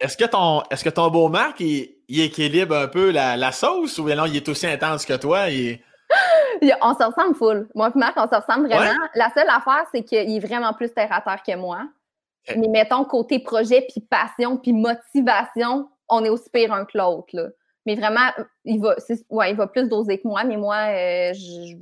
[0.00, 4.08] Est-ce que, ton, est que ton beau Marc, il, équilibre un peu la, sauce ou
[4.08, 5.46] non, il est aussi intense que toi?
[6.82, 7.68] on se ressemble full.
[7.74, 8.98] Moi et Marc, on se ressemble vraiment.
[9.14, 11.88] La seule affaire, c'est qu'il est vraiment plus terre à terre que moi.
[12.56, 17.54] Mais mettons, côté projet, puis passion, puis motivation, on est aussi pire un que l'autre.
[17.86, 18.30] Mais vraiment,
[18.64, 18.94] il va,
[19.30, 21.76] ouais, il va plus doser que moi, mais moi, euh, je,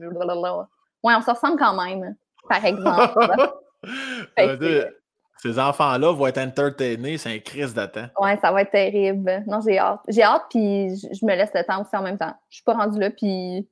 [1.02, 2.14] ouais, on se ressemble quand même
[2.49, 3.53] par exemple.
[5.43, 8.11] ces enfants-là vont être entertainés, c'est un crise d'attente.
[8.18, 9.43] Ouais, ça va être terrible.
[9.47, 10.01] Non, j'ai hâte.
[10.09, 12.34] J'ai hâte, puis je me laisse le temps aussi en même temps.
[12.51, 13.66] Je suis pas rendue là, puis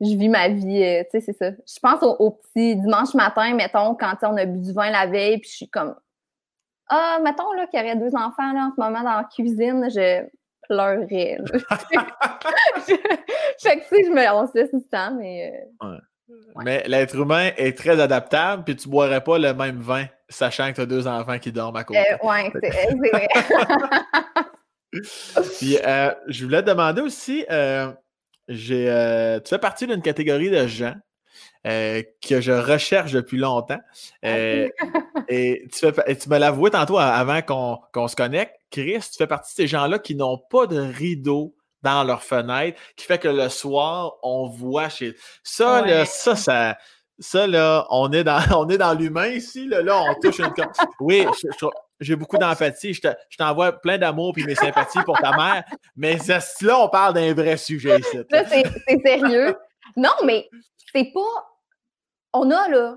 [0.00, 1.50] je vis ma vie, euh, tu sais, c'est ça.
[1.50, 5.38] Je pense au, petit dimanche matin, mettons, quand on a bu du vin la veille,
[5.38, 5.94] puis je suis comme,
[6.88, 9.88] ah, mettons, là, qu'il y aurait deux enfants, là, en ce moment, dans la cuisine,
[9.90, 10.24] je
[10.68, 11.38] pleurerais.
[11.44, 11.58] je,
[13.58, 15.68] sais que, je me lance là, tout le temps, mais...
[15.82, 15.98] Euh, ouais.
[16.64, 20.76] Mais l'être humain est très adaptable, puis tu boirais pas le même vin, sachant que
[20.76, 22.00] tu as deux enfants qui dorment à côté.
[22.00, 23.28] Euh, oui, c'est vrai.
[25.58, 27.92] puis euh, je voulais te demander aussi, euh,
[28.48, 28.86] j'ai,
[29.44, 30.94] tu fais partie d'une catégorie de gens
[31.64, 33.80] que je recherche depuis longtemps.
[34.22, 34.36] Ah
[35.28, 38.54] et tu, fais, tu me l'avouais tantôt avant qu'on, qu'on se connecte.
[38.70, 41.54] Chris, tu fais partie de ces gens-là qui n'ont pas de rideau
[41.84, 45.14] dans leur fenêtre, qui fait que le soir, on voit chez.
[45.44, 46.76] Ça, là, ça, ça.
[47.20, 49.68] Ça, là, on est dans, on est dans l'humain ici.
[49.68, 50.52] Là, là, on touche une.
[50.98, 51.26] Oui,
[52.00, 52.94] j'ai beaucoup d'empathie.
[52.94, 55.62] Je t'envoie plein d'amour et mes sympathies pour ta mère.
[55.94, 56.18] Mais
[56.62, 58.18] là, on parle d'un vrai sujet ici.
[58.30, 59.54] Là, c'est sérieux.
[59.96, 60.48] Non, mais
[60.92, 61.50] c'est pas.
[62.32, 62.96] On a, là,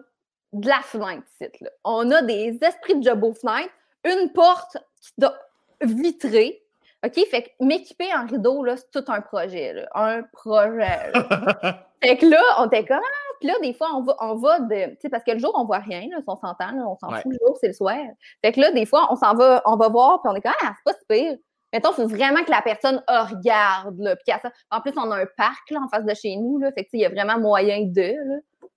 [0.54, 1.52] de la fenêtre ici.
[1.62, 1.70] Là.
[1.84, 3.74] On a des esprits de job aux fenêtres,
[4.04, 5.38] une porte qui doit
[5.82, 6.64] vitrée,
[7.06, 9.88] OK, fait que m'équiper en rideau, là, c'est tout un projet, là.
[9.93, 11.12] Un projet.
[12.04, 14.60] fait que là, on était comme, ah, puis là, des fois, on va, on va
[14.62, 14.91] de.
[14.91, 17.12] Tu sais, parce que le jour, on voit rien, là, si on s'entend, on s'en
[17.12, 17.98] fout le jour, c'est le soir.
[18.43, 20.54] Fait que là, des fois, on s'en va, on va voir, puis on est comme,
[20.64, 21.38] ah, c'est pas si pire.
[21.72, 24.16] Mettons, il faut vraiment que la personne regarde, là.
[24.16, 24.34] Puis
[24.72, 26.72] en plus, on a un parc, là, en face de chez nous, là.
[26.72, 28.68] Fait que, il y a vraiment moyen de, là.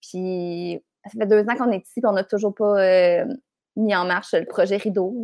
[0.00, 3.24] Puis, ça fait deux ans qu'on est ici, puis on n'a toujours pas euh,
[3.76, 5.14] mis en marche le projet rideau.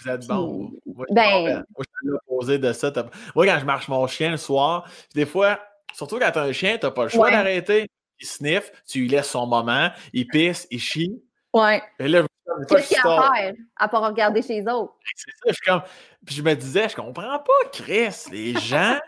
[0.00, 0.72] Vous êtes bon.
[0.86, 1.42] Moi, je ben...
[1.44, 2.92] Moi, je suis l'opposé de ça.
[3.34, 5.60] Moi, quand je marche mon chien le soir, des fois,
[5.92, 7.88] surtout quand tu as un chien, tu n'as pas le choix d'arrêter.
[8.20, 11.20] Il sniffe, tu lui laisses son moment, il pisse, il chie.
[11.52, 11.82] Ouais.
[11.98, 12.22] Et là,
[12.68, 14.94] Qu'est-ce qu'il y a à faire à part regarder chez les autres?
[15.14, 15.82] C'est ça, je, comme...
[16.24, 18.98] Puis je me disais, je comprends pas, Chris, les gens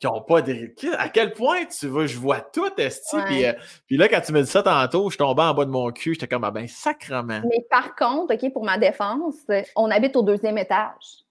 [0.00, 0.72] qui n'ont pas de.
[0.96, 3.16] À quel point tu veux, je vois tout, Esti?
[3.16, 3.52] Euh,
[3.86, 6.14] puis, là, quand tu me dis ça tantôt, je tombais en bas de mon cul,
[6.14, 7.40] j'étais comme, ah ben, sacrement.
[7.48, 9.36] Mais par contre, OK, pour ma défense,
[9.76, 11.24] on habite au deuxième étage.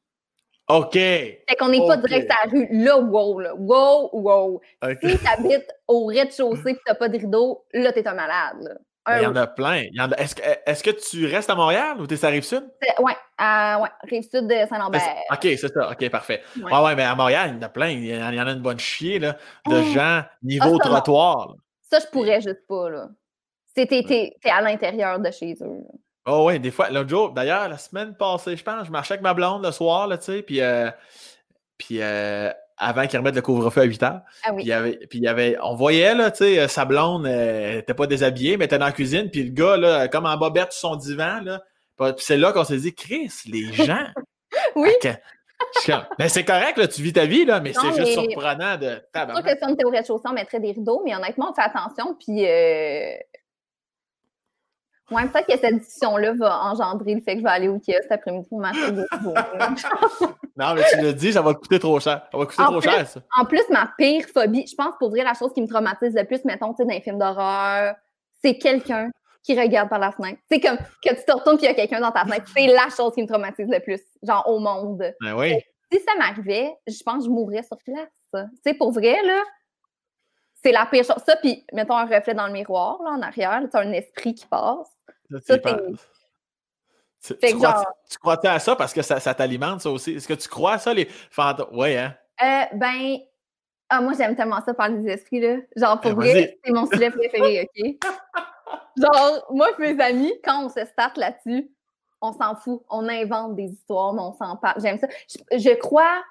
[0.69, 0.93] OK.
[0.93, 2.67] Fait qu'on n'est pas direct à la rue.
[2.71, 3.55] Là, wow, là.
[3.55, 4.61] Wow, wow.
[5.01, 8.13] Si tu habites au rez-de-chaussée et tu n'as pas de rideau, là, tu es un
[8.13, 8.57] malade.
[8.61, 8.73] Là.
[9.09, 9.83] Il y en a plein.
[10.17, 12.63] Est-ce que, est que, tu restes à Montréal ou tu es à Rive-Sud?
[12.99, 15.01] Oui, ouais, Rive-Sud de Saint-Lambert.
[15.31, 15.91] OK, c'est ça.
[15.91, 16.43] OK, parfait.
[16.57, 17.89] Oui, ouais, mais à Montréal, il y en a plein.
[17.89, 19.93] Il y en a une bonne chier là, de oh!
[19.93, 21.55] gens niveau ah, trottoir.
[21.89, 22.89] Ça, je pourrais juste pas.
[22.89, 23.09] là.
[23.73, 25.83] T'es es, à l'intérieur de chez eux.
[26.25, 26.89] Oh oui, des fois.
[26.89, 30.09] L'autre jour, d'ailleurs, la semaine passée, je pense, je marchais avec ma blonde le soir,
[30.09, 30.89] tu sais, puis, euh,
[31.77, 34.21] puis euh, avant qu'ils remettent le couvre-feu à 8 heures.
[34.43, 34.57] Ah oui.
[34.57, 37.23] Puis, il y avait, puis il y avait, on voyait, là, tu sais, sa blonde
[37.23, 40.71] n'était pas déshabillée, mais était dans la cuisine, puis le gars, là, comme en bobette
[40.71, 41.61] sur son divan, là.
[41.97, 44.05] Puis c'est là qu'on s'est dit, Chris, les gens.
[44.75, 44.91] oui.
[46.19, 49.01] Mais c'est correct, là, tu vis ta vie, là, mais c'est juste surprenant de.
[49.13, 51.53] C'est sûr que si on était au rez-de-chaussée, on mettrait des rideaux, mais honnêtement, on
[51.53, 53.15] fait attention, puis euh,
[55.09, 58.03] Ouais, peut-être que cette discussion-là va engendrer le fait que je vais aller au kiosque
[58.03, 59.05] cet après-midi pour m'acheter des
[60.57, 62.27] Non, mais tu le dis, ça va coûter trop cher.
[62.29, 63.21] Ça va coûter trop cher, ça.
[63.39, 66.25] En plus, ma pire phobie, je pense pour dire la chose qui me traumatise le
[66.25, 67.95] plus, mettons, tu sais, dans les films d'horreur,
[68.41, 69.09] c'est quelqu'un
[69.43, 70.39] qui regarde par la fenêtre.
[70.51, 72.45] C'est comme que tu te retournes et qu'il y a quelqu'un dans ta fenêtre.
[72.53, 75.13] C'est la chose qui me traumatise le plus, genre au monde.
[75.21, 75.55] Ben oui.
[75.89, 78.09] si ça m'arrivait, je pense que je mourrais sur place.
[78.33, 79.41] Tu sais, pour vrai, là,
[80.61, 81.23] c'est la pire chose.
[81.25, 84.35] Ça, puis mettons un reflet dans le miroir, là, en arrière, tu as un esprit
[84.35, 84.96] qui passe
[85.29, 85.39] tu,
[88.19, 90.13] crois, à ça parce que ça, t'alimente, ça aussi?
[90.13, 91.69] Est-ce que tu crois à ça, les fantômes?
[91.71, 92.15] Oui, hein?
[92.41, 93.17] Euh, ben,
[93.89, 95.57] ah, moi, j'aime tellement ça parler des esprits, là.
[95.75, 97.97] Genre, pour ben, vrai, c'est mon sujet préféré, OK?
[98.97, 101.71] Genre, moi mes amis, quand on se start là-dessus,
[102.21, 102.81] on s'en fout.
[102.89, 104.81] On invente des histoires, mais on s'en parle.
[104.81, 105.07] J'aime ça.
[105.29, 106.23] Je, je crois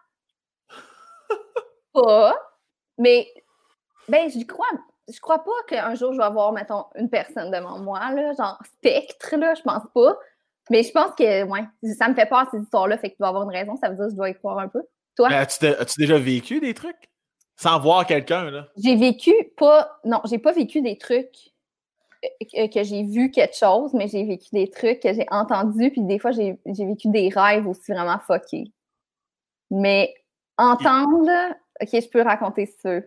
[1.93, 2.36] pas,
[2.98, 3.27] mais
[4.09, 4.66] Ben, je crois.
[5.08, 8.58] Je crois pas qu'un jour je vais avoir, mettons, une personne devant moi, là, genre
[8.64, 10.18] spectre, là, je pense pas.
[10.70, 13.28] Mais je pense que, ouais, ça me fait peur, ces histoires-là, fait que tu dois
[13.28, 14.82] avoir une raison, ça veut dire que je dois y croire un peu.
[15.16, 15.28] Toi?
[15.28, 17.10] As-tu déjà vécu des trucs?
[17.56, 18.68] Sans voir quelqu'un, là?
[18.76, 19.98] J'ai vécu pas.
[20.04, 21.54] Non, j'ai pas vécu des trucs
[22.56, 26.02] euh, que j'ai vu quelque chose, mais j'ai vécu des trucs que j'ai entendus, puis
[26.02, 28.72] des fois, j'ai vécu des rêves aussi vraiment fuckés.
[29.70, 30.14] Mais
[30.58, 31.30] entendre,
[31.80, 33.00] OK, je peux raconter ça.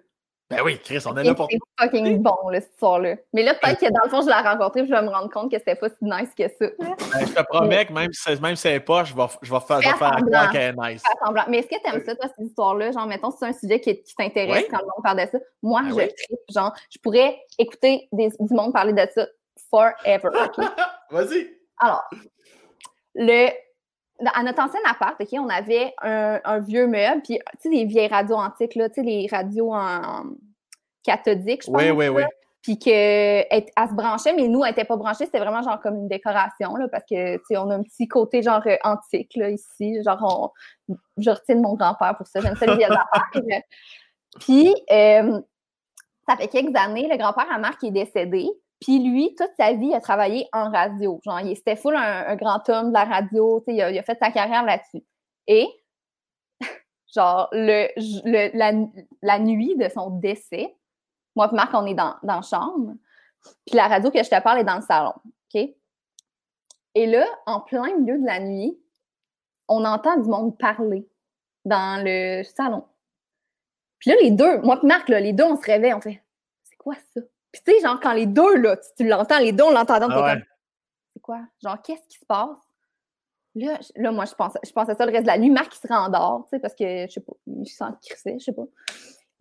[0.49, 1.47] Ben oui, Chris, on est là pour.
[1.51, 3.17] C'est fucking bon, cette histoire-là.
[3.33, 5.29] Mais là, peut-être que dans le fond, je l'ai rencontré et je vais me rendre
[5.29, 6.71] compte que c'était pas si nice que ça.
[6.79, 9.59] Ben, je te promets que même si, même si c'est pas, je vais, je vais
[9.59, 11.03] faire, je vais faire croire qu'elle est nice.
[11.47, 12.91] Mais est-ce que tu aimes ça, toi, cette histoire-là?
[12.91, 15.37] Genre, mettons, si c'est un sujet qui, qui t'intéresse quand le monde parle de ça.
[15.61, 16.39] Moi, ben je tripe.
[16.49, 19.27] Genre, je pourrais écouter des, du monde parler de ça
[19.69, 20.29] forever.
[21.11, 21.47] Vas-y.
[21.77, 22.03] Alors,
[23.13, 23.49] le
[24.33, 28.07] à notre ancien appart, OK, on avait un, vieux meuble, puis tu sais, des vieilles
[28.07, 30.23] radios antiques, là, tu sais, les radios en,
[31.03, 31.81] cathodiques, je pense.
[31.81, 32.23] Oui, oui, oui.
[32.61, 36.09] Puis qu'elle se branchait, mais nous, elle n'était pas branchée, c'était vraiment genre comme une
[36.09, 39.49] décoration, là, parce que, tu sais, on a un petit côté genre euh, antique, là,
[39.49, 40.03] ici.
[40.03, 40.53] Genre,
[40.89, 42.87] on, je retiens de mon grand-père pour ça, j'aime ça le vieux
[44.41, 45.41] Puis, euh,
[46.27, 48.49] ça fait quelques années, le grand-père à Marc est décédé.
[48.81, 51.19] Puis lui, toute sa vie, il a travaillé en radio.
[51.23, 53.63] Genre, il était full un, grand homme de la radio.
[53.67, 55.03] Il a, il a fait sa carrière là-dessus.
[55.47, 55.67] Et,
[57.13, 57.89] genre, le,
[59.21, 60.75] la, nuit de son décès,
[61.35, 62.93] moi et Marc, on est dans, dans la chambre.
[63.65, 65.13] Puis la radio que je te parle est dans le salon.
[65.53, 65.69] OK?
[66.95, 68.77] Et là, en plein milieu de la nuit,
[69.67, 71.07] on entend du monde parler
[71.65, 72.85] dans le salon.
[73.99, 76.23] Puis là, les deux, moi et Marc, les deux, on se réveille, on fait
[76.63, 77.21] C'est quoi ça?
[77.51, 80.09] Puis tu sais, genre, quand les deux, là, tu, l'entends, les deux, on l'entend dans
[80.11, 80.35] ah
[81.13, 81.41] C'est quoi?
[81.63, 82.57] Genre, qu'est-ce qui se passe?
[83.55, 85.49] Là, là moi, je pensais, je pensais ça le reste de la nuit.
[85.49, 88.35] Marc, il se rendort, tu sais, parce que, je sais pas, il se sent crissé,
[88.39, 88.65] je sais pas.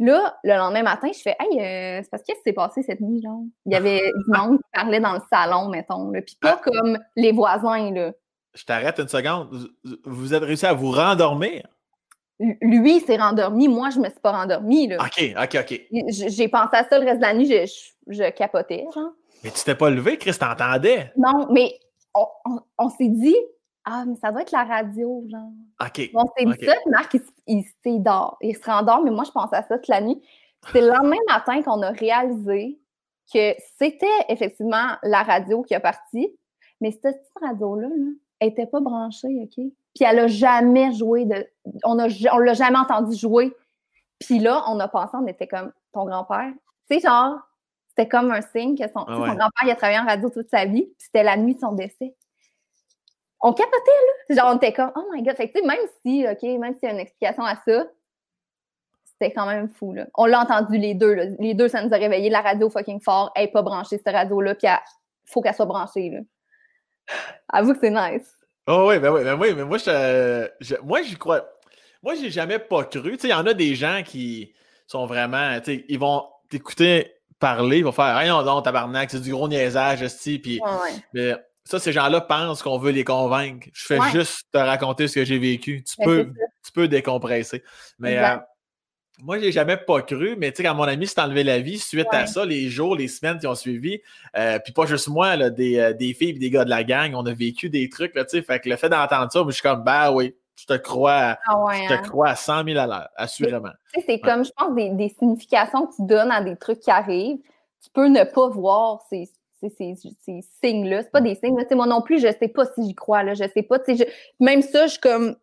[0.01, 3.01] Là, le lendemain matin, je fais Hey, euh, c'est parce qu'est-ce qui s'est passé cette
[3.01, 3.43] nuit, genre?
[3.67, 6.23] Il y avait du monde qui parlait dans le salon, mettons, là.
[6.23, 6.71] Puis pas ah.
[6.71, 8.13] comme les voisins, là.
[8.55, 9.69] Je t'arrête une seconde.
[10.05, 11.69] Vous êtes réussi à vous rendormir?
[12.41, 14.87] Lui s'est rendormi, moi, je me suis pas rendormie.
[14.89, 14.97] Là.
[15.01, 15.81] OK, OK, OK.
[16.09, 17.47] J'ai pensé à ça le reste de la nuit,
[18.07, 19.13] je, capotais, genre.
[19.45, 21.13] Mais tu t'es pas levé, Chris, t'entendais?
[21.17, 21.79] Non, mais
[22.79, 23.37] on, s'est dit,
[23.85, 25.51] ah, mais ça doit être la radio, genre.
[25.81, 26.11] OK.
[26.15, 27.17] On s'est dit ça, Marc,
[27.47, 28.37] il, il, dort.
[28.41, 30.21] Il se rendort, mais moi, je pensais à ça toute la nuit.
[30.73, 32.81] C'est le lendemain matin qu'on a réalisé
[33.33, 36.35] que c'était effectivement la radio qui a parti,
[36.81, 39.65] mais cette petite radio-là, là, elle n'était pas branchée, OK?
[39.99, 41.45] Puis elle n'a jamais joué de.
[41.83, 43.53] On ne on l'a jamais entendu jouer.
[44.21, 46.53] Puis là, on a pensé, on était comme ton grand-père.
[46.89, 47.37] Tu sais, genre,
[47.89, 50.67] c'était comme un signe que son, ah grand-père, il a travaillé en radio toute sa
[50.67, 52.15] vie, puis c'était la nuit de son décès.
[53.41, 53.91] On capotait,
[54.29, 54.37] là.
[54.37, 55.37] Genre, on était comme, oh my god.
[55.37, 57.87] Fait que, même si, OK, même s'il y a une explication à ça,
[59.05, 60.07] c'était quand même fou, là.
[60.15, 61.25] On l'a entendu les deux, là.
[61.41, 62.31] Les deux, ça nous a réveillé.
[62.31, 64.79] La radio fucking fort, elle n'est pas branchée, cette radio-là, puis il
[65.27, 66.21] faut qu'elle soit branchée, là.
[67.49, 68.38] Avoue que c'est nice.
[68.71, 71.49] Oh oui, ben oui, ben oui, mais moi, je, moi, j'y crois.
[72.03, 73.13] Moi, j'ai jamais pas cru.
[73.13, 74.53] Tu sais, il y en a des gens qui
[74.87, 79.11] sont vraiment, tu sais, ils vont t'écouter parler, ils vont faire, hey, non, non, tabarnak,
[79.11, 80.61] c'est du gros niaisage, esti, puis,
[81.15, 81.35] mais
[81.65, 83.69] ça, ces gens-là pensent qu'on veut les convaincre.
[83.73, 85.83] Je fais juste te raconter ce que j'ai vécu.
[85.85, 86.33] Tu ben, peux,
[86.65, 87.63] tu peux décompresser.
[87.99, 88.37] Mais, euh,
[89.23, 91.79] moi, j'ai jamais pas cru, mais tu sais, quand mon ami s'est enlevé la vie,
[91.79, 94.01] suite à ça, les jours, les semaines qui ont suivi,
[94.37, 96.85] euh, puis pas juste moi, là, des, euh, des, filles et des gars de la
[96.85, 99.51] gang, on a vécu des trucs, tu sais, fait que le fait d'entendre ça, moi,
[99.51, 102.03] je suis comme, bah oui, je te crois, ah je te hein.
[102.03, 103.71] crois à 100 000 à l'heure, assurément.
[103.93, 106.81] Tu sais, c'est comme, je pense, des, des, significations que tu donnes à des trucs
[106.81, 107.39] qui arrivent.
[107.83, 109.29] Tu peux ne pas voir ces,
[109.61, 111.03] ces, ces, signes-là.
[111.03, 111.57] C'est pas des signes.
[111.73, 113.23] Moi non plus, je sais pas si j'y crois.
[113.23, 113.35] Là.
[113.35, 113.79] Je sais pas.
[114.41, 115.37] Même ça, je suis comme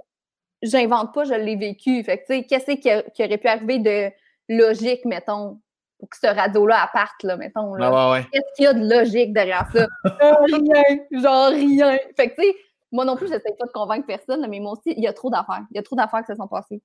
[0.66, 2.04] j'invente pas, je l'ai vécu.
[2.04, 4.12] Fait que, tu sais, qu'est-ce qui, aurait pu arriver de
[4.50, 5.60] logique, mettons,
[6.00, 7.76] pour que ce radeau-là parte, là, mettons.
[7.76, 8.24] Là?
[8.32, 9.88] Qu'est-ce qu'il y a de logique derrière ça?
[10.46, 11.98] rien, genre rien.
[12.16, 12.56] Fait que, tu sais,
[12.92, 15.30] moi non plus, j'essaie pas de convaincre personne, mais moi aussi, il y a trop
[15.30, 15.64] d'affaires.
[15.72, 16.82] Il y a trop d'affaires qui se sont passées.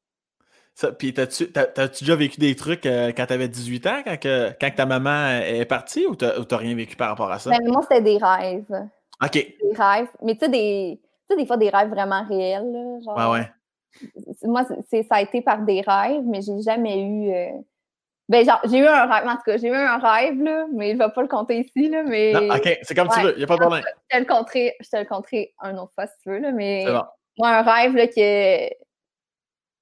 [0.75, 1.51] Ça, puis, t'as-tu,
[2.01, 6.07] déjà vécu des trucs euh, quand t'avais 18 ans, quand, quand ta maman est partie,
[6.07, 7.51] ou t'as, t'as rien vécu par rapport à ça?
[7.51, 8.89] Ben, moi, c'était des rêves.
[9.23, 9.33] OK.
[9.33, 10.09] Des rêves.
[10.23, 11.01] Mais tu sais, des,
[11.37, 12.71] des fois, des rêves vraiment réels.
[12.73, 13.51] Là, genre, ouais, ouais
[14.45, 17.33] moi, c'est, ça a été par des rêves, mais j'ai jamais eu.
[17.33, 17.61] Euh,
[18.31, 20.93] ben, genre, j'ai eu un rêve, en tout cas, j'ai eu un rêve, là, mais
[20.93, 22.33] je ne vais pas le compter ici, là, mais...
[22.33, 23.83] Non, OK, c'est comme tu veux, il n'y a pas de problème.
[24.09, 26.53] Je te le compterai, je te le compterai un autre fois, si tu veux, là,
[26.53, 26.85] mais...
[27.39, 28.73] Moi, un rêve, là, que...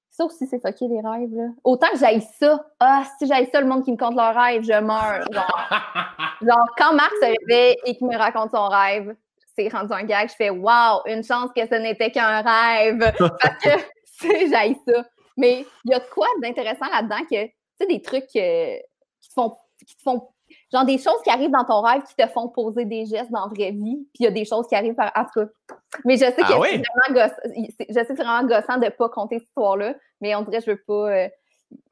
[0.09, 1.49] Ça aussi, c'est fucké, les rêves, là.
[1.63, 4.63] Autant que j'aille ça, ah, si j'aille ça, le monde qui me compte leur rêve,
[4.63, 5.69] je meurs, genre.
[6.41, 9.15] genre, quand Marc se réveille et qu'il me raconte son rêve,
[9.55, 13.59] c'est rendu un gag, je fais «Wow, une chance que ce n'était qu'un rêve!» Parce
[13.63, 13.71] que
[14.27, 15.05] sais, j'aille ça.
[15.37, 18.77] Mais il y a de quoi d'intéressant là-dedans que, tu sais, des trucs, euh,
[19.21, 20.29] qui te font, qui te font
[20.73, 23.43] genre des choses qui arrivent dans ton rêve qui te font poser des gestes dans
[23.47, 25.13] la vraie vie, puis il y a des choses qui arrivent par.
[25.15, 25.77] En tout cas.
[26.05, 26.69] Mais je sais que Ah c'est oui?
[26.83, 27.53] vraiment gossant.
[27.55, 30.59] Je sais que c'est vraiment gossant de ne pas compter cette histoire-là, mais on dirait
[30.59, 31.13] que je veux pas.
[31.13, 31.29] euh,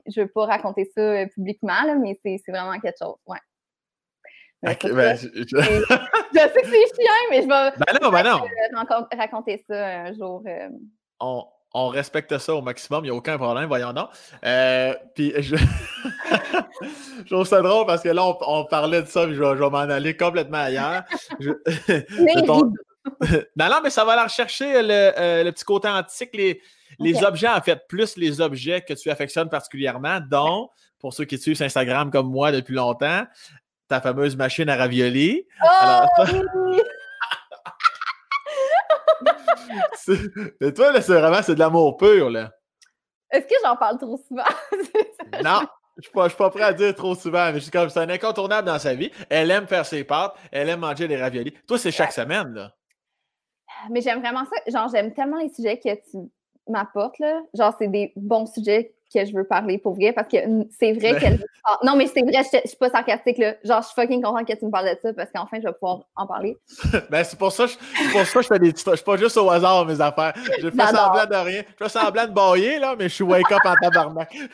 [0.07, 3.17] je veux pas raconter ça euh, publiquement, là, mais c'est vraiment quelque chose.
[3.27, 3.39] Ouais.
[4.63, 4.75] Ben,
[5.17, 9.07] je- sais que c'est chiant, mais je vais ben non, ben non.
[9.17, 10.43] raconter ça un jour.
[10.47, 10.69] euh.
[11.21, 11.45] on,
[11.79, 14.09] on respecte ça au maximum, il n'y a aucun problème, voyons donc.
[14.45, 15.57] Euh, puis je...
[17.25, 19.55] je trouve ça drôle parce que là, on, on parlait de ça, puis je vais,
[19.55, 21.03] vais m'en aller complètement ailleurs.
[21.39, 22.73] Je- ton-
[23.57, 26.61] non, non, mais ça va aller rechercher le, euh, le petit côté antique, les,
[26.99, 31.39] les objets, en fait, plus les objets que tu affectionnes particulièrement, dont, pour ceux qui
[31.39, 33.25] suivent Instagram comme moi depuis longtemps,
[33.89, 35.47] ta fameuse machine à ravioli.
[35.63, 36.09] Oh, Alors,
[40.61, 42.51] Mais toi, là, c'est vraiment c'est de l'amour pur, là.
[43.31, 44.45] Est-ce que j'en parle trop souvent?
[45.43, 45.61] Non,
[45.97, 47.99] je suis pas, je suis pas prêt à dire trop souvent, mais suis comme c'est
[47.99, 49.11] un incontournable dans sa vie.
[49.29, 51.53] Elle aime faire ses pâtes, elle aime manger des raviolis.
[51.67, 52.73] Toi, c'est chaque semaine, là.
[53.91, 54.71] Mais j'aime vraiment ça.
[54.71, 56.31] Genre, j'aime tellement les sujets que tu
[56.69, 57.41] m'apportes, là.
[57.55, 60.37] Genre, c'est des bons sujets que je veux parler pour vrai parce que
[60.79, 61.45] c'est vrai Mais- qu'elle.
[61.85, 63.55] Non, mais c'est vrai, je, je suis pas sarcastique, là.
[63.65, 65.73] Genre, je suis fucking contente que tu me parles de ça parce qu'enfin, je vais
[65.73, 66.57] pouvoir en parler.
[67.11, 68.71] Ben, c'est pour ça, que je- c'est pour ça que je fais des.
[68.71, 70.33] Je suis pas juste au hasard, mes affaires.
[70.61, 71.63] Je fais semblant de rien.
[71.79, 74.35] Je fais semblant de bailler, là, mais je suis wake up en tabarnak.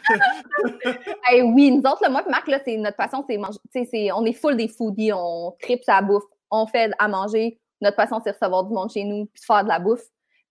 [1.28, 3.58] Hey, oui, nous autres, là, moi et Marc, là, c'est notre passion, c'est manger.
[3.72, 7.08] Tu sais, c'est- on est full des foodies, on tripe sa bouffe, on fait à
[7.08, 7.58] manger.
[7.80, 10.04] Notre passion, c'est recevoir du monde chez nous, puis faire de la bouffe.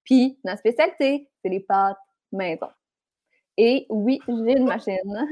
[0.03, 1.97] Puis, notre spécialité, c'est les pâtes
[2.31, 2.67] maison.
[3.57, 5.27] Et oui, j'ai une machine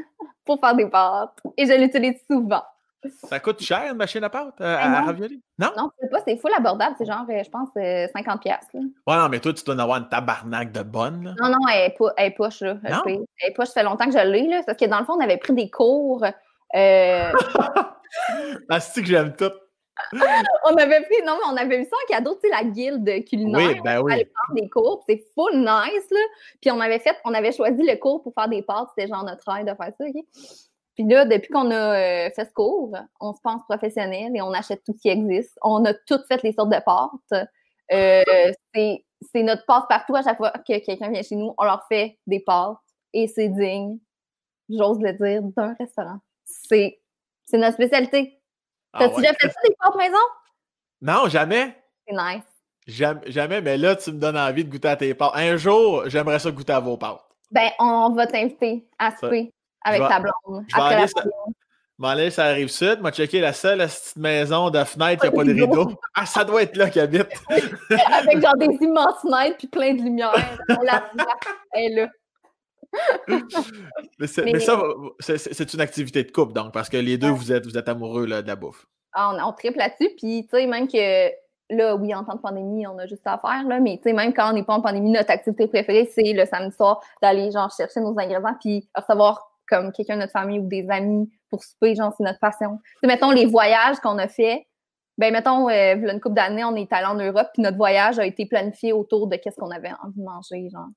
[0.45, 1.37] pour faire des pâtes.
[1.57, 2.63] Et je l'utilise souvent.
[3.23, 5.05] Ça coûte cher, une machine à pâte, euh, Ben à, non.
[5.07, 5.41] raviolis?
[5.57, 5.69] Non?
[5.77, 6.95] Non, c'est pas, c'est full abordable.
[6.97, 8.39] C'est genre, euh, je pense, euh, 50$.
[8.39, 8.81] piastres, là.
[9.07, 11.33] Ouais, non, mais toi, tu dois en avoir une tabarnak de bonne.
[11.41, 12.75] Non, non, elle est, poche, là.
[12.83, 13.01] Elle Non?
[13.05, 14.63] Elle poche, ça fait longtemps que je l'ai, là.
[14.65, 16.25] Parce que dans le fond, on avait pris des cours.
[16.75, 17.31] euh,
[18.69, 19.51] Ah, c'est que j'aime tout?
[20.65, 23.25] on avait pris, non, mais on avait eu ça en cadeau, tu sais, la guilde
[23.25, 23.73] culinaire.
[23.75, 24.13] Oui, ben oui.
[24.13, 26.19] aller prendre des cours, c'est full nice, là.
[26.61, 29.23] Puis on avait fait, on avait choisi le cours pour faire des pâtes, c'était genre
[29.23, 30.25] notre rêve de faire ça, OK?
[30.95, 34.51] Puis là, depuis qu'on a euh, fait ce cours, on se pense professionnel et on
[34.51, 35.57] achète tout ce qui existe.
[35.61, 37.47] On a toutes fait les sortes de pâtes.
[37.93, 38.23] Euh,
[39.21, 42.41] c'est notre passe-partout à chaque fois que quelqu'un vient chez nous, on leur fait des
[42.41, 42.77] pâtes
[43.13, 43.97] et c'est digne,
[44.69, 46.19] j'ose le dire, d'un restaurant.
[46.43, 46.99] C'est
[47.45, 48.38] c'est notre spécialité.
[48.93, 49.21] Ah T'as-tu ouais.
[49.21, 50.17] déjà fait ça, des pâtes maison?
[51.01, 51.75] Non, jamais.
[52.07, 52.43] C'est nice.
[52.87, 55.31] Jamais, jamais, mais là, tu me donnes envie de goûter à tes pâtes.
[55.35, 57.21] Un jour, j'aimerais ça goûter à vos pâtes.
[57.51, 59.53] Ben, on va t'inviter à souper
[59.83, 60.65] avec ta blonde.
[60.67, 61.23] je vais après aller la
[61.99, 65.27] m'en aller sur la rive sud, m'a checké la seule petite maison de fenêtre qui
[65.27, 65.91] n'a pas de rideaux.
[66.15, 67.27] Ah, ça doit être là qu'il habite.
[67.49, 70.33] avec genre des immenses fenêtres puis plein de lumière.
[70.69, 71.35] On la voit.
[71.73, 72.07] Elle est là.
[74.19, 74.81] Mais, c'est- Mais- mais ça,
[75.19, 78.25] c'est- une activité de couple, donc, parce que les deux, vous êtes, vous êtes amoureux
[78.25, 78.85] là, de la bouffe.
[79.13, 80.09] Ah, on, on triple là-dessus.
[80.17, 81.29] Puis, tu sais, même que
[81.71, 84.13] là, oui, en temps de pandémie, on a juste à faire, là, mais tu sais,
[84.13, 87.51] même quand on n'est pas en pandémie, notre activité préférée, c'est le samedi soir d'aller,
[87.51, 91.63] genre, chercher nos ingrédients puis recevoir comme quelqu'un de notre famille ou des amis pour
[91.63, 92.79] souper, genre, c'est notre passion.
[93.03, 94.65] Tu mettons, les voyages qu'on a fait,
[95.17, 98.25] ben, mettons, euh, une couple d'années, on est allé en Europe, puis notre voyage a
[98.25, 100.87] été planifié autour de qu'est-ce qu'on avait envie de manger, genre.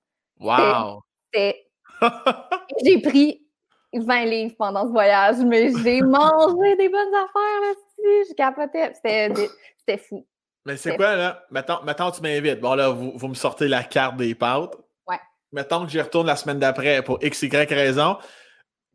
[0.40, 1.01] Wow!
[1.35, 1.66] C'était
[2.85, 3.47] J'ai pris
[3.94, 8.31] 20 livres pendant ce voyage, mais j'ai mangé des bonnes affaires là-dessus.
[8.31, 8.93] Je capotais.
[8.94, 10.27] C'était fou.
[10.64, 11.44] mais c'est quoi, là?
[11.51, 12.60] Mettons, mettons tu m'invites.
[12.60, 14.74] Bon, là, vous, vous me sortez la carte des pâtes.
[15.06, 15.20] Ouais.
[15.52, 18.16] Mettons que j'y retourne la semaine d'après pour X, Y raison.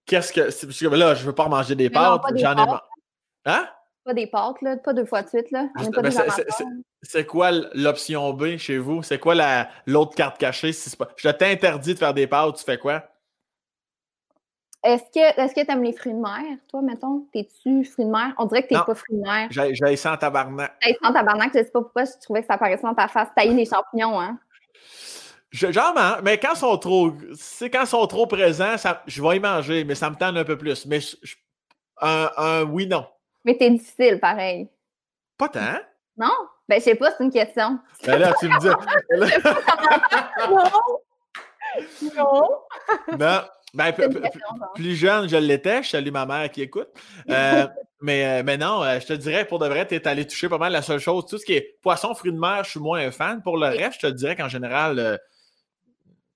[0.06, 0.42] Qu'est-ce que.
[0.42, 2.22] parce que Là, je veux pas manger des Mais pâtes.
[2.36, 2.56] J'en ai.
[2.56, 2.68] pâtes.
[2.68, 2.84] ma-
[3.46, 3.68] Hein?
[4.04, 5.52] Pas des pâtes, là, pas deux fois de suite.
[5.52, 5.68] Là.
[5.78, 6.12] On pas des
[7.02, 9.04] c'est- quoi l'option B chez vous?
[9.04, 10.74] C'est quoi la- l'autre carte cachée?
[10.74, 11.08] Si c'est pas...
[11.16, 13.04] Je t'interdis de faire des pâtes, tu fais quoi?
[14.84, 17.28] Est-ce que est-ce que tu aimes les fruits de mer, toi, mettons?
[17.34, 18.34] T'es-tu fruits de mer?
[18.38, 19.48] On dirait que t'es pas fruits de mer.
[19.50, 20.74] J'ai j'ai en tabarnak.
[20.80, 23.30] T'as sans tabarnak, je sais pas pourquoi je trouvais que ça apparaissait dans ta face.
[23.36, 24.40] Tailler les champignons, hein?
[25.50, 27.12] Je- J'en mange, mais quand ils sont trop.
[27.36, 30.38] C'est quand ils sont trop présents, ça, je vais y manger, mais ça me tente
[30.38, 30.86] un peu plus.
[30.86, 31.36] Mais je- je-
[32.00, 33.08] un, un oui, non.
[33.46, 34.70] Mais t'es difficile, pareil.
[35.38, 35.80] Pas tant.
[36.18, 36.34] Non?
[36.70, 37.80] Ben, je sais pas, c'est une question.
[38.06, 38.70] Ben là, tu me dis.
[42.16, 42.16] Non!
[42.16, 42.60] non!
[43.20, 43.42] non.
[43.74, 43.94] Ben,
[44.74, 45.84] plus jeune, je l'étais.
[45.84, 46.90] Je salue ma mère qui écoute.
[47.30, 47.68] Euh,
[48.02, 50.50] mais, euh, mais non, euh, je te dirais, pour de vrai, tu es allé toucher
[50.50, 51.26] pas mal la seule chose.
[51.26, 53.42] Tout ce qui est poisson, fruits de mer, je suis moins un fan.
[53.42, 55.18] Pour le reste, je te dirais qu'en général, euh,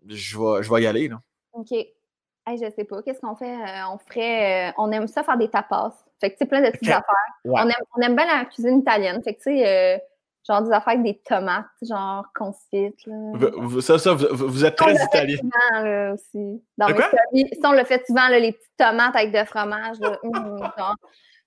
[0.08, 1.08] je, vais, je vais y aller.
[1.08, 1.20] Là.
[1.53, 1.72] OK.
[1.72, 3.02] Hey, je sais pas.
[3.03, 3.53] Qu'est-ce qu'on fait?
[3.53, 4.74] Euh, on ferait.
[4.78, 5.94] on aime ça faire des tapas.
[6.20, 7.16] Fait que, tu sais, plein de petites affaires.
[7.45, 7.60] Ouais.
[7.60, 9.22] On, aime, on aime bien la cuisine italienne.
[9.24, 9.98] Fait que, tu sais, euh,
[10.47, 13.05] Genre des affaires avec des tomates, genre confites.
[13.05, 13.49] Là.
[13.81, 15.38] Ça, ça, vous, vous êtes On très le fait italien.
[15.38, 16.63] souvent, là, aussi.
[16.77, 17.59] Dans mes stories.
[17.61, 19.99] Ça, on le fait souvent, là, les petites tomates avec de fromage.
[19.99, 20.18] là.
[20.23, 20.95] Hum, genre,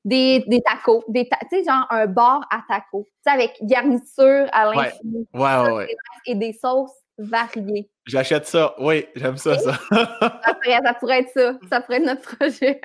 [0.04, 1.02] des, des tacos.
[1.08, 3.04] Des ta- tu sais, genre un bar à tacos.
[3.04, 5.26] Tu sais, avec garniture à l'infini.
[5.34, 5.96] Ouais, ouais, ouais.
[6.26, 7.90] Et des sauces variées.
[8.06, 8.74] J'achète ça.
[8.78, 9.72] Oui, j'aime ça, ça.
[9.90, 11.54] Ça pourrait, ça pourrait être ça.
[11.68, 12.80] Ça pourrait être notre projet.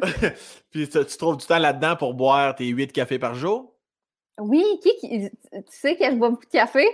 [0.70, 3.74] Puis tu, tu trouves du temps là-dedans pour boire tes 8 cafés par jour?
[4.38, 6.86] Oui, qui, qui- tu sais que je bois beaucoup de café?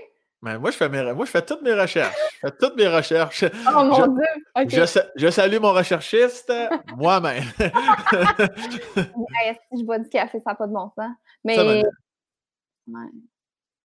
[0.43, 2.15] Ben, moi, je fais mes, moi, je fais toutes mes recherches.
[2.35, 3.44] Je fais toutes mes recherches.
[3.69, 4.81] Oh mon Je- Dieu!
[4.81, 6.52] Je, sa- je salue mon recherchiste,
[6.97, 7.43] moi-même.
[8.97, 11.10] Hey, si je bois du café, ça n'a pas de bon sens.
[11.44, 11.82] Mais, Ça ouais.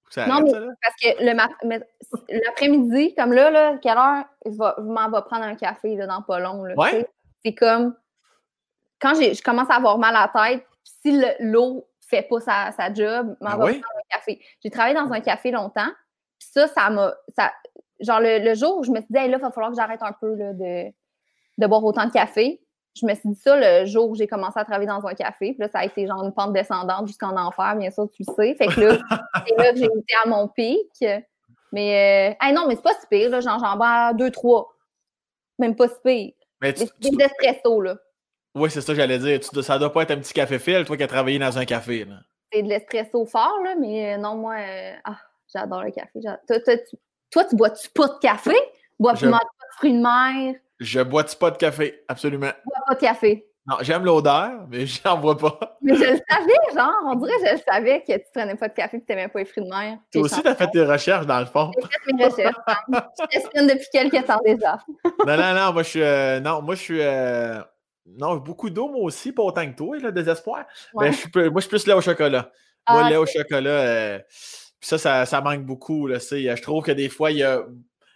[0.10, 5.10] Ça Non, arrête, mais- ça, parce que l'après-midi, comme là, là, quelle heure, je, m'en
[5.10, 6.64] vais prendre un café là, dans pas long.
[6.66, 7.08] là, Ouais.
[7.44, 7.96] C'est comme
[9.02, 12.72] quand je commence à avoir mal à la tête, si le- l'eau fait pas sa,
[12.72, 13.80] sa job, m'en oui?
[13.80, 14.42] prendre un café.
[14.64, 15.90] J'ai travaillé dans un café longtemps,
[16.40, 17.14] puis ça, ça m'a.
[17.36, 17.54] ça-
[18.00, 19.78] Genre, le, le jour où je me suis dit, hey, là, il va falloir que
[19.78, 20.92] j'arrête un peu là, de,
[21.58, 22.60] de boire autant de café,
[22.96, 25.52] je me suis dit ça le jour où j'ai commencé à travailler dans un café.
[25.54, 28.34] Puis là, ça a été genre une pente descendante jusqu'en enfer, bien sûr, tu le
[28.34, 28.56] sais.
[28.56, 28.98] Fait que là,
[29.48, 30.90] c'est là que j'ai été à mon pic.
[31.72, 33.40] Mais, euh, hey, non, mais c'est pas si pire, là.
[33.40, 34.72] Genre, j'en bois deux, trois.
[35.60, 36.34] Même pas si pire.
[36.62, 37.16] Mais tu- Des, tu-
[37.82, 37.96] là.
[38.56, 39.40] Oui, c'est ça que j'allais dire.
[39.40, 41.66] Tu- ça doit pas être un petit café fil, toi qui as travaillé dans un
[41.66, 42.06] café.
[42.06, 42.16] Là.
[42.52, 43.76] C'est de l'espresso fort, là.
[43.80, 45.18] Mais euh, non, moi, euh, ah,
[45.54, 46.20] j'adore le café.
[46.22, 46.98] Toi, toi, tu,
[47.32, 48.56] toi, tu bois-tu pas de café?
[49.00, 50.56] Bois-tu Je- pas de fruits de mer?
[50.80, 52.04] Je bois-tu pas de café?
[52.08, 52.52] Absolument.
[52.66, 53.48] Bois pas de café?
[53.66, 55.78] Non, j'aime l'odeur, mais j'en bois pas.
[55.82, 58.68] Mais je le savais, genre, on dirait que je le savais que tu prenais pas
[58.68, 59.98] de café et que tu n'aimais pas les fruits de mer.
[60.12, 61.72] Toi aussi, tu as fait tes recherches, dans le fond.
[61.78, 62.56] J'ai fait mes recherches.
[62.68, 63.04] hein.
[63.20, 64.78] Je t'espionne depuis quelques temps déjà.
[65.26, 66.02] Non, non, non, moi, je suis.
[66.04, 67.00] euh, non, moi, je suis.
[67.02, 67.62] euh,
[68.06, 70.66] non, beaucoup d'eau, moi aussi, pas autant que toi, là, désespoir.
[70.94, 71.08] Ouais.
[71.08, 72.52] Mais je suis, moi, je suis plus lait au chocolat.
[72.90, 74.20] Moi, Ah, lait au chocolat, euh,
[74.82, 76.08] ça, ça, ça manque beaucoup.
[76.08, 76.42] Là, sais.
[76.44, 77.62] je trouve que des fois, il y a.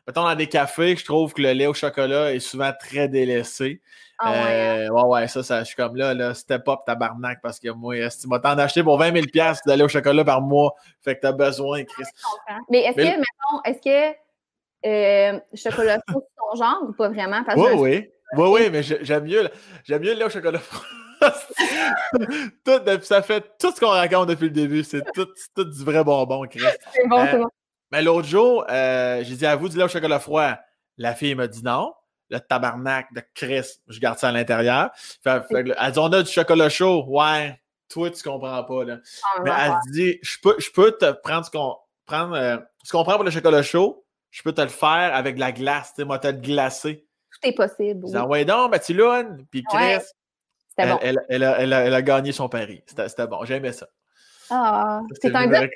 [0.05, 3.81] Mettons, dans des cafés, je trouve que le lait au chocolat est souvent très délaissé.
[4.19, 4.87] ah ouais, hein.
[4.87, 7.69] Euh, ouais, ouais, ça, ça, je suis comme là, là, step up tabarnak, parce que
[7.69, 10.73] moi, si tu m'as t'en acheté pour 20 000 de lait au chocolat par mois,
[11.01, 12.03] fait que t'as besoin, Chris.
[12.05, 12.63] je comprends.
[12.69, 14.17] Mais est-ce que, mettons, est-ce que
[14.85, 17.43] euh, chocolat c'est ton genre ou pas vraiment?
[17.43, 18.09] Parce que Oui, oui.
[18.35, 19.49] Oui, oui, mais j'ai- j'aime mieux,
[19.85, 20.83] j'aime mieux le lait au chocolat froid.
[22.65, 24.83] tout, ça fait tout ce qu'on raconte depuis le début.
[24.83, 26.61] C'est tout, tout du vrai bonbon, Chris.
[26.93, 27.47] c'est bon, Euh, c'est bon.
[27.91, 30.55] Mais l'autre jour, euh, j'ai dit à vous du lait au chocolat froid.
[30.97, 31.93] La fille m'a dit non.
[32.29, 34.89] Le tabarnak de Chris, je garde ça à l'intérieur.
[35.25, 37.05] Elle dit on a du chocolat chaud.
[37.07, 37.57] Ouais,
[37.89, 38.83] toi, tu comprends pas.
[38.83, 38.97] Là.
[39.23, 39.57] Ah, Mais ouais.
[39.67, 43.15] elle dit je peux, je peux te prendre ce qu'on prendre, euh, ce qu'on prend
[43.15, 45.93] pour le chocolat chaud, je peux te le faire avec de la glace.
[45.95, 47.06] Tu sais, moi, te le glacé.
[47.41, 48.07] Tout est possible.
[48.11, 48.45] Je oui.
[48.45, 49.99] donc, Mathilde, puis Chris,
[50.77, 50.99] elle, bon.
[51.01, 52.83] elle- elle a, elle a- elle a gagné son pari.
[52.85, 53.87] C'était bon, j'aimais ça.
[54.49, 55.67] Ah, C'était t'es un, gars,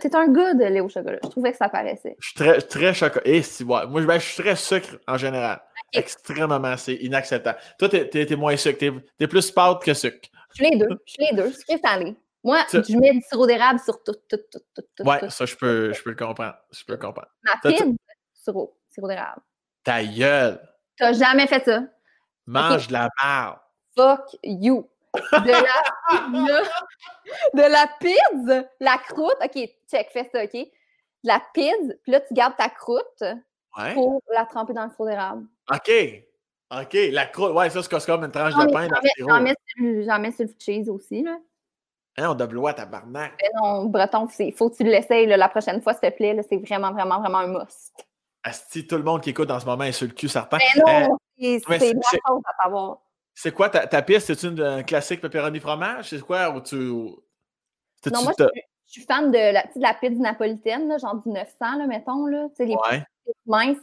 [0.00, 1.18] t'es un gars de lait au chocolat.
[1.22, 2.16] Je trouvais que ça paraissait.
[2.18, 3.26] Je suis très, très chocolat.
[3.26, 5.62] Et si, ouais, moi, ben, je suis très sucre en général.
[5.92, 7.58] Extrêmement, c'est inacceptable.
[7.78, 8.78] Toi, t'es moins sucre.
[8.78, 10.28] T'es es plus pâte que sucre.
[10.56, 10.88] Je suis les deux.
[11.06, 11.52] Je suis les deux.
[11.82, 12.14] Salé.
[12.42, 15.08] Moi, Tu- je mets du sirop d'érable sur tout, tout, tout, tout, tout.
[15.08, 15.30] Ouais, tout.
[15.30, 16.54] ça, je peux, je peux le comprendre.
[16.72, 17.28] Je peux le comprendre.
[17.42, 17.84] Ma pizza,
[18.34, 19.40] sirop, sirop d'érable.
[19.82, 20.60] Ta gueule.
[20.98, 21.82] T'as jamais fait ça.
[22.46, 23.56] Mange de la merde.
[23.96, 24.88] Fuck you.
[25.14, 29.36] De la, de, de la pizza, la croûte.
[29.42, 30.52] OK, check, fais ça, OK?
[30.52, 30.68] De
[31.28, 33.22] la pizza, puis là, tu gardes ta croûte
[33.76, 33.92] Ouais.
[33.94, 35.46] pour la tremper dans le sirop d'érable.
[35.72, 35.90] OK.
[36.80, 36.96] OK.
[37.12, 37.52] La croûte.
[37.54, 39.28] Ouais, ça, c'est comme une tranche Non, de pain dans J'en le sirop.
[39.30, 41.36] j'en mets sur, j'en mets sur le cheese aussi, là.
[42.16, 43.32] Hein, on double tabarnak.
[43.42, 46.40] Mais non, Breton, il faut que tu l'essayes la prochaine fois, s'il te plaît.
[46.48, 47.92] C'est vraiment, vraiment, vraiment un must.
[48.44, 50.58] Asti, tout le monde qui écoute en ce moment est sur le cul, certain.
[50.58, 52.98] Mais Euh, non, c'est mais c'est chose à savoir.
[53.34, 54.32] c'est quoi ta, ta piste?
[54.34, 56.10] C'est une un classique pepperoni fromage?
[56.10, 56.50] C'est quoi?
[56.50, 56.76] Ou tu.
[56.76, 61.14] Non, moi, je suis, je suis fan de la, de la pizza napolitaine, là, genre
[61.16, 62.26] du 900, là, mettons.
[62.26, 63.02] Là, les Ouais.
[63.24, 63.78] petites minces.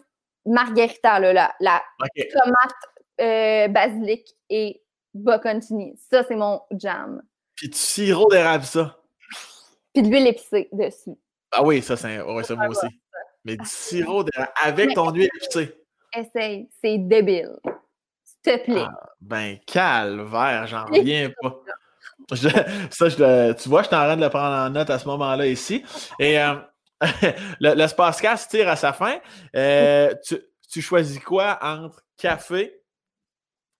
[0.45, 1.81] Margherita, là, la, la
[2.15, 2.75] tomate,
[3.19, 4.81] euh, basilic et
[5.13, 5.95] bocconcini.
[6.09, 7.21] Ça, c'est mon jam.
[7.55, 8.97] Puis du sirop d'érable, ça.
[9.93, 11.15] Puis de l'huile épicée dessus.
[11.51, 12.87] Ah oui, ça, c'est ouais, ça, moi aussi.
[13.45, 15.75] Mais du sirop d'érable avec Mais- ton huile épicée.
[16.15, 17.51] Essaye, c'est débile.
[18.23, 18.85] S'il te plaît.
[18.87, 21.55] Ah, ben, calvaire, j'en reviens pas.
[22.31, 22.47] Je-
[22.91, 25.05] ça, je tu vois, je suis en train de le prendre en note à ce
[25.07, 25.83] moment-là ici.
[26.19, 26.53] Et euh,
[27.59, 29.17] le, le Spacecast tire à sa fin.
[29.55, 30.37] Euh, tu,
[30.69, 32.79] tu choisis quoi entre café,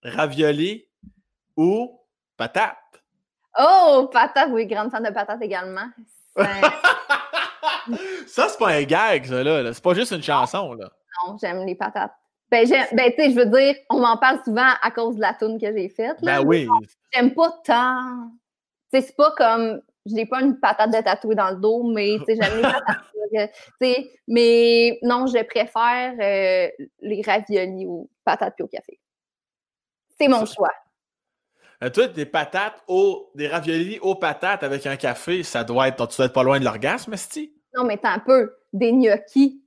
[0.03, 0.88] ravioli
[1.55, 1.99] ou
[2.35, 2.77] patate?
[3.59, 5.89] Oh, patate, oui, grande fan de patate également.
[8.28, 9.62] Ça, c'est pas un gag, ça, là.
[9.64, 9.74] là.
[9.74, 10.91] C'est pas juste une chanson, là.
[11.26, 12.14] Non, j'aime les patates.
[12.49, 15.22] Ben, j'aime- ben tu sais, je veux dire, on m'en parle souvent à cause de
[15.22, 16.18] la toune que j'ai faite.
[16.22, 16.68] là, Ben oui.
[17.14, 18.30] J'aime pas tant.
[18.94, 21.84] Tu sais, c'est pas comme je n'ai pas une patate de tatouer dans le dos,
[21.84, 22.98] mais j'aime les patates.
[24.28, 28.99] mais non, je préfère euh, les raviolis aux patates puis au café.
[30.20, 30.72] C'est mon choix.
[31.84, 36.08] Euh, toi, des patates au, des raviolis aux patates avec un café, ça doit être,
[36.08, 37.53] tu dois être pas loin de l'orgasme, Sti?
[37.76, 38.56] Non, mais un peu.
[38.73, 39.61] Des gnocchis.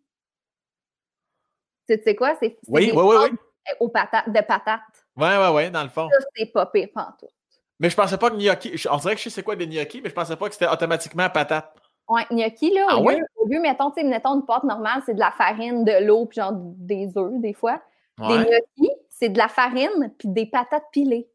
[1.89, 2.35] Tu sais quoi?
[2.41, 3.37] C'est oui, oui, oui,
[3.81, 3.91] oui.
[3.93, 4.81] Patates, de patates.
[5.17, 6.09] Oui, oui, oui, dans le fond.
[6.11, 7.31] Ça, c'est pas pire pantoute.
[7.79, 8.87] Mais je pensais pas que gnocchi.
[8.91, 10.69] On dirait que je sais c'est quoi des gnocchis, mais je pensais pas que c'était
[10.69, 11.75] automatiquement patate.
[12.09, 15.21] Ouais, gnocchi, là, ah, au, lieu, au, lieu, mettons, mettons une pâte normale, c'est de
[15.21, 17.81] la farine, de l'eau, puis genre des œufs, des fois.
[18.19, 21.29] Des gnocchis, c'est de la farine, puis des patates pilées.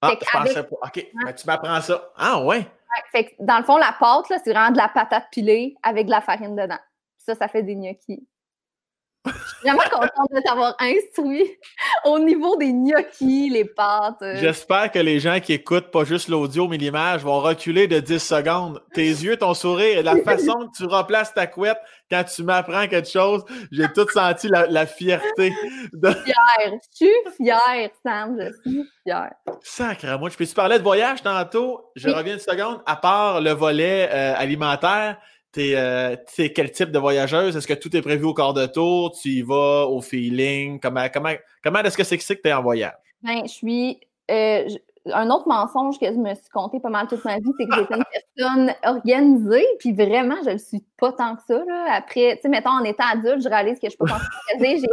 [0.00, 0.76] Ah, je pensais pas.
[0.82, 2.12] OK, ben, tu m'apprends ça.
[2.16, 2.66] Ah, ouais.
[3.10, 6.10] Fait que, dans le fond, la pâte, c'est vraiment de la patate pilée avec de
[6.10, 6.78] la farine dedans.
[7.18, 8.26] Ça, ça fait des gnocchis.
[9.24, 11.58] Je suis vraiment contente de t'avoir instruit
[12.04, 14.22] au niveau des gnocchis, les pâtes.
[14.34, 18.18] J'espère que les gens qui écoutent pas juste l'audio mais l'image vont reculer de 10
[18.18, 18.82] secondes.
[18.94, 21.78] Tes yeux, ton sourire et la façon que tu remplaces ta couette
[22.12, 25.54] quand tu m'apprends quelque chose, j'ai tout senti la, fierté.
[25.94, 26.10] De...
[26.10, 26.72] Fière.
[26.90, 28.38] Je suis fière, Sam.
[28.38, 29.32] Je suis fière.
[29.62, 30.28] Sacre moi.
[30.28, 31.90] Je peux-tu parler de voyage tantôt?
[31.96, 32.80] Je reviens une seconde.
[32.84, 35.16] À part le volet euh, alimentaire,
[35.58, 37.56] euh, t'es quel type de voyageuse?
[37.56, 39.12] Est-ce que tout est prévu au quart de tour?
[39.12, 40.80] Tu y vas au feeling?
[40.80, 42.94] Comment, comment, comment est-ce que c'est que tu es en voyage?
[43.22, 44.00] Ben, je suis.
[44.30, 44.68] Euh,
[45.12, 47.74] un autre mensonge que je me suis compté pas mal toute ma vie, c'est que
[47.74, 48.04] j'étais une
[48.36, 51.58] personne organisée, puis vraiment, je ne suis pas tant que ça.
[51.64, 51.94] Là.
[51.94, 54.18] Après, tu sais, mettons, en étant adulte, je réalise que je suis pas.
[54.50, 54.86] J'ai réalisé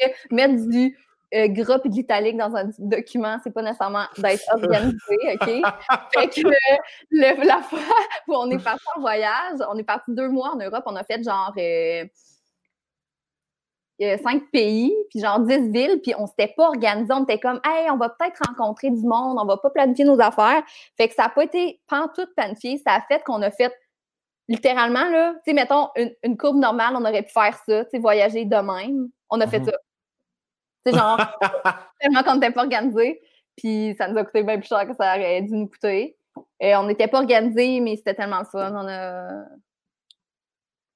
[0.00, 0.96] que mettre du
[1.34, 4.98] euh, gras et de l'italique dans un document, c'est pas nécessairement d'être organisé,
[5.34, 5.46] OK?
[6.14, 6.48] fait que
[7.10, 7.78] le, la fois
[8.28, 11.04] où on est parti en voyage, on est parti deux mois en Europe, on a
[11.04, 12.04] fait genre euh,
[14.02, 17.60] euh, cinq pays, puis genre dix villes, puis on s'était pas organisé, on était comme,
[17.64, 20.62] hey, on va peut-être rencontrer du monde, on va pas planifier nos affaires.
[20.96, 23.72] Fait que ça n'a pas été tout planifié, ça a fait qu'on a fait
[24.48, 25.88] littéralement, là, tu sais, mettons,
[26.22, 29.08] une, courbe normale, on aurait pu faire ça, tu sais, voyager de même.
[29.30, 29.72] On a fait mhm.
[30.90, 31.18] Genre,
[32.00, 33.20] tellement qu'on n'était pas organisé.
[33.56, 36.16] Puis ça nous a coûté bien plus cher que ça aurait dû nous coûter.
[36.60, 38.72] Et on n'était pas organisé, mais c'était tellement le fun.
[38.74, 39.44] On a,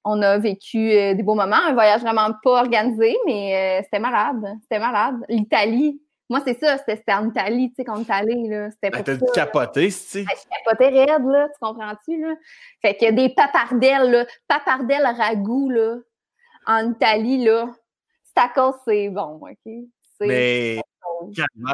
[0.04, 1.56] on a vécu euh, des beaux moments.
[1.56, 4.42] Un voyage vraiment pas organisé, mais euh, c'était malade.
[4.62, 5.16] C'était malade.
[5.28, 6.00] L'Italie.
[6.28, 8.68] Moi, c'est ça, c'était en Italie, tu sais, quand on est allé, là.
[8.70, 12.34] C'était pas T'as capoté, tu ben, Je capotais raide, là, tu comprends-tu, là?
[12.82, 15.98] Fait que des papardelles, là, papardelles ragoût, là,
[16.66, 17.68] en Italie, là,
[18.36, 19.72] tacos, c'est bon, OK?
[20.20, 20.80] Mais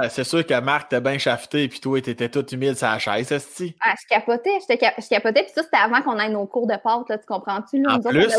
[0.09, 3.27] c'est sûr que Marc t'a bien chafeté, puis toi, t'étais tout humide sur la chaise,
[3.27, 6.77] cest Ah, je capotais, je capotais, puis ça, c'était avant qu'on aille nos cours de
[6.77, 7.85] pâte, là, tu comprends-tu?
[7.87, 8.33] En plus,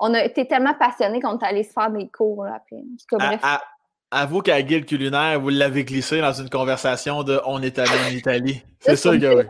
[0.00, 2.82] on, a été, tellement passionnés qu'on est allé se faire des cours, là, après.
[3.12, 3.40] Bref.
[3.42, 3.62] À,
[4.10, 8.10] avoue qu'à Guild culinaire, vous l'avez glissé dans une conversation de «on est allé en
[8.10, 8.62] Italie».
[8.80, 9.44] C'est sûr que oui.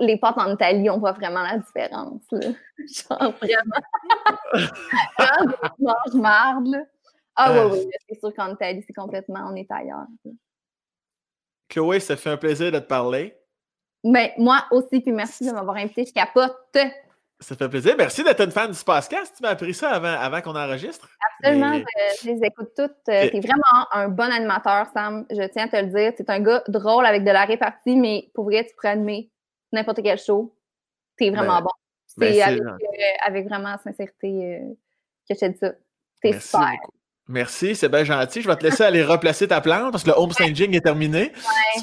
[0.00, 2.40] Les pâtes en Italie, on voit vraiment la différence, là.
[2.78, 3.80] Genre, vraiment.
[5.18, 6.78] Quand on mange marde, là.
[7.40, 10.06] Ah oui, euh, oui, c'est sûr qu'en Italie, c'est complètement, on est ailleurs.
[11.68, 13.38] Chloé, ça fait un plaisir de te parler.
[14.02, 16.04] Mais ben, moi aussi, puis merci de m'avoir invité.
[16.04, 16.76] Je capote.
[17.38, 17.94] Ça fait plaisir.
[17.96, 19.34] Merci d'être une fan du podcast.
[19.36, 21.08] Tu m'as appris ça avant, avant qu'on enregistre.
[21.40, 21.80] Absolument.
[22.22, 23.08] Je, les écoute toutes.
[23.08, 25.24] Euh, tu es vraiment un bon animateur, Sam.
[25.30, 26.12] Je tiens à te le dire.
[26.16, 29.30] Tu es un gars drôle avec de la répartie, mais pour vrai, tu pourrais animer
[29.70, 30.52] n'importe quel show.
[31.16, 31.70] Tu es vraiment ben, bon.
[32.06, 32.76] C'est ben, avec, euh,
[33.24, 34.60] avec, vraiment sincérité
[35.28, 35.72] que je te dis ça.
[36.20, 36.72] Tu es super.
[37.28, 38.40] Merci, c'est bien gentil.
[38.40, 41.32] Je vais te laisser aller replacer ta plante parce que le home staging est terminé.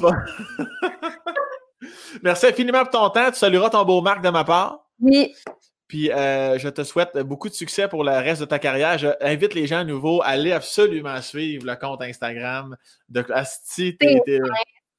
[2.22, 3.30] Merci infiniment pour ton temps.
[3.30, 4.86] Tu salueras ton beau Marc de ma part.
[5.00, 5.32] Oui.
[5.86, 8.98] Puis euh, je te souhaite beaucoup de succès pour le reste de ta carrière.
[8.98, 12.76] J'invite les gens à nouveau à aller absolument suivre le compte Instagram
[13.08, 13.96] de Asti.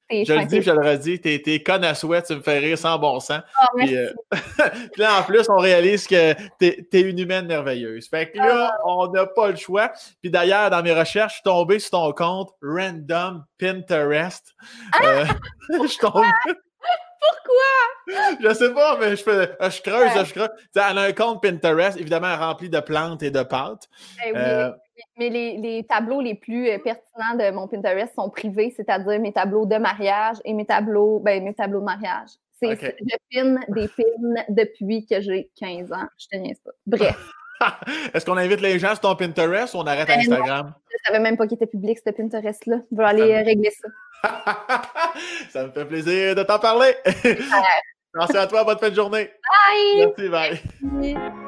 [0.09, 2.77] Je le dis, je le redis, t'es, es conne à souhait, tu me fais rire
[2.77, 3.41] sans bon sens.
[3.61, 8.07] Oh, puis, euh, puis, là, en plus, on réalise que t'es, es une humaine merveilleuse.
[8.07, 8.81] Fait que là, ah.
[8.85, 9.91] on n'a pas le choix.
[10.21, 14.55] Puis d'ailleurs, dans mes recherches, je suis tombé sur ton compte Random Pinterest.
[14.93, 14.99] Ah!
[15.03, 15.25] Euh,
[15.83, 16.27] je suis tombé.
[17.19, 18.37] Pourquoi?
[18.39, 20.49] Je sais pas, mais je, fais, je creuse, je creuse.
[20.75, 23.89] elle a un compte Pinterest, évidemment, rempli de plantes et de pâtes.
[24.25, 24.71] Eh euh,
[25.17, 29.65] mais les, tableaux les plus euh, pertinents de mon Pinterest sont privés, c'est-à-dire mes tableaux
[29.65, 32.29] de mariage et mes tableaux, ben, mes tableaux de mariage.
[32.59, 36.07] C'est, Je pine des pins depuis que j'ai 15 ans.
[36.17, 36.71] Je te niaise pas.
[36.87, 37.31] Bref.
[38.13, 40.73] Est-ce qu'on invite les gens sur ton Pinterest ou on arrête ben Instagram?
[40.89, 42.77] je savais même pas qu'il était public, ce Pinterest-là.
[42.91, 43.87] Je vais aller euh, régler ça.
[45.49, 46.95] ça me fait plaisir de t'en parler.
[48.13, 49.31] Merci à toi, bonne fin de journée.
[49.69, 50.07] Bye!
[50.29, 51.46] Merci, bye.